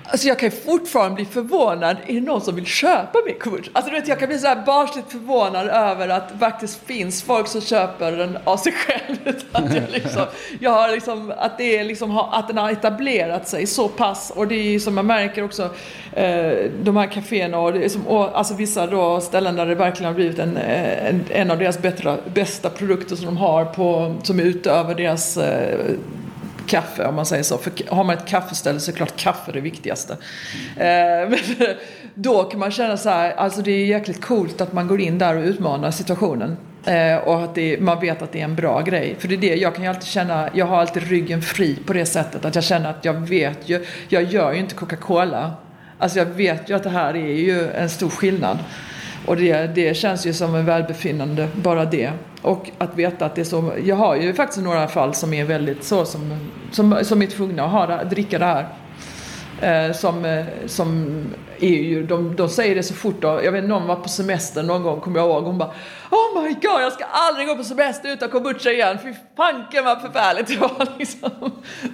[0.09, 1.97] Alltså jag kan fortfarande bli förvånad.
[2.07, 3.70] Är det någon som vill köpa min kombucha?
[3.73, 7.23] Alltså du vet, jag kan bli så här barnsligt förvånad över att det faktiskt finns
[7.23, 9.16] folk som köper den av sig själv.
[9.53, 10.27] Att, jag liksom,
[10.61, 14.33] jag har liksom, att, det är liksom, att den har etablerat sig så pass.
[14.37, 15.70] Och det är ju som jag märker också,
[16.12, 19.74] eh, de här kaféerna och, det är som, och alltså vissa då ställen där det
[19.74, 24.15] verkligen har blivit en, en, en av deras bättre, bästa produkter som de har på,
[24.23, 25.95] som är utöver deras eh,
[26.67, 27.59] kaffe om man säger så.
[27.59, 30.17] För har man ett kaffeställe så är det klart kaffe det viktigaste.
[30.77, 31.39] Eh,
[32.15, 35.19] då kan man känna så här, alltså det är jäkligt coolt att man går in
[35.19, 36.57] där och utmanar situationen.
[36.85, 39.17] Eh, och att det, man vet att det är en bra grej.
[39.19, 41.93] För det är det, jag kan ju alltid känna, jag har alltid ryggen fri på
[41.93, 42.45] det sättet.
[42.45, 45.53] Att jag känner att jag vet ju, jag gör ju inte Coca-Cola.
[45.99, 48.59] Alltså jag vet ju att det här är ju en stor skillnad.
[49.27, 52.11] Och det, det känns ju som en välbefinnande, bara det.
[52.43, 53.73] Och att veta att det är så.
[53.85, 57.65] Jag har ju faktiskt några fall som är väldigt så som, som, som är tvungna
[57.65, 58.66] att ha, dricka det här.
[59.61, 61.19] Eh, som, eh, som
[61.61, 64.62] är ju, de, de säger det så fort då, jag vet någon var på semester
[64.62, 65.70] någon gång kommer jag ihåg, hon bara
[66.11, 70.01] Oh my god, jag ska aldrig gå på semester utan kombucha igen, fy fanken vad
[70.01, 71.31] förfärligt det var liksom.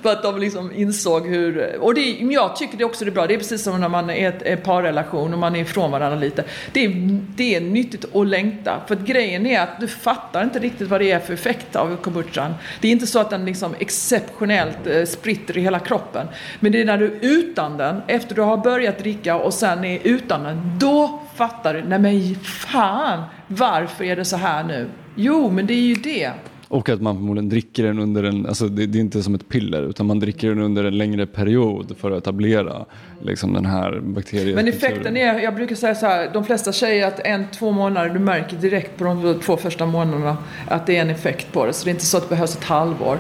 [0.02, 3.34] För att de liksom insåg hur, och det, jag tycker det också är bra, det
[3.34, 6.44] är precis som när man är ett, en parrelation och man är ifrån varandra lite.
[6.72, 10.58] Det är, det är nyttigt att längta, för att grejen är att du fattar inte
[10.58, 12.54] riktigt vad det är för effekt av kombuchan.
[12.80, 16.26] Det är inte så att den liksom exceptionellt eh, spritter i hela kroppen,
[16.60, 19.84] men det är när du är utan den, efter du har börjat dricka och sen
[19.84, 24.88] är utan den, då fattar du, nej men fan, varför är det så här nu?
[25.14, 26.32] Jo, men det är ju det.
[26.72, 29.48] Och att man förmodligen dricker den under en, alltså det, det, är inte som ett
[29.48, 32.84] piller utan man dricker den under en längre period för att etablera
[33.22, 34.54] liksom den här bakterien.
[34.54, 38.08] Men effekten är, jag brukar säga så här, de flesta säger att en, två månader,
[38.08, 40.36] du märker direkt på de två första månaderna
[40.68, 41.72] att det är en effekt på det.
[41.72, 43.18] Så det är inte så att det behövs ett halvår.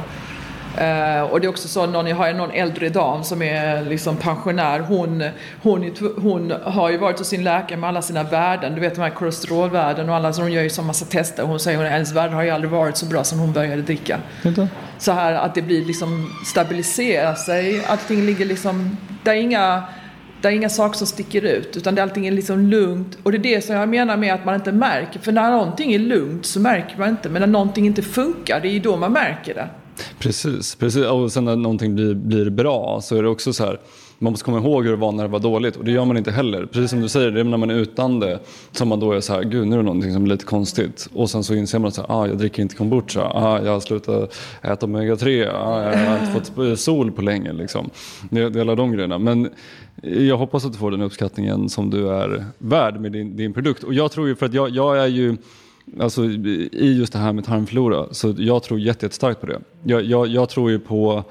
[0.80, 4.16] Uh, och det är också så, någon, jag har någon äldre dam som är liksom
[4.16, 4.80] pensionär.
[4.80, 5.24] Hon,
[5.62, 8.74] hon, hon har ju varit hos sin läkare med alla sina värden.
[8.74, 11.42] Du vet de här kolesterolvärden och alla, så hon gör ju så massa tester.
[11.42, 14.18] Hon säger att hennes värden har ju aldrig varit så bra som hon började dricka.
[14.44, 14.68] Inte?
[14.98, 17.84] Så här att det blir liksom stabilisera sig.
[17.86, 19.82] Allting ligger liksom, det är inga
[20.42, 23.18] det är inga saker som sticker ut utan det allting är liksom lugnt.
[23.22, 25.20] Och det är det som jag menar med att man inte märker.
[25.20, 27.28] För när någonting är lugnt så märker man inte.
[27.28, 29.68] Men när någonting inte funkar, det är ju då man märker det.
[30.18, 31.06] Precis, precis.
[31.06, 33.78] och sen när någonting blir, blir bra så är det också så här
[34.22, 36.16] man måste komma ihåg hur det var när det var dåligt och det gör man
[36.16, 36.66] inte heller.
[36.66, 38.40] Precis som du säger, det är när man är utan det
[38.72, 41.08] som man då är så här, gud nu är det någonting som är lite konstigt.
[41.12, 44.36] Och sen så inser man att ah, jag dricker inte kombucha, ah, jag har slutat
[44.62, 47.52] äta omega-3, ah, jag har inte fått sol på länge.
[47.52, 47.90] Liksom.
[48.30, 49.18] Det, det är alla de grejerna.
[49.18, 49.48] Men
[50.02, 53.82] jag hoppas att du får den uppskattningen som du är värd med din, din produkt.
[53.82, 55.36] Och jag tror ju, för att jag, jag är ju
[56.00, 58.06] Alltså i just det här med tarmflora.
[58.10, 59.60] Så jag tror jättestarkt på det.
[59.84, 61.24] Jag, jag, jag tror ju på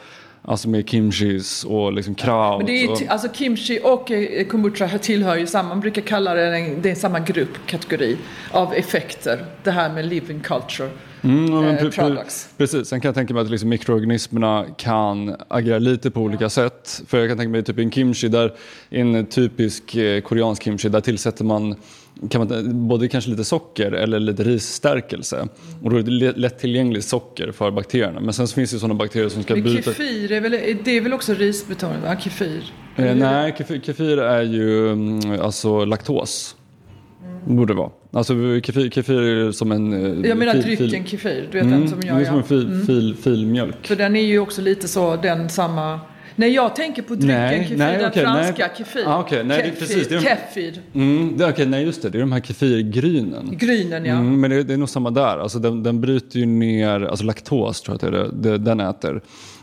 [0.43, 2.57] Alltså med kimchis och liksom kraut.
[2.57, 3.01] Men det är, och...
[3.07, 7.19] alltså kimchi och eh, kombucha tillhör ju samma, man brukar kalla det, det är samma
[7.19, 8.17] grupp, kategori
[8.51, 9.45] av effekter.
[9.63, 10.89] Det här med living culture.
[11.23, 12.49] Mm, eh, products.
[12.57, 17.01] Precis, sen kan jag tänka mig att liksom mikroorganismerna kan agera lite på olika sätt.
[17.07, 18.53] För jag kan tänka mig typ en kimchi, där,
[18.89, 21.75] en typisk eh, koreansk kimchi, där tillsätter man
[22.29, 25.47] kan man, både kanske lite socker eller lite risstärkelse.
[25.83, 28.19] Och då är det lättillgängligt socker för bakterierna.
[28.19, 29.81] Men sen så finns det sådana bakterier som ska Men byta...
[29.81, 30.51] kefir är väl,
[30.83, 32.03] det är väl också risbetonat?
[32.03, 32.19] Va?
[32.19, 32.73] Kefir?
[32.95, 36.55] Eh, nej, kefir, kefir, är ju mm, alltså laktos.
[37.45, 37.55] Mm.
[37.55, 37.89] Borde vara.
[38.11, 38.33] Alltså
[38.63, 39.93] kefir, kefir är som en...
[40.23, 42.15] Eh, jag menar fil, drycken kefir, du vet mm, den som jag gör.
[42.15, 42.85] Det är som en fil, mm.
[42.85, 43.87] fil, filmjölk.
[43.87, 45.99] För den är ju också lite så, den samma
[46.35, 48.75] Nej, jag tänker på drycken nej, kefir, nej, den okay, franska nej.
[48.77, 49.03] kefir.
[49.07, 49.79] Ah, okay, nej, kefir.
[49.79, 50.81] Precis, det är de, kefir.
[50.93, 52.09] Mm, det, okay, nej, just det.
[52.09, 53.57] Det är de här kefirgrynen.
[53.57, 54.13] Grynen, ja.
[54.13, 55.37] Mm, men det, det, är nog samma där.
[55.37, 59.21] Alltså, den, den bryter ju ner, alltså laktos tror jag att det är den äter.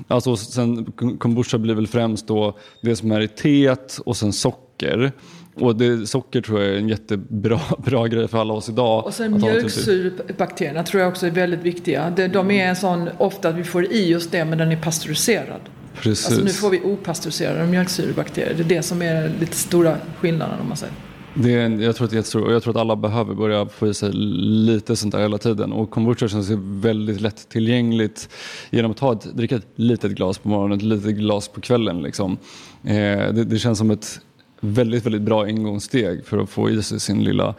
[0.08, 0.84] Alltså, sen
[1.18, 5.12] kombucha blir väl främst då det som är i teet och sen socker.
[5.60, 9.06] Och det, socker tror jag är en jättebra bra grej för alla oss idag.
[9.06, 12.10] Och sen mjölksyrebakterierna tror jag också är väldigt viktiga.
[12.10, 15.60] De är en sån, ofta att vi får i oss det men den är pasteuriserad.
[16.00, 16.26] Precis.
[16.26, 18.54] Alltså nu får vi opastöriserade mjölksyrebakterier.
[18.54, 20.94] Det är det som är lite stora skillnaden om man säger.
[21.34, 23.66] Det är, jag tror att det är jättestort och jag tror att alla behöver börja
[23.66, 25.72] få i sig lite sånt där hela tiden.
[25.72, 28.28] Och kombucha känns väldigt lättillgängligt
[28.70, 32.02] genom att ta ett, dricka ett litet glas på morgonen, ett litet glas på kvällen.
[32.02, 32.38] Liksom.
[32.84, 32.94] Eh,
[33.32, 34.20] det, det, känns som ett
[34.60, 37.54] väldigt, väldigt bra ingångssteg för att få i sig sin lilla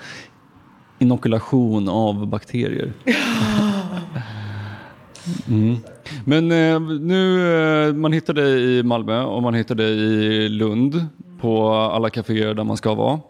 [1.00, 2.94] inokulation av bakterier.
[5.48, 5.78] Mm.
[6.26, 7.52] Men eh, nu,
[7.88, 11.06] eh, man hittar dig i Malmö och man hittar dig i Lund
[11.42, 13.20] på alla kaféer där man ska vara.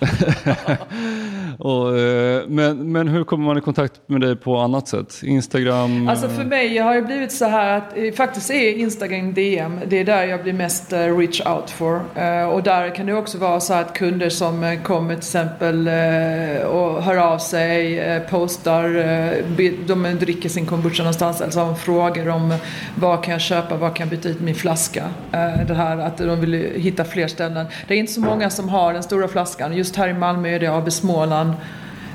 [1.58, 5.20] Och, eh, men, men hur kommer man i kontakt med dig på annat sätt?
[5.22, 6.08] Instagram?
[6.08, 9.98] Alltså för mig har det blivit så här att eh, faktiskt är Instagram DM, det
[9.98, 12.00] är där jag blir mest eh, reach out for.
[12.14, 15.88] Eh, och där kan det också vara så att kunder som eh, kommer till exempel
[15.88, 21.74] eh, och hör av sig, eh, postar, eh, de dricker sin kombucha någonstans, alltså har
[21.74, 22.54] frågor om
[22.94, 25.04] vad kan jag köpa, vad kan jag byta ut min flaska.
[25.32, 27.66] Eh, det här att de vill hitta fler ställen.
[27.88, 29.76] Det är inte så många som har den stora flaskan.
[29.76, 31.47] Just här i Malmö är det AB Småland,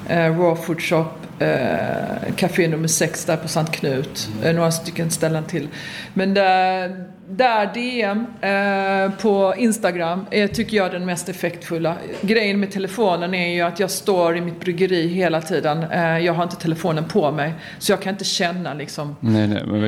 [0.08, 1.06] eh, Raw Food Shop,
[1.40, 4.30] eh, Café nummer 6 där på Sankt Knut.
[4.44, 5.68] Eh, några stycken ställen till.
[6.14, 11.96] Men där, där DM eh, på Instagram är, tycker jag, den mest effektfulla.
[12.22, 15.84] Grejen med telefonen är ju att jag står i mitt bryggeri hela tiden.
[15.84, 17.54] Eh, jag har inte telefonen på mig.
[17.80, 19.16] Så jag kan inte känna liksom.
[19.20, 19.82] Nej, nej, men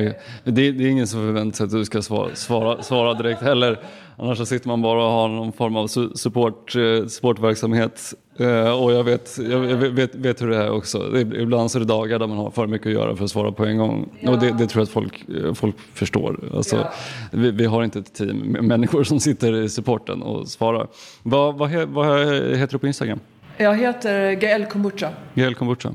[0.44, 3.78] det, det är ingen som förväntar sig att du ska svara, svara, svara direkt heller.
[4.18, 8.14] Annars så sitter man bara och har någon form av su- support, eh, supportverksamhet.
[8.38, 11.18] Eh, och jag vet, jag vet, vet hur det är också.
[11.20, 13.52] Ibland så är det dagar där man har för mycket att göra för att svara
[13.52, 14.08] på en gång.
[14.26, 16.40] Och det, det tror jag att folk, eh, folk förstår.
[16.54, 16.86] Alltså,
[17.32, 20.86] vi, vi har inte ett team med människor som sitter i supporten och svarar.
[21.22, 23.20] Vad, vad, vad heter du på Instagram?
[23.56, 25.08] Jag heter Gael Kombucha.
[25.34, 25.90] GL Kombucha.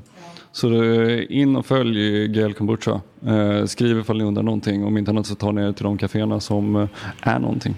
[0.52, 0.68] Så
[1.30, 3.02] in och följ GL Kombucha.
[3.66, 4.86] Skriv ifall ni undrar någonting.
[4.86, 6.88] Om inte annat så tar ni er till de kaféerna som
[7.22, 7.76] är någonting.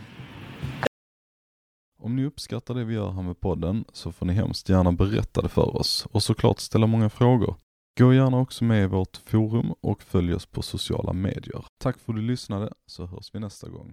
[2.03, 5.41] Om ni uppskattar det vi gör här med podden så får ni hemskt gärna berätta
[5.41, 7.55] det för oss och såklart ställa många frågor.
[7.99, 11.65] Gå gärna också med i vårt forum och följ oss på sociala medier.
[11.83, 13.91] Tack för att du lyssnade så hörs vi nästa gång.